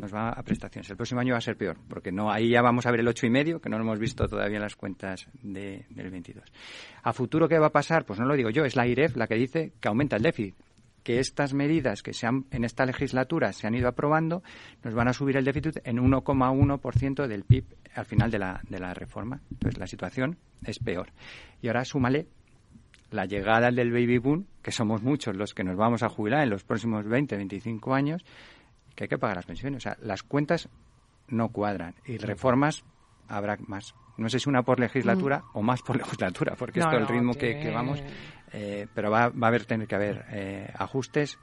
nos 0.00 0.14
va 0.14 0.30
a 0.30 0.42
prestaciones. 0.42 0.90
El 0.90 0.96
próximo 0.96 1.20
año 1.20 1.34
va 1.34 1.38
a 1.38 1.42
ser 1.42 1.56
peor, 1.56 1.76
porque 1.88 2.10
no 2.10 2.30
ahí 2.32 2.50
ya 2.50 2.62
vamos 2.62 2.86
a 2.86 2.90
ver 2.90 3.00
el 3.00 3.08
ocho 3.08 3.26
y 3.26 3.30
medio, 3.30 3.60
que 3.60 3.68
no 3.68 3.76
lo 3.76 3.84
hemos 3.84 3.98
visto 3.98 4.26
todavía 4.26 4.56
en 4.56 4.62
las 4.62 4.76
cuentas 4.76 5.28
del 5.42 5.84
22. 6.10 6.44
A 7.02 7.12
futuro 7.12 7.48
qué 7.48 7.58
va 7.58 7.66
a 7.66 7.72
pasar, 7.72 8.04
pues 8.04 8.18
no 8.18 8.26
lo 8.26 8.34
digo 8.34 8.50
yo, 8.50 8.64
es 8.64 8.76
la 8.76 8.86
IREF 8.86 9.16
la 9.16 9.26
que 9.26 9.34
dice 9.34 9.72
que 9.80 9.88
aumenta 9.88 10.16
el 10.16 10.22
déficit. 10.22 10.54
que 11.02 11.18
estas 11.18 11.54
medidas 11.54 12.02
que 12.02 12.12
se 12.12 12.26
han, 12.26 12.44
en 12.50 12.62
esta 12.62 12.84
legislatura 12.84 13.54
se 13.54 13.66
han 13.66 13.74
ido 13.74 13.88
aprobando 13.88 14.42
nos 14.84 14.92
van 14.92 15.08
a 15.08 15.14
subir 15.14 15.38
el 15.38 15.46
déficit 15.46 15.78
en 15.84 15.96
1,1% 15.96 17.26
del 17.26 17.44
PIB 17.44 17.64
al 17.94 18.04
final 18.04 18.30
de 18.30 18.38
la, 18.38 18.60
de 18.68 18.78
la 18.78 18.92
reforma. 18.92 19.40
Entonces 19.50 19.78
la 19.78 19.86
situación 19.86 20.36
es 20.64 20.78
peor. 20.78 21.08
Y 21.62 21.68
ahora 21.68 21.86
súmale 21.86 22.26
la 23.10 23.26
llegada 23.26 23.70
del 23.70 23.90
baby 23.90 24.18
boom, 24.18 24.46
que 24.62 24.72
somos 24.72 25.02
muchos 25.02 25.36
los 25.36 25.54
que 25.54 25.64
nos 25.64 25.76
vamos 25.76 26.02
a 26.02 26.08
jubilar 26.08 26.42
en 26.42 26.50
los 26.50 26.64
próximos 26.64 27.06
20, 27.06 27.36
25 27.36 27.94
años, 27.94 28.24
que 29.00 29.04
hay 29.04 29.08
que 29.08 29.18
pagar 29.18 29.36
las 29.36 29.46
pensiones. 29.46 29.78
O 29.78 29.80
sea, 29.80 29.96
las 30.02 30.22
cuentas 30.22 30.68
no 31.28 31.48
cuadran 31.48 31.94
y 32.04 32.18
reformas 32.18 32.84
habrá 33.28 33.56
más. 33.66 33.94
No 34.18 34.28
sé 34.28 34.38
si 34.38 34.50
una 34.50 34.62
por 34.62 34.78
legislatura 34.78 35.38
mm. 35.38 35.58
o 35.58 35.62
más 35.62 35.80
por 35.80 35.96
legislatura, 36.04 36.54
porque 36.54 36.80
esto 36.80 36.92
es 36.92 37.00
el 37.00 37.08
ritmo 37.08 37.32
que, 37.32 37.70
vamos. 37.72 38.02
Eh, 38.52 38.86
pero 38.94 39.10
va, 39.10 39.30
va, 39.30 39.46
a 39.46 39.48
haber 39.48 39.64
tener 39.64 39.88
que 39.88 39.94
haber 39.94 40.26
eh, 40.32 40.70
ajustes, 40.76 41.38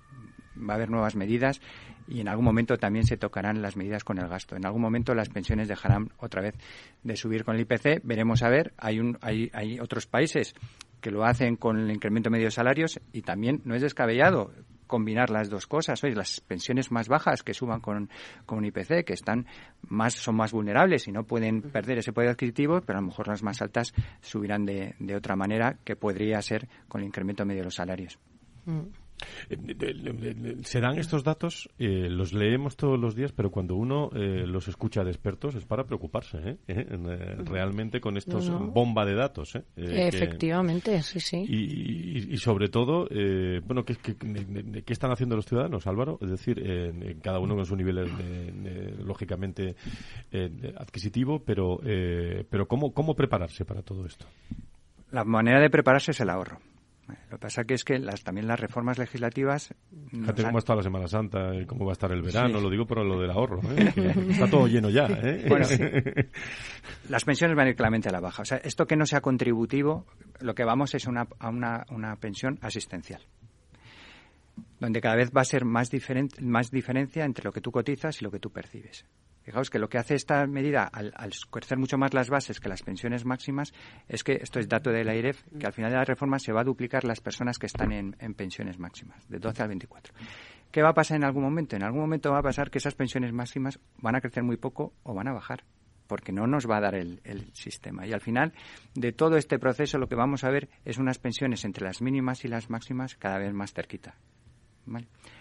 va 0.57 0.73
a 0.73 0.75
haber 0.75 0.91
nuevas 0.91 1.15
medidas 1.15 1.61
y 2.07 2.19
en 2.19 2.27
algún 2.27 2.45
momento 2.45 2.77
también 2.77 3.07
se 3.07 3.17
tocarán 3.17 3.61
las 3.63 3.75
medidas 3.75 4.03
con 4.03 4.19
el 4.19 4.27
gasto. 4.27 4.55
En 4.55 4.65
algún 4.65 4.81
momento 4.81 5.15
las 5.15 5.29
pensiones 5.29 5.67
dejarán 5.67 6.11
otra 6.17 6.43
vez 6.43 6.55
de 7.01 7.15
subir 7.15 7.43
con 7.43 7.55
el 7.55 7.61
IPC. 7.61 8.01
Veremos 8.03 8.43
a 8.43 8.49
ver. 8.49 8.73
Hay, 8.77 8.99
un, 8.99 9.17
hay, 9.21 9.49
hay 9.53 9.79
otros 9.79 10.05
países 10.05 10.53
que 11.01 11.09
lo 11.09 11.25
hacen 11.25 11.55
con 11.55 11.79
el 11.79 11.89
incremento 11.89 12.29
medio 12.29 12.45
de 12.45 12.51
salarios 12.51 12.99
y 13.13 13.23
también 13.23 13.61
no 13.65 13.73
es 13.73 13.81
descabellado 13.81 14.51
combinar 14.87 15.29
las 15.29 15.49
dos 15.49 15.67
cosas. 15.67 16.03
Oye, 16.03 16.15
las 16.15 16.41
pensiones 16.41 16.91
más 16.91 17.07
bajas 17.07 17.43
que 17.43 17.53
suban 17.53 17.81
con, 17.81 18.09
con 18.45 18.65
IPC, 18.65 19.05
que 19.05 19.13
están 19.13 19.45
más, 19.81 20.15
son 20.15 20.35
más 20.35 20.51
vulnerables 20.51 21.07
y 21.07 21.11
no 21.11 21.23
pueden 21.23 21.61
perder 21.61 21.99
ese 21.99 22.13
poder 22.13 22.29
adquisitivo, 22.29 22.81
pero 22.81 22.99
a 22.99 23.01
lo 23.01 23.07
mejor 23.07 23.27
las 23.27 23.43
más 23.43 23.61
altas 23.61 23.93
subirán 24.21 24.65
de, 24.65 24.95
de 24.99 25.15
otra 25.15 25.35
manera 25.35 25.77
que 25.83 25.95
podría 25.95 26.41
ser 26.41 26.67
con 26.87 27.01
el 27.01 27.07
incremento 27.07 27.45
medio 27.45 27.61
de 27.61 27.65
los 27.65 27.75
salarios. 27.75 28.17
Mm. 28.65 29.06
Se 30.63 30.79
dan 30.79 30.97
estos 30.97 31.23
datos, 31.23 31.69
eh, 31.79 32.09
los 32.09 32.33
leemos 32.33 32.75
todos 32.77 32.99
los 32.99 33.15
días, 33.15 33.31
pero 33.31 33.49
cuando 33.49 33.75
uno 33.75 34.09
eh, 34.13 34.45
los 34.45 34.67
escucha 34.67 35.03
de 35.03 35.11
expertos 35.11 35.55
es 35.55 35.65
para 35.65 35.85
preocuparse, 35.85 36.57
¿eh? 36.67 36.85
realmente 37.45 37.99
con 37.99 38.17
estos 38.17 38.49
bomba 38.49 39.05
de 39.05 39.15
datos. 39.15 39.57
Efectivamente, 39.75 41.01
sí, 41.01 41.19
sí. 41.19 41.45
Y, 41.47 42.37
sobre 42.37 42.69
todo, 42.69 43.07
bueno, 43.65 43.83
¿qué, 43.83 43.95
qué, 43.95 44.93
están 44.93 45.11
haciendo 45.11 45.35
los 45.35 45.45
ciudadanos, 45.45 45.87
Álvaro? 45.87 46.19
Es 46.21 46.29
decir, 46.29 47.17
cada 47.21 47.39
uno 47.39 47.55
con 47.55 47.65
su 47.65 47.75
nivel, 47.75 48.07
lógicamente, 49.03 49.75
adquisitivo, 50.77 51.39
pero, 51.43 51.79
pero 52.49 52.67
¿cómo, 52.67 52.93
¿cómo 52.93 53.15
prepararse 53.15 53.65
para 53.65 53.81
todo 53.81 54.05
esto? 54.05 54.25
La 55.11 55.23
manera 55.23 55.59
de 55.59 55.69
prepararse 55.69 56.11
es 56.11 56.19
el 56.19 56.29
ahorro. 56.29 56.59
Lo 57.07 57.37
que 57.37 57.41
pasa 57.41 57.63
que 57.63 57.73
es 57.73 57.83
que 57.83 57.99
las, 57.99 58.23
también 58.23 58.47
las 58.47 58.59
reformas 58.59 58.97
legislativas... 58.97 59.73
Fíjate 60.09 60.43
cómo 60.43 60.57
está 60.57 60.75
la 60.75 60.83
Semana 60.83 61.07
Santa 61.07 61.55
y 61.55 61.65
cómo 61.65 61.85
va 61.85 61.91
a 61.91 61.93
estar 61.93 62.11
el 62.11 62.21
verano, 62.21 62.59
lo 62.59 62.69
digo 62.69 62.85
por 62.85 63.05
lo 63.05 63.19
del 63.19 63.31
ahorro, 63.31 63.61
¿eh? 63.71 63.93
está 64.29 64.49
todo 64.49 64.67
lleno 64.67 64.89
ya. 64.89 65.05
¿eh? 65.05 65.45
Bueno, 65.47 65.65
las 67.09 67.23
pensiones 67.23 67.55
van 67.55 67.67
a 67.67 67.69
ir 67.69 67.75
claramente 67.75 68.09
a 68.09 68.11
la 68.11 68.19
baja. 68.19 68.41
O 68.41 68.45
sea, 68.45 68.57
esto 68.57 68.85
que 68.85 68.95
no 68.95 69.05
sea 69.05 69.21
contributivo, 69.21 70.05
lo 70.41 70.53
que 70.53 70.65
vamos 70.65 70.93
es 70.95 71.07
una, 71.07 71.27
a 71.39 71.49
una, 71.49 71.85
una 71.89 72.15
pensión 72.17 72.59
asistencial 72.61 73.21
donde 74.79 75.01
cada 75.01 75.15
vez 75.15 75.31
va 75.35 75.41
a 75.41 75.45
ser 75.45 75.65
más, 75.65 75.89
más 76.41 76.71
diferencia 76.71 77.25
entre 77.25 77.43
lo 77.43 77.51
que 77.51 77.61
tú 77.61 77.71
cotizas 77.71 78.21
y 78.21 78.23
lo 78.23 78.31
que 78.31 78.39
tú 78.39 78.51
percibes. 78.51 79.05
Fijaos 79.47 79.69
que 79.69 79.79
lo 79.79 79.87
que 79.87 79.97
hace 79.97 80.13
esta 80.13 80.45
medida, 80.45 80.83
al, 80.83 81.13
crecer 81.49 81.77
mucho 81.77 81.97
más 81.97 82.13
las 82.13 82.29
bases 82.29 82.59
que 82.59 82.67
las 82.67 82.83
pensiones 82.83 83.23
máximas, 83.23 83.71
es 84.09 84.25
que, 84.25 84.33
esto 84.41 84.59
es 84.59 84.67
dato 84.67 84.89
de 84.89 85.05
la 85.05 85.13
que 85.13 85.65
al 85.65 85.71
final 85.71 85.89
de 85.89 85.95
la 85.95 86.03
reforma 86.03 86.37
se 86.37 86.51
va 86.51 86.59
a 86.59 86.63
duplicar 86.65 87.05
las 87.05 87.21
personas 87.21 87.57
que 87.57 87.67
están 87.67 87.93
en, 87.93 88.33
pensiones 88.33 88.77
máximas, 88.77 89.25
de 89.29 89.39
12 89.39 89.61
al 89.61 89.69
24. 89.69 90.13
¿Qué 90.69 90.81
va 90.81 90.89
a 90.89 90.93
pasar 90.93 91.15
en 91.15 91.23
algún 91.23 91.43
momento? 91.43 91.77
En 91.77 91.83
algún 91.83 92.01
momento 92.01 92.29
va 92.33 92.39
a 92.39 92.43
pasar 92.43 92.69
que 92.69 92.79
esas 92.79 92.95
pensiones 92.95 93.31
máximas 93.31 93.79
van 93.99 94.17
a 94.17 94.19
crecer 94.19 94.43
muy 94.43 94.57
poco 94.57 94.91
o 95.03 95.13
van 95.13 95.29
a 95.29 95.33
bajar 95.33 95.63
porque 96.07 96.33
no 96.33 96.45
nos 96.45 96.69
va 96.69 96.79
a 96.79 96.81
dar 96.81 96.95
el, 96.95 97.21
sistema. 97.53 98.05
Y 98.05 98.11
al 98.11 98.19
final 98.19 98.51
de 98.95 99.13
todo 99.13 99.37
este 99.37 99.59
proceso 99.59 99.97
lo 99.97 100.09
que 100.09 100.15
vamos 100.15 100.43
a 100.43 100.49
ver 100.49 100.67
es 100.83 100.97
unas 100.97 101.19
pensiones 101.19 101.63
entre 101.63 101.85
las 101.85 102.01
mínimas 102.01 102.43
y 102.43 102.49
las 102.49 102.69
máximas 102.69 103.15
cada 103.15 103.37
vez 103.37 103.53
más 103.53 103.71
cerquita. 103.71 104.15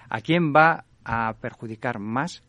¿A 0.09 0.21
quién 0.21 0.53
va 0.53 0.85
a 1.05 1.35
perjudicar 1.41 1.99
más 1.99 2.45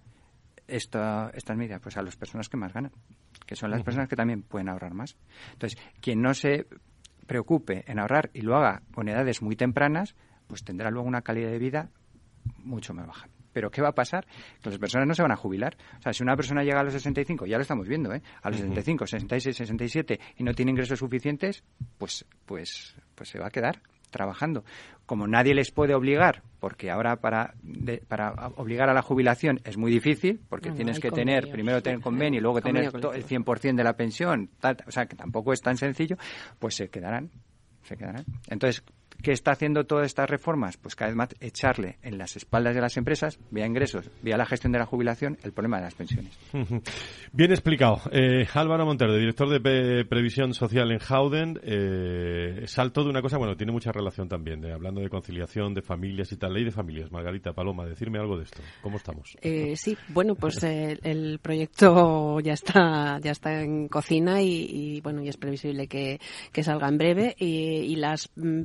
esta, 0.67 1.31
estas 1.33 1.57
medidas? 1.57 1.81
Pues 1.81 1.97
a 1.97 2.01
las 2.01 2.15
personas 2.15 2.49
que 2.49 2.57
más 2.57 2.73
ganan, 2.73 2.91
que 3.45 3.55
son 3.55 3.71
las 3.71 3.83
personas 3.83 4.09
que 4.09 4.15
también 4.15 4.43
pueden 4.43 4.69
ahorrar 4.69 4.93
más. 4.93 5.17
Entonces, 5.53 5.79
quien 6.01 6.21
no 6.21 6.33
se 6.33 6.67
preocupe 7.25 7.83
en 7.87 7.99
ahorrar 7.99 8.29
y 8.33 8.41
lo 8.41 8.55
haga 8.55 8.81
con 8.93 9.07
edades 9.09 9.41
muy 9.41 9.55
tempranas, 9.55 10.15
pues 10.47 10.63
tendrá 10.63 10.89
luego 10.89 11.07
una 11.07 11.21
calidad 11.21 11.51
de 11.51 11.59
vida 11.59 11.89
mucho 12.63 12.93
más 12.93 13.07
baja. 13.07 13.27
Pero 13.53 13.71
¿qué 13.71 13.81
va 13.81 13.89
a 13.89 13.95
pasar? 13.95 14.27
Que 14.61 14.69
las 14.69 14.77
personas 14.77 15.07
no 15.07 15.15
se 15.15 15.23
van 15.23 15.31
a 15.31 15.35
jubilar. 15.35 15.77
O 15.97 16.01
sea, 16.01 16.13
si 16.13 16.21
una 16.21 16.35
persona 16.35 16.63
llega 16.63 16.79
a 16.79 16.83
los 16.83 16.93
65, 16.93 17.47
ya 17.47 17.57
lo 17.57 17.63
estamos 17.63 17.87
viendo, 17.87 18.13
¿eh? 18.13 18.21
A 18.43 18.49
los 18.49 18.59
65, 18.59 19.07
66, 19.07 19.57
67 19.57 20.19
y 20.37 20.43
no 20.43 20.53
tiene 20.53 20.71
ingresos 20.71 20.99
suficientes, 20.99 21.63
pues, 21.97 22.25
pues, 22.45 22.95
pues 23.15 23.29
se 23.29 23.39
va 23.39 23.47
a 23.47 23.49
quedar 23.49 23.81
trabajando. 24.09 24.63
Como 25.05 25.27
nadie 25.27 25.53
les 25.53 25.71
puede 25.71 25.93
obligar, 25.93 26.43
porque 26.59 26.91
ahora 26.91 27.17
para, 27.17 27.53
para 28.07 28.49
obligar 28.55 28.89
a 28.89 28.93
la 28.93 29.01
jubilación 29.01 29.61
es 29.63 29.77
muy 29.77 29.91
difícil, 29.91 30.41
porque 30.49 30.71
tienes 30.71 30.99
que 30.99 31.11
tener, 31.11 31.49
primero 31.49 31.81
tener 31.81 32.01
convenio 32.01 32.39
y 32.39 32.41
luego 32.41 32.61
tener 32.61 32.85
el 32.85 32.91
100% 32.91 33.75
de 33.75 33.83
la 33.83 33.93
pensión, 33.93 34.49
o 34.85 34.91
sea, 34.91 35.05
que 35.05 35.15
tampoco 35.15 35.53
es 35.53 35.61
tan 35.61 35.77
sencillo, 35.77 36.17
pues 36.59 36.75
se 36.75 36.89
quedarán. 36.89 37.29
Se 37.83 37.95
quedarán. 37.95 38.25
Entonces, 38.49 38.83
¿Qué 39.21 39.31
está 39.31 39.51
haciendo 39.51 39.85
todas 39.85 40.05
estas 40.05 40.29
reformas? 40.29 40.77
Pues 40.77 40.95
cada 40.95 41.09
vez 41.09 41.15
más 41.15 41.29
echarle 41.39 41.97
en 42.01 42.17
las 42.17 42.35
espaldas 42.35 42.75
de 42.75 42.81
las 42.81 42.97
empresas, 42.97 43.39
vía 43.51 43.65
ingresos, 43.65 44.09
vía 44.21 44.37
la 44.37 44.45
gestión 44.45 44.71
de 44.71 44.79
la 44.79 44.85
jubilación, 44.85 45.37
el 45.43 45.51
problema 45.51 45.77
de 45.77 45.83
las 45.83 45.95
pensiones. 45.95 46.37
Bien 47.33 47.51
explicado. 47.51 48.01
Eh, 48.11 48.47
Álvaro 48.53 48.85
Montero, 48.85 49.15
director 49.15 49.49
de 49.49 50.05
Previsión 50.05 50.53
Social 50.53 50.91
en 50.91 50.99
Howden, 50.99 51.59
eh, 51.63 52.63
salto 52.65 53.03
de 53.03 53.09
una 53.09 53.21
cosa, 53.21 53.37
bueno, 53.37 53.55
tiene 53.55 53.71
mucha 53.71 53.91
relación 53.91 54.27
también, 54.27 54.61
de, 54.61 54.73
hablando 54.73 55.01
de 55.01 55.09
conciliación, 55.09 55.73
de 55.73 55.81
familias 55.81 56.31
y 56.31 56.37
tal, 56.37 56.53
ley 56.53 56.63
de 56.63 56.71
familias. 56.71 57.11
Margarita 57.11 57.53
Paloma, 57.53 57.85
decirme 57.85 58.19
algo 58.19 58.37
de 58.37 58.43
esto. 58.43 58.61
¿Cómo 58.81 58.97
estamos? 58.97 59.35
Eh, 59.41 59.75
sí, 59.75 59.97
bueno, 60.09 60.35
pues 60.35 60.63
el 60.63 61.39
proyecto 61.39 62.39
ya 62.39 62.53
está 62.53 63.19
ya 63.21 63.31
está 63.31 63.61
en 63.61 63.87
cocina 63.87 64.41
y, 64.41 65.01
bueno, 65.01 65.21
y 65.23 65.29
es 65.29 65.37
previsible 65.37 65.87
que, 65.87 66.19
salga 66.61 66.89
en 66.89 66.97
breve 66.97 67.35
y, 67.37 67.47
y 67.47 67.95
las 67.95 68.29
mm, 68.35 68.63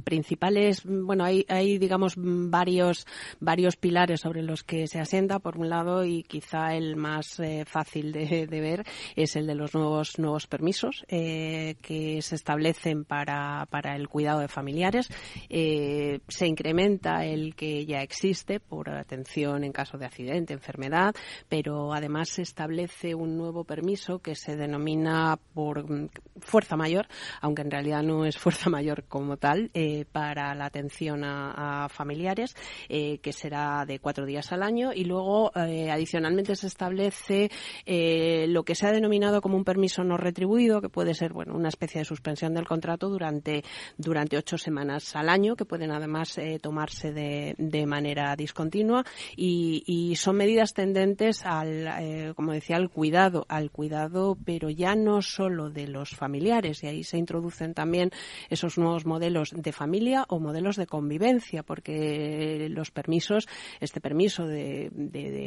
bueno, 0.85 1.25
hay, 1.25 1.45
hay 1.49 1.79
digamos 1.79 2.15
varios, 2.17 3.07
varios 3.39 3.77
pilares 3.77 4.21
sobre 4.21 4.43
los 4.43 4.65
que 4.65 4.87
se 4.87 4.99
asienta, 4.99 5.39
por 5.39 5.57
un 5.57 5.69
lado, 5.69 6.05
y 6.05 6.23
quizá 6.25 6.75
el 6.75 6.97
más 6.97 7.39
eh, 7.39 7.65
fácil 7.67 8.13
de, 8.13 8.47
ver 8.49 8.85
es 9.15 9.37
el 9.37 9.47
de 9.47 9.55
los 9.55 9.75
nuevos, 9.75 10.19
nuevos 10.19 10.47
permisos 10.47 11.05
eh, 11.09 11.77
que 11.81 12.23
se 12.23 12.35
establecen 12.35 13.05
para, 13.05 13.67
para 13.71 13.95
el 13.95 14.09
cuidado 14.09 14.41
de 14.41 14.49
familiares. 14.49 15.09
Eh, 15.49 16.21
se 16.29 16.47
incrementa 16.47 17.25
el 17.25 17.55
que 17.55 17.87
ya 17.87 18.03
existe 18.03 18.59
por 18.59 18.91
atención 18.91 19.65
en 19.65 19.73
caso 19.73 19.99
de 19.99 20.07
accidente, 20.07 20.55
enfermedad, 20.55 21.15
pero 21.49 21.93
además 21.93 22.31
se 22.31 22.43
establece 22.43 23.15
un 23.15 23.37
nuevo 23.37 23.65
permiso 23.65 24.19
que 24.19 24.35
se 24.35 24.57
denomina 24.57 25.39
por 25.55 25.89
mm, 25.89 26.09
fuerza 26.41 26.77
mayor, 26.77 27.07
aunque 27.41 27.63
en 27.63 27.71
realidad 27.71 28.03
no 28.03 28.25
es 28.25 28.37
fuerza 28.39 28.71
mayor 28.71 29.05
como 29.05 29.37
tal, 29.37 29.71
para 30.11 30.32
para 30.33 30.55
la 30.55 30.65
atención 30.65 31.25
a, 31.25 31.91
familiares, 31.91 32.57
eh, 32.89 33.19
que 33.19 33.35
será 33.35 33.85
de 33.87 33.99
cuatro 33.99 34.25
días 34.25 34.51
al 34.51 34.63
año, 34.63 34.91
y 34.95 35.05
luego 35.05 35.53
eh, 35.55 35.91
adicionalmente 35.91 36.57
se 36.57 36.69
establece 36.69 37.51
eh, 37.85 38.47
lo 38.49 38.63
que 38.63 38.75
se 38.75 38.87
ha 38.87 38.93
denominado 38.93 39.43
como 39.43 39.59
un 39.59 39.65
permiso 39.65 40.05
no 40.05 40.17
retribuido, 40.17 40.81
que 40.81 40.89
puede 40.89 41.13
ser 41.13 41.35
bueno 41.35 41.55
una 41.55 41.69
especie 41.69 41.99
de 41.99 42.07
suspensión 42.07 42.55
del 42.55 42.67
contrato 42.67 43.11
durante 43.11 43.63
durante 43.99 44.39
ocho 44.39 44.57
semanas 44.57 45.15
al 45.17 45.29
año, 45.29 45.55
que 45.55 45.67
pueden 45.67 45.91
además 45.91 46.41
tomarse 46.63 47.13
de, 47.13 47.55
de, 47.59 47.85
manera 47.85 48.35
discontinua. 48.35 49.05
Y, 49.37 49.83
y, 49.87 50.17
son 50.17 50.37
medidas 50.37 50.73
tendentes 50.73 51.45
al, 51.45 52.35
como 52.35 52.53
decía, 52.53 52.77
al 52.77 52.89
cuidado, 52.89 53.45
al 53.49 53.71
cuidado, 53.71 54.39
pero 54.47 54.71
ya 54.71 54.95
no 54.95 55.21
solo 55.21 55.69
de 55.69 55.89
los 55.89 56.11
familiares, 56.11 56.83
y 56.83 56.87
ahí 56.87 57.05
se 57.05 57.19
introducen 57.19 57.75
también 57.75 58.11
esos 58.49 58.79
nuevos 58.79 59.05
modelos 59.05 59.51
de 59.51 59.73
familia 59.73 60.22
o 60.29 60.39
modelos 60.41 60.77
de 60.77 60.87
convivencia, 60.87 61.63
porque 61.63 62.69
los 62.71 62.91
permisos, 62.91 63.49
este 63.81 64.01
permiso 64.01 64.47
de, 64.47 64.91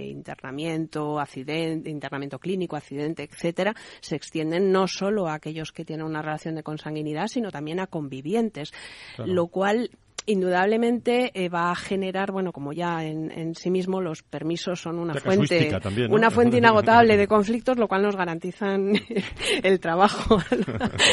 internamiento, 0.09 1.19
accidente, 1.19 1.89
internamiento 1.89 2.39
clínico, 2.39 2.76
accidente, 2.76 3.23
etcétera, 3.23 3.76
se 4.01 4.15
extienden 4.15 4.71
no 4.71 4.88
solo 4.88 5.28
a 5.28 5.36
aquellos 5.36 5.71
que 5.71 5.86
tienen 5.86 6.05
una 6.05 6.21
relación 6.21 6.55
de 6.55 6.63
consanguinidad, 6.63 7.28
sino 7.28 7.51
también 7.51 7.80
a 7.80 7.88
convivientes, 7.88 8.73
lo 9.17 9.47
cual 9.47 9.89
indudablemente 10.26 11.32
eh, 11.34 11.49
va 11.49 11.71
a 11.71 11.76
generar, 11.76 12.32
bueno, 12.32 12.51
como 12.51 12.73
ya 12.73 13.03
en, 13.03 13.55
sí 13.55 13.69
mismo 13.69 14.01
los 14.01 14.23
permisos 14.23 14.82
son 14.82 14.99
una 14.99 15.13
fuente, 15.15 15.71
una 16.09 16.32
fuente 16.32 16.57
inagotable 16.57 17.17
de 17.17 17.28
conflictos, 17.36 17.78
lo 17.78 17.88
cual 17.88 18.03
nos 18.03 18.15
garantizan 18.15 18.93
el 19.63 19.80
trabajo 19.80 20.39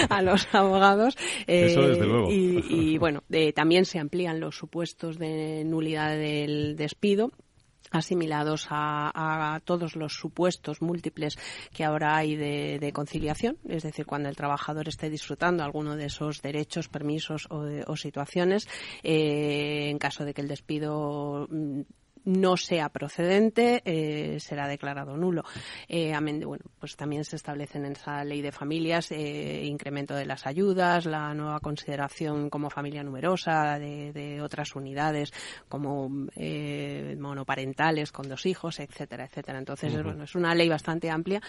a, 0.09 0.23
los 0.23 0.55
abogados. 0.55 1.17
y, 1.47 2.99
bueno, 2.99 3.23
también 3.55 3.85
se 3.85 3.99
amplían 3.99 4.41
los 4.41 4.57
supuestos 4.57 5.19
de 5.19 5.65
nulidad 5.65 6.17
del 6.17 6.77
despido 6.77 7.31
asimilados 7.93 8.67
a, 8.71 9.61
todos 9.65 9.97
los 9.97 10.15
supuestos 10.15 10.83
múltiples 10.83 11.39
que 11.73 11.85
ahora 11.85 12.17
hay 12.17 12.37
de, 12.37 12.93
conciliación, 12.93 13.59
es 13.69 13.83
decir, 13.83 14.07
cuando 14.07 14.29
el 14.29 14.37
trabajador 14.37 14.89
esté 14.89 15.09
disfrutando 15.11 15.63
alguno 15.63 15.97
de 15.97 16.07
esos 16.07 16.43
derechos, 16.43 16.89
permisos 16.89 17.47
o, 17.51 17.97
situaciones, 17.97 18.69
eh, 19.03 19.89
en 19.91 19.99
caso 19.99 20.25
de 20.25 20.35
que 20.35 20.41
el 20.41 20.49
despido 20.49 21.47
mm, 21.51 21.83
no 22.25 22.57
sea 22.57 22.89
procedente, 22.89 23.83
eh, 23.85 24.39
será 24.41 24.69
declarado 24.69 25.17
nulo. 25.17 25.45
Eh, 25.89 26.13
bueno, 26.45 26.65
pues 26.79 26.97
también 26.97 27.25
se 27.25 27.37
establecen 27.37 27.85
en 27.85 27.93
esa 27.93 28.25
ley 28.25 28.43
de 28.43 28.53
familias 28.53 29.11
eh, 29.11 29.65
incremento 29.65 30.15
de 30.15 30.27
las 30.27 30.47
ayudas, 30.47 31.07
la 31.07 31.35
nueva 31.35 31.61
consideración 31.61 32.51
como 32.51 32.71
familia 32.71 33.03
numerosa 33.03 33.79
de, 33.79 34.41
otras 34.43 34.75
unidades 34.75 35.33
como 35.69 36.11
eh, 36.37 37.17
monoparentales 37.19 38.13
con 38.13 38.29
dos 38.29 38.47
hijos, 38.47 38.81
etcétera, 38.81 39.25
etcétera. 39.27 39.59
Entonces, 39.59 40.03
bueno, 40.03 40.25
es 40.25 40.35
una 40.35 40.55
ley 40.55 40.69
bastante 40.69 41.11
amplia 41.11 41.41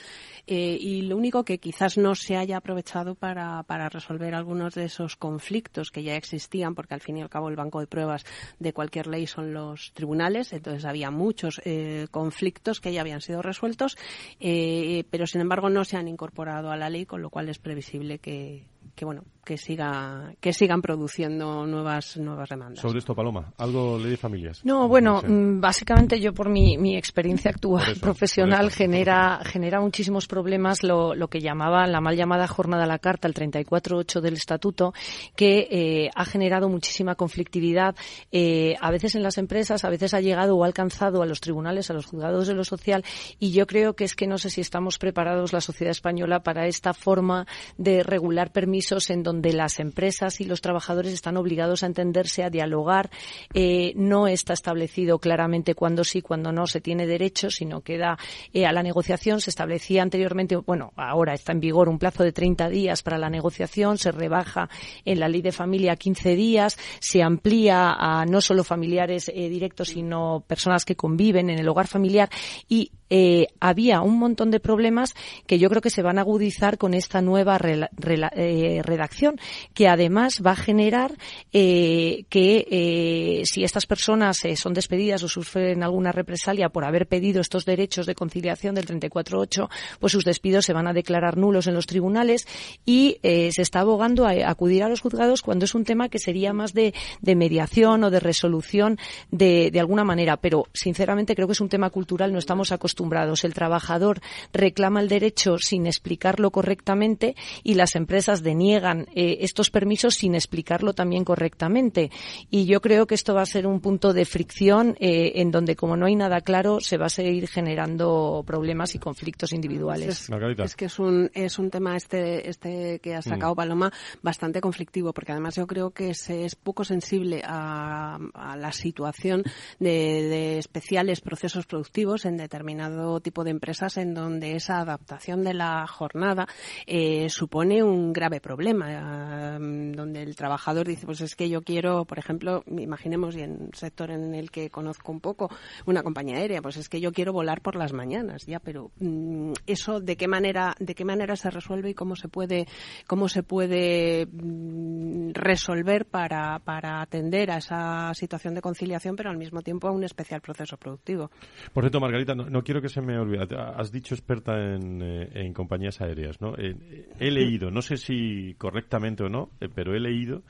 y 0.45 1.01
lo 1.03 1.17
único 1.17 1.43
que 1.43 1.59
quizás 1.59 1.97
no 1.97 2.15
se 2.15 2.36
haya 2.38 2.57
aprovechado 2.57 3.15
para, 3.15 3.63
para 3.63 3.89
resolver 3.89 4.36
algunos 4.36 4.76
de 4.76 4.86
esos 4.86 5.15
conflictos 5.15 5.91
que 5.91 6.03
ya 6.03 6.15
existían, 6.15 6.76
porque 6.76 6.93
al 6.93 7.01
fin 7.01 7.17
y 7.17 7.21
al 7.21 7.30
cabo 7.30 7.49
el 7.49 7.55
banco 7.55 7.80
de 7.80 7.88
pruebas 7.88 8.26
de 8.59 8.74
cualquier 8.74 9.07
ley 9.07 9.28
son 9.28 9.53
los 9.53 9.91
tribunales 9.93 10.53
entonces 10.64 10.86
había 10.86 11.11
muchos 11.11 11.61
eh, 11.66 12.07
conflictos 12.09 12.80
que 12.80 12.93
ya 12.93 13.01
habían 13.01 13.20
sido 13.20 13.41
resueltos, 13.41 13.97
eh, 14.39 15.03
pero 15.09 15.28
sin 15.28 15.41
embargo 15.41 15.70
no 15.70 15.84
se 15.84 15.97
han 15.97 16.07
incorporado 16.07 16.72
a 16.72 16.78
la 16.78 16.89
ley, 16.89 17.05
con 17.05 17.22
lo 17.22 17.30
cual 17.30 17.49
es 17.49 17.59
previsible 17.59 18.20
que, 18.20 18.66
que 18.95 19.03
bueno 19.03 19.26
que 19.44 19.58
siga 19.58 20.34
que 20.39 20.54
sigan 20.54 20.82
produciendo 20.82 21.66
nuevas 21.66 22.18
nuevas 22.18 22.50
demandas. 22.50 22.82
Sobre 22.82 23.00
esto, 23.00 23.14
Paloma, 23.14 23.54
algo 23.58 23.98
ley 24.00 24.12
de 24.12 24.18
familias. 24.18 24.64
No, 24.64 24.88
bueno, 24.88 25.22
mm, 25.22 25.60
básicamente 25.60 26.20
yo 26.20 26.34
por 26.34 26.50
mi, 26.50 26.78
mi 26.78 26.96
experiencia 26.96 27.52
actual 27.52 27.96
profesional 28.02 28.72
genera 28.72 29.41
genera 29.44 29.82
muchísimos 29.82 30.28
problemas 30.28 30.84
lo, 30.84 31.14
lo 31.16 31.28
que 31.28 31.39
llamaban 31.39 31.91
la 31.91 32.02
mal 32.02 32.16
llamada 32.16 32.48
jornada 32.48 32.84
a 32.84 32.88
la 32.88 33.00
carta, 33.00 33.28
el 33.28 33.34
34.8 33.34 34.22
del 34.22 34.36
estatuto, 34.36 34.94
que 35.36 35.68
eh, 35.70 36.10
ha 36.16 36.26
generado 36.26 36.70
muchísima 36.70 37.16
conflictividad 37.16 37.96
eh, 38.32 38.76
a 38.80 38.91
veces 38.91 39.16
en 39.16 39.24
las 39.24 39.38
empresas, 39.38 39.84
a 39.84 39.89
veces 39.89 40.14
ha 40.14 40.22
llegado 40.22 40.56
o 40.56 40.64
ha 40.64 40.68
alcanzado 40.68 41.22
a 41.22 41.26
los 41.26 41.41
tribunales, 41.41 41.89
a 41.89 41.94
los 41.94 42.06
juzgados 42.06 42.48
de 42.48 42.54
lo 42.54 42.64
social 42.64 43.04
y 43.39 43.52
yo 43.52 43.68
creo 43.68 43.96
que 43.96 44.06
es 44.06 44.16
que 44.16 44.28
no 44.28 44.38
sé 44.38 44.50
si 44.50 44.62
estamos 44.62 44.98
preparados 44.98 45.54
la 45.54 45.62
sociedad 45.62 45.91
española 45.91 46.44
para 46.44 46.68
esta 46.68 46.94
forma 46.94 47.46
de 47.78 48.04
regular 48.04 48.52
permisos 48.52 49.10
en 49.10 49.24
donde 49.24 49.33
donde 49.34 49.54
las 49.54 49.80
empresas 49.80 50.40
y 50.42 50.46
los 50.46 50.62
trabajadores 50.62 51.12
están 51.12 51.38
obligados 51.38 51.82
a 51.82 51.88
entenderse, 51.88 52.44
a 52.44 52.50
dialogar. 52.50 53.10
Eh, 53.54 53.94
no 53.96 54.28
está 54.28 54.54
establecido 54.54 55.18
claramente 55.18 55.74
cuándo 55.74 56.04
sí, 56.04 56.22
cuándo 56.22 56.52
no 56.52 56.68
se 56.68 56.82
tiene 56.82 57.08
derecho, 57.08 57.50
sino 57.50 57.82
queda 57.82 58.18
eh, 58.54 58.68
a 58.68 58.72
la 58.72 58.84
negociación. 58.84 59.42
Se 59.42 59.50
establecía 59.50 60.04
anteriormente, 60.04 60.56
bueno, 60.56 60.94
ahora 60.96 61.34
está 61.34 61.52
en 61.52 61.60
vigor 61.60 61.90
un 61.90 61.98
plazo 61.98 62.24
de 62.24 62.32
30 62.32 62.70
días 62.70 63.02
para 63.02 63.18
la 63.18 63.30
negociación, 63.30 63.98
se 63.98 64.12
rebaja 64.12 64.70
en 65.04 65.20
la 65.20 65.28
ley 65.28 65.42
de 65.42 65.52
familia 65.52 65.94
a 65.94 65.96
15 65.96 66.36
días, 66.36 66.78
se 67.00 67.24
amplía 67.24 67.94
a 67.98 68.26
no 68.26 68.40
solo 68.40 68.64
familiares 68.64 69.30
eh, 69.34 69.50
directos, 69.50 69.90
sino 69.90 70.44
personas 70.48 70.86
que 70.86 70.96
conviven 70.96 71.50
en 71.50 71.58
el 71.58 71.68
hogar 71.68 71.88
familiar 71.88 72.30
y 72.70 72.92
eh, 73.16 73.49
había 73.59 74.01
un 74.01 74.18
montón 74.18 74.49
de 74.49 74.59
problemas 74.59 75.14
que 75.45 75.59
yo 75.59 75.70
creo 75.70 75.84
que 75.84 75.91
se 75.91 76.01
van 76.01 76.18
a 76.18 76.22
agudizar 76.22 76.80
con 76.80 76.95
esta 76.95 77.22
nueva 77.22 77.59
eh, 77.61 78.82
redacción, 78.84 79.39
que 79.76 79.88
además 79.88 80.41
va 80.43 80.53
a 80.53 80.55
generar 80.55 81.11
eh, 81.51 82.24
que 82.30 83.43
si 83.45 83.64
estas 83.64 83.86
personas 83.86 84.39
son 84.55 84.74
despedidas 84.74 85.22
o 85.22 85.28
sufren 85.28 85.84
alguna 85.84 86.11
represalia 86.11 86.70
por 86.70 86.86
haber 86.86 87.05
pedido 87.05 87.39
estos 87.39 87.66
derechos 87.66 88.07
de 88.07 88.16
conciliación 88.16 88.74
del 88.74 88.88
34.8, 88.88 89.70
pues 89.99 90.11
sus 90.11 90.26
despidos 90.26 90.66
se 90.66 90.74
van 90.74 90.88
a 90.88 90.93
declarar 90.93 91.38
nulos 91.38 91.68
en 91.68 91.76
los 91.76 91.86
tribunales 91.86 92.47
y 92.84 93.20
se 93.22 93.61
está 93.61 93.82
abogando 93.82 94.26
a, 94.26 94.32
acudir 94.49 94.82
a 94.82 94.89
los 94.89 95.01
juzgados 95.01 95.43
cuando 95.43 95.66
es 95.66 95.76
un 95.76 95.84
tema 95.84 96.09
que 96.09 96.18
sería 96.18 96.51
más 96.51 96.74
de, 96.74 96.95
mediación 97.22 98.05
o 98.05 98.09
de 98.09 98.20
resolución 98.20 98.97
de, 99.30 99.70
de 99.70 99.80
alguna 99.80 100.03
manera. 100.03 100.38
Pero, 100.38 100.66
sinceramente, 100.74 101.36
creo 101.36 101.47
que 101.47 101.53
es 101.53 101.61
un 101.61 101.70
tema 101.70 101.91
cultural. 101.91 102.34
No 102.34 102.39
estamos 102.39 102.72
acostumbrados 102.72 103.03
el 103.43 103.54
trabajador 103.54 104.22
reclama 104.51 105.01
el 105.01 105.08
derecho 105.08 105.58
sin 105.58 105.88
explicarlo 105.88 106.51
correctamente 106.51 107.36
y 107.64 107.76
las 107.76 107.95
empresas 107.95 108.43
deniegan 108.43 109.08
eh, 109.16 109.38
estos 109.41 109.70
permisos 109.70 110.16
sin 110.16 110.36
explicarlo 110.36 110.93
también 110.93 111.24
correctamente. 111.24 112.12
Y 112.49 112.66
yo 112.66 112.82
creo 112.82 113.08
que 113.08 113.16
esto 113.16 113.34
va 113.34 113.41
a 113.41 113.45
ser 113.45 113.68
un 113.68 113.80
punto 113.80 114.14
de 114.14 114.26
fricción 114.26 114.95
eh, 114.99 115.34
en 115.36 115.51
donde, 115.51 115.76
como 115.76 115.95
no 115.97 116.06
hay 116.06 116.16
nada 116.16 116.41
claro, 116.41 116.80
se 116.80 116.97
va 116.97 117.08
a 117.08 117.10
seguir 117.10 117.47
generando 117.47 118.43
problemas 118.45 118.95
y 118.95 118.99
conflictos 118.99 119.54
individuales. 119.54 120.30
Es, 120.58 120.76
que 120.76 120.86
es 120.86 120.99
un, 120.99 121.30
es 121.34 121.60
un 121.60 121.70
tema 121.70 121.95
este, 121.95 122.49
este 122.49 122.99
que 122.99 123.16
ha 123.16 123.22
sacado 123.22 123.54
mm. 123.54 123.58
Paloma 123.58 123.93
bastante 124.22 124.62
conflictivo, 124.62 125.14
porque 125.14 125.32
además 125.32 125.56
yo 125.56 125.68
creo 125.68 125.91
que 125.91 126.14
se 126.14 126.45
es 126.45 126.56
poco 126.56 126.84
sensible 126.84 127.41
a, 127.45 128.20
la 128.58 128.72
situación 128.72 129.43
de, 129.80 129.89
de 129.89 130.58
especiales 130.58 131.22
procesos 131.22 131.66
productivos 131.66 132.26
en 132.26 132.38
determinados 132.38 132.93
tipo 133.22 133.44
de 133.44 133.52
empresas 133.52 133.98
en 133.98 134.14
donde 134.14 134.56
esa 134.56 134.80
adaptación 134.80 135.44
de 135.44 135.54
la 135.54 135.86
jornada 135.88 136.48
eh, 136.86 137.30
supone 137.30 137.84
un 137.84 138.14
grave 138.14 138.39
problema, 138.39 139.58
donde 139.60 140.22
el 140.22 140.36
trabajador 140.36 140.88
dice, 140.88 141.06
pues 141.06 141.22
es 141.22 141.36
que 141.36 141.50
yo 141.50 141.62
quiero, 141.62 142.06
por 142.06 142.20
ejemplo, 142.20 142.64
imaginemos, 142.68 143.36
y 143.36 143.41
en 143.41 143.52
un 143.64 143.74
sector 143.74 144.12
en 144.12 144.36
el 144.36 144.52
que 144.52 144.70
conozco 144.70 145.12
un 145.12 145.20
poco, 145.20 145.50
una 145.86 146.04
compañía 146.04 146.38
aérea, 146.38 146.62
pues 146.62 146.78
es 146.78 146.89
que 146.89 147.00
yo 147.00 147.12
quiero 147.12 147.34
volar 147.34 147.62
por 147.62 147.76
las 147.76 147.94
mañanas, 147.94 148.46
ya, 148.46 148.60
pero 148.60 148.91
mm, 149.00 149.54
eso 149.68 150.00
de 150.00 150.16
qué 150.16 150.28
manera, 150.28 150.76
de 150.80 150.96
qué 150.96 151.06
manera 151.06 151.36
se 151.36 151.50
resuelve 151.50 151.91
y 151.91 151.94
cómo 151.94 152.16
se 152.16 152.28
puede, 152.28 152.68
cómo 153.08 153.28
se 153.30 153.44
puede 153.44 154.26
mm, 154.26 155.32
resolver 155.34 156.06
para, 156.06 156.60
para 156.60 157.02
atender 157.02 157.52
a 157.52 157.58
esa 157.58 158.14
situación 158.14 158.54
de 158.54 158.62
conciliación, 158.62 159.16
pero 159.16 159.30
al 159.30 159.38
mismo 159.38 159.62
tiempo 159.62 159.88
a 159.88 159.91
un 159.91 160.04
especial 160.04 160.41
proceso 160.41 160.78
productivo. 160.78 161.32
Por 161.74 161.84
cierto, 161.84 162.00
Margarita, 162.00 162.36
no 162.36 162.64
quiero 162.64 162.72
que 162.82 162.89
se 162.89 163.01
me 163.01 163.17
olvide. 163.17 163.55
Has 163.57 163.91
dicho 163.91 164.15
experta 164.15 164.53
en, 164.76 165.01
eh, 165.01 165.51
compañías 165.53 166.01
aéreas, 166.01 166.41
¿no? 166.41 166.55
Eh, 166.57 167.07
he 167.19 167.32
leído, 167.32 167.71
no 167.71 167.82
sé 167.82 167.97
si 167.97 168.55
correctamente 168.57 169.24
o 169.24 169.30
no, 169.30 169.51
eh, 169.59 169.69
pero 169.74 169.95
he 169.95 169.99
leído 169.99 170.43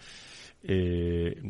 eh, 0.65 1.41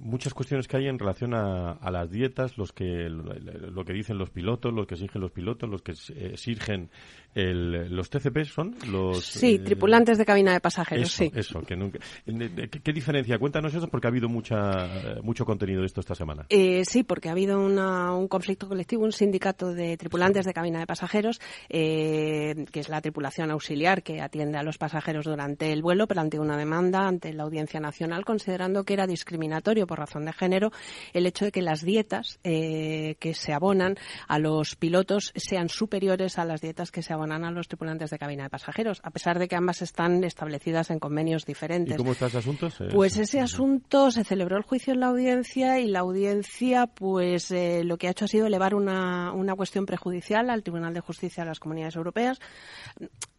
muchas 0.00 0.32
cuestiones 0.32 0.66
que 0.66 0.78
hay 0.78 0.86
en 0.86 0.98
relación 0.98 1.34
a, 1.34 1.90
las 1.90 2.10
dietas, 2.10 2.56
los 2.56 2.72
que 2.72 3.10
lo, 3.10 3.84
que 3.84 3.92
dicen 3.92 4.16
los 4.16 4.30
pilotos, 4.30 4.72
lo 4.72 4.86
que 4.86 4.94
exigen 4.94 5.20
los 5.20 5.30
pilotos, 5.30 5.68
los 5.68 5.82
que 5.82 5.92
exigen 5.92 6.88
los 7.34 8.10
TCP 8.10 8.44
son 8.44 8.74
los 8.88 9.24
sí 9.24 9.56
eh, 9.56 9.58
tripulantes 9.58 10.18
de 10.18 10.24
cabina 10.24 10.52
de 10.52 10.60
pasajeros 10.60 11.10
sí. 11.10 11.32
eso 11.34 11.62
que 11.62 11.76
nunca, 11.76 11.98
¿qué, 12.24 12.92
diferencia 12.92 13.38
cuéntanos 13.38 13.74
eso 13.74 13.88
porque 13.88 14.06
ha 14.06 14.10
habido 14.10 14.28
mucha 14.28 15.18
mucho 15.22 15.44
contenido 15.44 15.80
de 15.80 15.86
esto 15.86 16.00
esta 16.00 16.14
semana. 16.14 16.46
Eh, 16.48 16.84
sí 16.84 17.02
porque 17.02 17.28
ha 17.28 17.32
habido 17.32 17.60
un 17.60 18.28
conflicto 18.28 18.68
colectivo 18.68 19.04
un 19.04 19.12
sindicato 19.12 19.72
de 19.72 19.96
tripulantes 19.96 20.46
de 20.46 20.54
cabina 20.54 20.78
de 20.78 20.86
pasajeros 20.86 21.40
que 21.68 22.66
es 22.72 22.88
la 22.88 23.00
tripulación 23.00 23.50
auxiliar 23.50 24.02
que 24.02 24.20
atiende 24.20 24.58
a 24.58 24.62
los 24.62 24.78
pasajeros 24.78 25.24
durante 25.24 25.72
el 25.72 25.82
vuelo 25.82 26.06
pero 26.06 26.20
ante 26.20 26.38
una 26.38 26.56
demanda 26.56 27.06
ante 27.06 27.32
la 27.32 27.42
audiencia 27.42 27.80
nacional 27.80 28.24
considerando 28.24 28.84
que 28.84 28.94
era 28.94 29.06
discriminatorio 29.06 29.86
por 29.86 29.98
razón 29.98 30.24
de 30.24 30.32
género 30.32 30.70
el 31.12 31.26
hecho 31.26 31.46
de 31.46 31.52
que 31.52 31.62
las 31.62 31.84
dietas 31.84 32.38
eh, 32.44 33.16
que 33.18 33.34
se 33.34 33.52
abonan 33.52 33.96
a 34.28 34.38
los 34.38 34.76
pilotos 34.76 35.32
sean 35.34 35.68
superiores 35.68 36.38
a 36.38 36.44
las 36.44 36.60
dietas 36.60 36.90
que 36.90 37.02
se 37.02 37.12
abonan 37.12 37.23
a 37.32 37.50
los 37.50 37.68
tripulantes 37.68 38.10
de 38.10 38.18
cabina 38.18 38.44
de 38.44 38.50
pasajeros, 38.50 39.00
a 39.02 39.10
pesar 39.10 39.38
de 39.38 39.48
que 39.48 39.56
ambas 39.56 39.82
están 39.82 40.24
establecidas 40.24 40.90
en 40.90 40.98
convenios 40.98 41.44
diferentes. 41.44 41.94
¿Y 41.94 41.98
cómo 41.98 42.12
está 42.12 42.26
ese 42.26 42.38
asunto? 42.38 42.68
Pues 42.92 43.16
ese 43.16 43.40
asunto 43.40 44.10
se 44.10 44.24
celebró 44.24 44.56
el 44.56 44.62
juicio 44.62 44.94
en 44.94 45.00
la 45.00 45.06
audiencia 45.06 45.80
y 45.80 45.88
la 45.88 46.00
audiencia 46.00 46.86
pues 46.86 47.50
eh, 47.50 47.82
lo 47.84 47.96
que 47.96 48.08
ha 48.08 48.10
hecho 48.10 48.24
ha 48.24 48.28
sido 48.28 48.46
elevar 48.46 48.74
una, 48.74 49.32
una 49.32 49.54
cuestión 49.54 49.86
prejudicial 49.86 50.50
al 50.50 50.62
Tribunal 50.62 50.94
de 50.94 51.00
Justicia 51.00 51.44
de 51.44 51.50
las 51.50 51.60
Comunidades 51.60 51.96
Europeas 51.96 52.40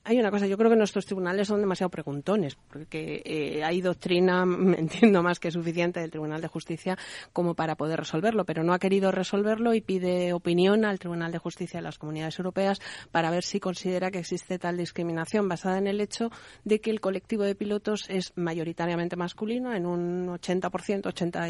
hay 0.07 0.19
una 0.19 0.29
cosa, 0.29 0.45
yo 0.45 0.55
creo 0.55 0.69
que 0.69 0.77
nuestros 0.77 1.07
tribunales 1.07 1.47
son 1.47 1.59
demasiado 1.59 1.89
preguntones, 1.89 2.55
porque 2.55 3.23
eh, 3.25 3.63
hay 3.63 3.81
doctrina 3.81 4.43
entiendo 4.77 5.23
más 5.23 5.39
que 5.39 5.49
suficiente 5.49 5.99
del 5.99 6.11
Tribunal 6.11 6.41
de 6.41 6.47
Justicia 6.47 6.97
como 7.33 7.55
para 7.55 7.75
poder 7.75 7.99
resolverlo, 7.99 8.45
pero 8.45 8.63
no 8.63 8.73
ha 8.73 8.79
querido 8.79 9.11
resolverlo 9.11 9.73
y 9.73 9.81
pide 9.81 10.31
opinión 10.31 10.85
al 10.85 10.99
Tribunal 10.99 11.31
de 11.31 11.39
Justicia 11.39 11.79
de 11.79 11.83
las 11.83 11.97
Comunidades 11.97 12.37
Europeas 12.37 12.79
para 13.11 13.31
ver 13.31 13.43
si 13.43 13.59
considera 13.75 14.09
que 14.09 14.19
existe 14.19 14.57
tal 14.57 14.77
discriminación 14.77 15.49
basada 15.49 15.77
en 15.77 15.87
el 15.87 15.99
hecho 15.99 16.29
de 16.63 16.79
que 16.79 16.91
el 16.91 17.01
colectivo 17.01 17.43
de 17.43 17.55
pilotos 17.55 18.05
es 18.07 18.31
mayoritariamente 18.37 19.17
masculino 19.17 19.73
en 19.73 19.85
un 19.85 20.27
80%, 20.27 21.07
80 21.07 21.41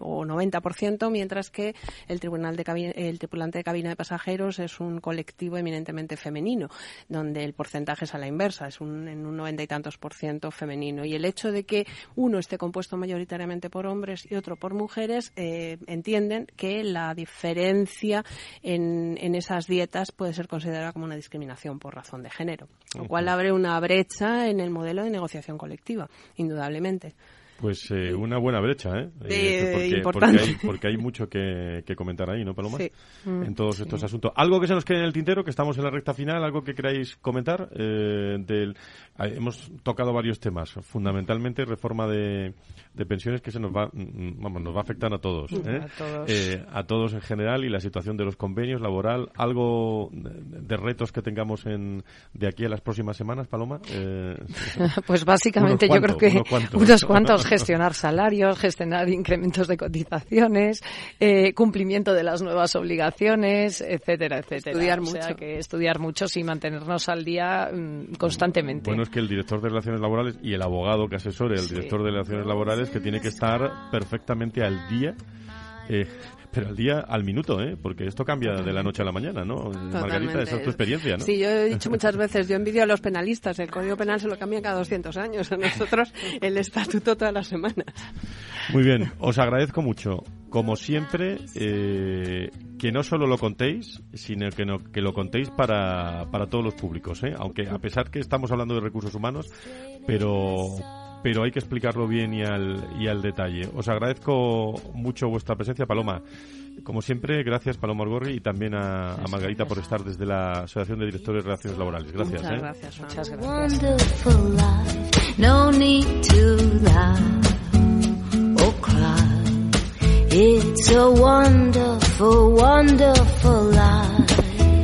o 0.00 0.24
90%, 0.24 1.10
mientras 1.12 1.50
que 1.50 1.76
el 2.08 2.18
tribunal 2.18 2.56
de 2.56 2.92
el 2.96 3.20
tripulante 3.20 3.58
de 3.58 3.64
cabina 3.64 3.90
de 3.90 3.94
pasajeros 3.94 4.58
es 4.58 4.80
un 4.80 5.00
colectivo 5.00 5.58
eminentemente 5.58 6.16
femenino, 6.16 6.68
donde 7.08 7.44
el 7.44 7.52
porcentaje 7.52 8.04
es 8.04 8.14
a 8.16 8.18
la 8.18 8.26
inversa, 8.26 8.66
es 8.66 8.80
un, 8.80 9.06
en 9.06 9.24
un 9.24 9.36
90 9.36 9.62
y 9.62 9.66
tantos 9.68 9.96
por 9.96 10.12
ciento 10.12 10.50
femenino. 10.50 11.04
Y 11.04 11.14
el 11.14 11.24
hecho 11.24 11.52
de 11.52 11.62
que 11.62 11.86
uno 12.16 12.40
esté 12.40 12.58
compuesto 12.58 12.96
mayoritariamente 12.96 13.70
por 13.70 13.86
hombres 13.86 14.26
y 14.28 14.34
otro 14.34 14.56
por 14.56 14.74
mujeres, 14.74 15.32
eh, 15.36 15.78
entienden 15.86 16.48
que 16.56 16.82
la 16.82 17.14
diferencia 17.14 18.24
en, 18.60 19.16
en 19.20 19.36
esas 19.36 19.68
dietas 19.68 20.10
puede 20.10 20.32
ser 20.32 20.48
considerada 20.48 20.92
como 20.92 21.04
una 21.04 21.14
discriminación 21.14 21.59
por 21.78 21.94
razón 21.94 22.22
de 22.22 22.30
género, 22.30 22.68
lo 22.96 23.06
cual 23.06 23.28
abre 23.28 23.52
una 23.52 23.78
brecha 23.80 24.48
en 24.48 24.60
el 24.60 24.70
modelo 24.70 25.04
de 25.04 25.10
negociación 25.10 25.58
colectiva, 25.58 26.08
indudablemente. 26.36 27.14
Pues 27.60 27.90
eh, 27.90 28.14
una 28.14 28.38
buena 28.38 28.58
brecha, 28.58 28.90
¿eh? 28.98 29.10
eh 29.28 30.00
porque, 30.02 30.88
hay, 30.88 30.96
mucho 30.96 31.28
que, 31.28 31.84
comentar 31.94 32.30
ahí, 32.30 32.42
¿no, 32.42 32.54
Paloma? 32.54 32.78
Sí. 32.78 32.90
En 33.26 33.54
todos 33.54 33.80
estos 33.80 34.02
asuntos. 34.02 34.32
¿Algo 34.34 34.60
que 34.60 34.66
se 34.66 34.72
nos 34.72 34.84
quede 34.84 35.00
en 35.00 35.04
el 35.04 35.12
tintero, 35.12 35.44
que 35.44 35.50
estamos 35.50 35.76
en 35.76 35.84
la 35.84 35.90
recta 35.90 36.14
final? 36.14 36.42
¿Algo 36.42 36.62
que 36.62 36.74
queráis 36.74 37.16
comentar? 37.16 37.68
Eh, 37.74 38.38
del, 38.38 38.74
hemos 39.18 39.70
tocado 39.82 40.14
varios 40.14 40.40
temas, 40.40 40.72
fundamentalmente 40.80 41.66
reforma 41.66 42.06
de, 42.06 42.54
pensiones 43.06 43.40
que 43.40 43.50
se 43.50 43.60
nos 43.60 43.72
va, 43.74 43.86
mm, 43.92 44.42
vamos, 44.42 44.62
nos 44.62 44.74
va 44.74 44.78
a 44.80 44.82
afectar 44.82 45.12
a 45.12 45.18
todos, 45.18 45.52
¿eh? 45.52 45.80
a, 45.82 45.88
todos. 45.96 46.30
a 46.72 46.84
todos 46.84 47.14
en 47.14 47.20
general 47.20 47.64
y 47.64 47.68
la 47.68 47.80
situación 47.80 48.16
de 48.16 48.24
los 48.24 48.36
convenios 48.36 48.80
laboral. 48.80 49.30
¿Algo 49.36 50.10
de, 50.12 50.76
retos 50.76 51.12
que 51.12 51.22
tengamos 51.22 51.66
en, 51.66 52.02
de 52.32 52.48
aquí 52.48 52.64
a 52.64 52.68
las 52.68 52.80
próximas 52.80 53.16
semanas, 53.16 53.48
Paloma? 53.48 53.80
pues 55.06 55.24
básicamente 55.24 55.88
yo 55.88 56.00
creo 56.00 56.16
que 56.16 56.42
unos 56.74 57.04
cuantos 57.04 57.44
gestionar 57.46 57.94
salarios, 57.94 58.58
gestionar 58.58 59.08
incrementos 59.08 59.68
de 59.68 59.76
cotizaciones, 59.76 60.82
eh, 61.18 61.52
cumplimiento 61.54 62.12
de 62.12 62.22
las 62.22 62.42
nuevas 62.42 62.74
obligaciones, 62.76 63.80
etcétera, 63.80 64.38
etcétera. 64.38 64.72
Estudiar 64.72 65.00
mucho. 65.00 65.36
que 65.36 65.58
estudiar 65.58 65.98
mucho 65.98 66.26
y 66.34 66.44
mantenernos 66.44 67.08
al 67.08 67.24
día 67.24 67.70
mm, 67.72 68.14
constantemente. 68.16 68.90
Bueno, 68.90 69.02
es 69.02 69.10
que 69.10 69.20
el 69.20 69.28
director 69.28 69.60
de 69.60 69.68
Relaciones 69.68 70.00
Laborales 70.00 70.38
y 70.42 70.52
el 70.54 70.62
abogado 70.62 71.08
que 71.08 71.16
asesore 71.16 71.56
el 71.56 71.68
director 71.68 72.02
de 72.02 72.10
Relaciones 72.10 72.46
Laborales 72.46 72.79
que 72.88 73.00
tiene 73.00 73.20
que 73.20 73.28
estar 73.28 73.90
perfectamente 73.90 74.64
al 74.64 74.88
día 74.88 75.14
eh, 75.90 76.06
pero 76.52 76.68
al 76.68 76.76
día, 76.76 77.00
al 77.00 77.24
minuto, 77.24 77.60
¿eh? 77.60 77.76
Porque 77.80 78.06
esto 78.06 78.24
cambia 78.24 78.54
de 78.54 78.72
la 78.72 78.82
noche 78.82 79.02
a 79.02 79.04
la 79.04 79.12
mañana, 79.12 79.44
¿no? 79.44 79.70
Margarita, 79.70 80.42
esa 80.42 80.56
es 80.56 80.62
tu 80.62 80.70
experiencia, 80.70 81.16
¿no? 81.16 81.24
Sí, 81.24 81.38
yo 81.38 81.48
he 81.48 81.68
dicho 81.70 81.90
muchas 81.90 82.16
veces, 82.16 82.48
yo 82.48 82.56
envidio 82.56 82.82
a 82.82 82.86
los 82.86 83.00
penalistas, 83.00 83.58
el 83.60 83.70
Código 83.70 83.96
Penal 83.96 84.20
se 84.20 84.28
lo 84.28 84.38
cambia 84.38 84.60
cada 84.60 84.78
200 84.78 85.16
años, 85.16 85.50
a 85.52 85.56
nosotros 85.56 86.12
el 86.40 86.56
estatuto 86.58 87.16
todas 87.16 87.32
las 87.32 87.46
semanas. 87.46 87.86
Muy 88.72 88.82
bien, 88.82 89.12
os 89.18 89.38
agradezco 89.38 89.82
mucho, 89.82 90.24
como 90.48 90.76
siempre, 90.76 91.38
eh, 91.54 92.50
que 92.78 92.92
no 92.92 93.02
solo 93.02 93.26
lo 93.26 93.38
contéis, 93.38 94.02
sino 94.14 94.48
que, 94.50 94.64
no, 94.64 94.78
que 94.92 95.00
lo 95.00 95.12
contéis 95.12 95.50
para, 95.50 96.26
para 96.30 96.46
todos 96.46 96.64
los 96.64 96.74
públicos, 96.74 97.22
¿eh? 97.22 97.32
Aunque 97.36 97.68
a 97.68 97.78
pesar 97.78 98.10
que 98.10 98.18
estamos 98.18 98.50
hablando 98.50 98.74
de 98.74 98.80
recursos 98.80 99.14
humanos, 99.14 99.50
pero 100.06 100.76
pero 101.22 101.42
hay 101.42 101.50
que 101.50 101.58
explicarlo 101.58 102.06
bien 102.06 102.34
y 102.34 102.42
al, 102.42 102.86
y 102.98 103.08
al 103.08 103.22
detalle. 103.22 103.68
Os 103.74 103.88
agradezco 103.88 104.74
mucho 104.94 105.28
vuestra 105.28 105.56
presencia, 105.56 105.86
Paloma. 105.86 106.22
Como 106.82 107.02
siempre, 107.02 107.42
gracias 107.42 107.76
Paloma 107.76 108.04
Orgorri 108.04 108.34
y 108.34 108.40
también 108.40 108.74
a, 108.74 109.16
Margarita 109.30 109.66
por 109.66 109.78
estar 109.78 110.02
desde 110.02 110.24
la 110.24 110.62
Asociación 110.62 111.00
de 111.00 111.06
Directores 111.06 111.42
de 111.42 111.50
Relaciones 111.50 111.78
Laborales. 111.78 112.12
Gracias. 112.12 112.42
Muchas 112.42 112.56
¿eh? 112.56 112.60
gracias. 112.60 113.00
Muchas 113.00 113.30
gracias. 113.30 113.80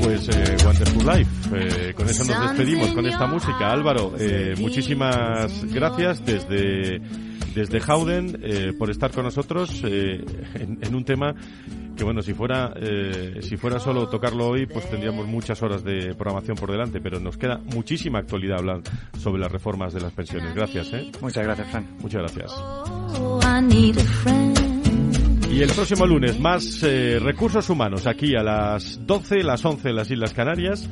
Pues 0.07 0.29
eh, 0.29 0.57
Wonderful 0.65 1.05
Life. 1.05 1.31
Eh, 1.53 1.93
con 1.93 2.09
eso 2.09 2.23
nos 2.25 2.41
despedimos, 2.41 2.93
con 2.93 3.07
esta 3.07 3.27
música. 3.27 3.73
Álvaro, 3.73 4.15
eh, 4.17 4.55
muchísimas 4.57 5.65
gracias 5.65 6.25
desde, 6.25 7.01
desde 7.53 7.81
Howden 7.81 8.39
eh, 8.41 8.73
por 8.79 8.89
estar 8.89 9.11
con 9.11 9.25
nosotros 9.25 9.83
eh, 9.85 10.25
en, 10.55 10.79
en, 10.81 10.95
un 10.95 11.05
tema 11.05 11.35
que, 11.97 12.05
bueno, 12.05 12.23
si 12.23 12.35
fuera, 12.35 12.73
si 13.41 13.57
fuera 13.57 13.81
solo 13.81 14.09
tocarlo 14.09 14.47
hoy, 14.47 14.67
pues 14.67 14.89
tendríamos 14.89 15.27
muchas 15.27 15.61
horas 15.65 15.83
de 15.83 16.15
programación 16.15 16.57
por 16.57 16.71
delante, 16.71 17.01
pero 17.01 17.19
nos 17.19 17.37
queda 17.37 17.59
muchísima 17.59 18.21
actualidad 18.21 18.59
hablar 18.59 18.83
sobre 19.19 19.41
las 19.41 19.51
reformas 19.51 19.93
de 19.93 20.03
las 20.03 20.13
pensiones. 20.13 20.55
Gracias, 20.55 20.93
¿eh? 20.93 21.11
Muchas 21.21 21.43
gracias, 21.43 21.69
Fran. 21.69 21.85
Muchas 21.99 22.21
gracias. 22.21 22.53
Y 25.57 25.63
el 25.63 25.71
próximo 25.71 26.05
lunes, 26.05 26.39
más 26.39 26.83
eh, 26.83 27.19
recursos 27.19 27.71
humanos 27.71 28.07
aquí 28.07 28.37
a 28.37 28.43
las 28.43 29.07
12, 29.07 29.43
las 29.43 29.65
11 29.65 29.89
en 29.89 29.97
las 29.97 30.11
Islas 30.11 30.35
Canarias. 30.35 30.87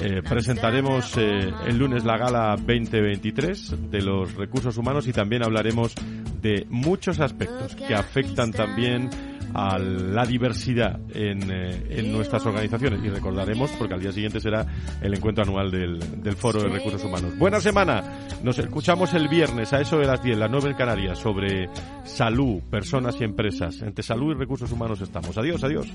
Eh, 0.00 0.22
presentaremos 0.22 1.16
eh, 1.16 1.50
el 1.66 1.76
lunes 1.76 2.04
la 2.04 2.16
gala 2.16 2.54
2023 2.56 3.90
de 3.90 4.02
los 4.02 4.36
recursos 4.36 4.76
humanos 4.76 5.08
y 5.08 5.12
también 5.12 5.42
hablaremos 5.42 5.96
de 6.40 6.64
muchos 6.70 7.18
aspectos 7.18 7.74
que 7.74 7.92
afectan 7.92 8.52
también 8.52 9.10
a 9.54 9.78
la 9.78 10.26
diversidad 10.26 11.00
en, 11.14 11.50
eh, 11.50 11.86
en, 11.90 12.12
nuestras 12.12 12.44
organizaciones. 12.44 13.00
Y 13.04 13.08
recordaremos, 13.08 13.70
porque 13.78 13.94
al 13.94 14.00
día 14.00 14.12
siguiente 14.12 14.40
será 14.40 14.66
el 15.00 15.14
encuentro 15.14 15.44
anual 15.44 15.70
del, 15.70 16.22
del, 16.22 16.36
Foro 16.36 16.60
de 16.62 16.68
Recursos 16.68 17.04
Humanos. 17.04 17.38
Buena 17.38 17.60
semana. 17.60 18.02
Nos 18.42 18.58
escuchamos 18.58 19.14
el 19.14 19.28
viernes 19.28 19.72
a 19.72 19.80
eso 19.80 19.96
de 19.98 20.06
las 20.06 20.22
10, 20.22 20.38
las 20.38 20.50
9 20.50 20.70
en 20.70 20.76
Canarias, 20.76 21.18
sobre 21.18 21.68
salud, 22.04 22.60
personas 22.68 23.16
y 23.20 23.24
empresas. 23.24 23.80
Entre 23.82 24.02
salud 24.02 24.34
y 24.34 24.38
recursos 24.38 24.70
humanos 24.72 25.00
estamos. 25.00 25.38
Adiós, 25.38 25.62
adiós. 25.62 25.86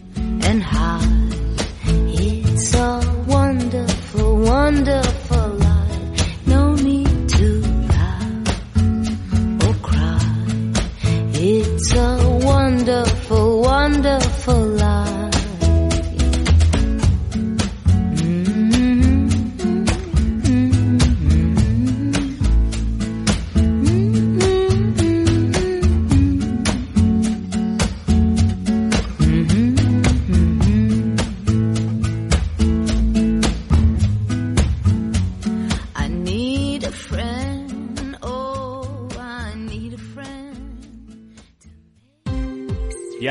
It's 2.12 2.76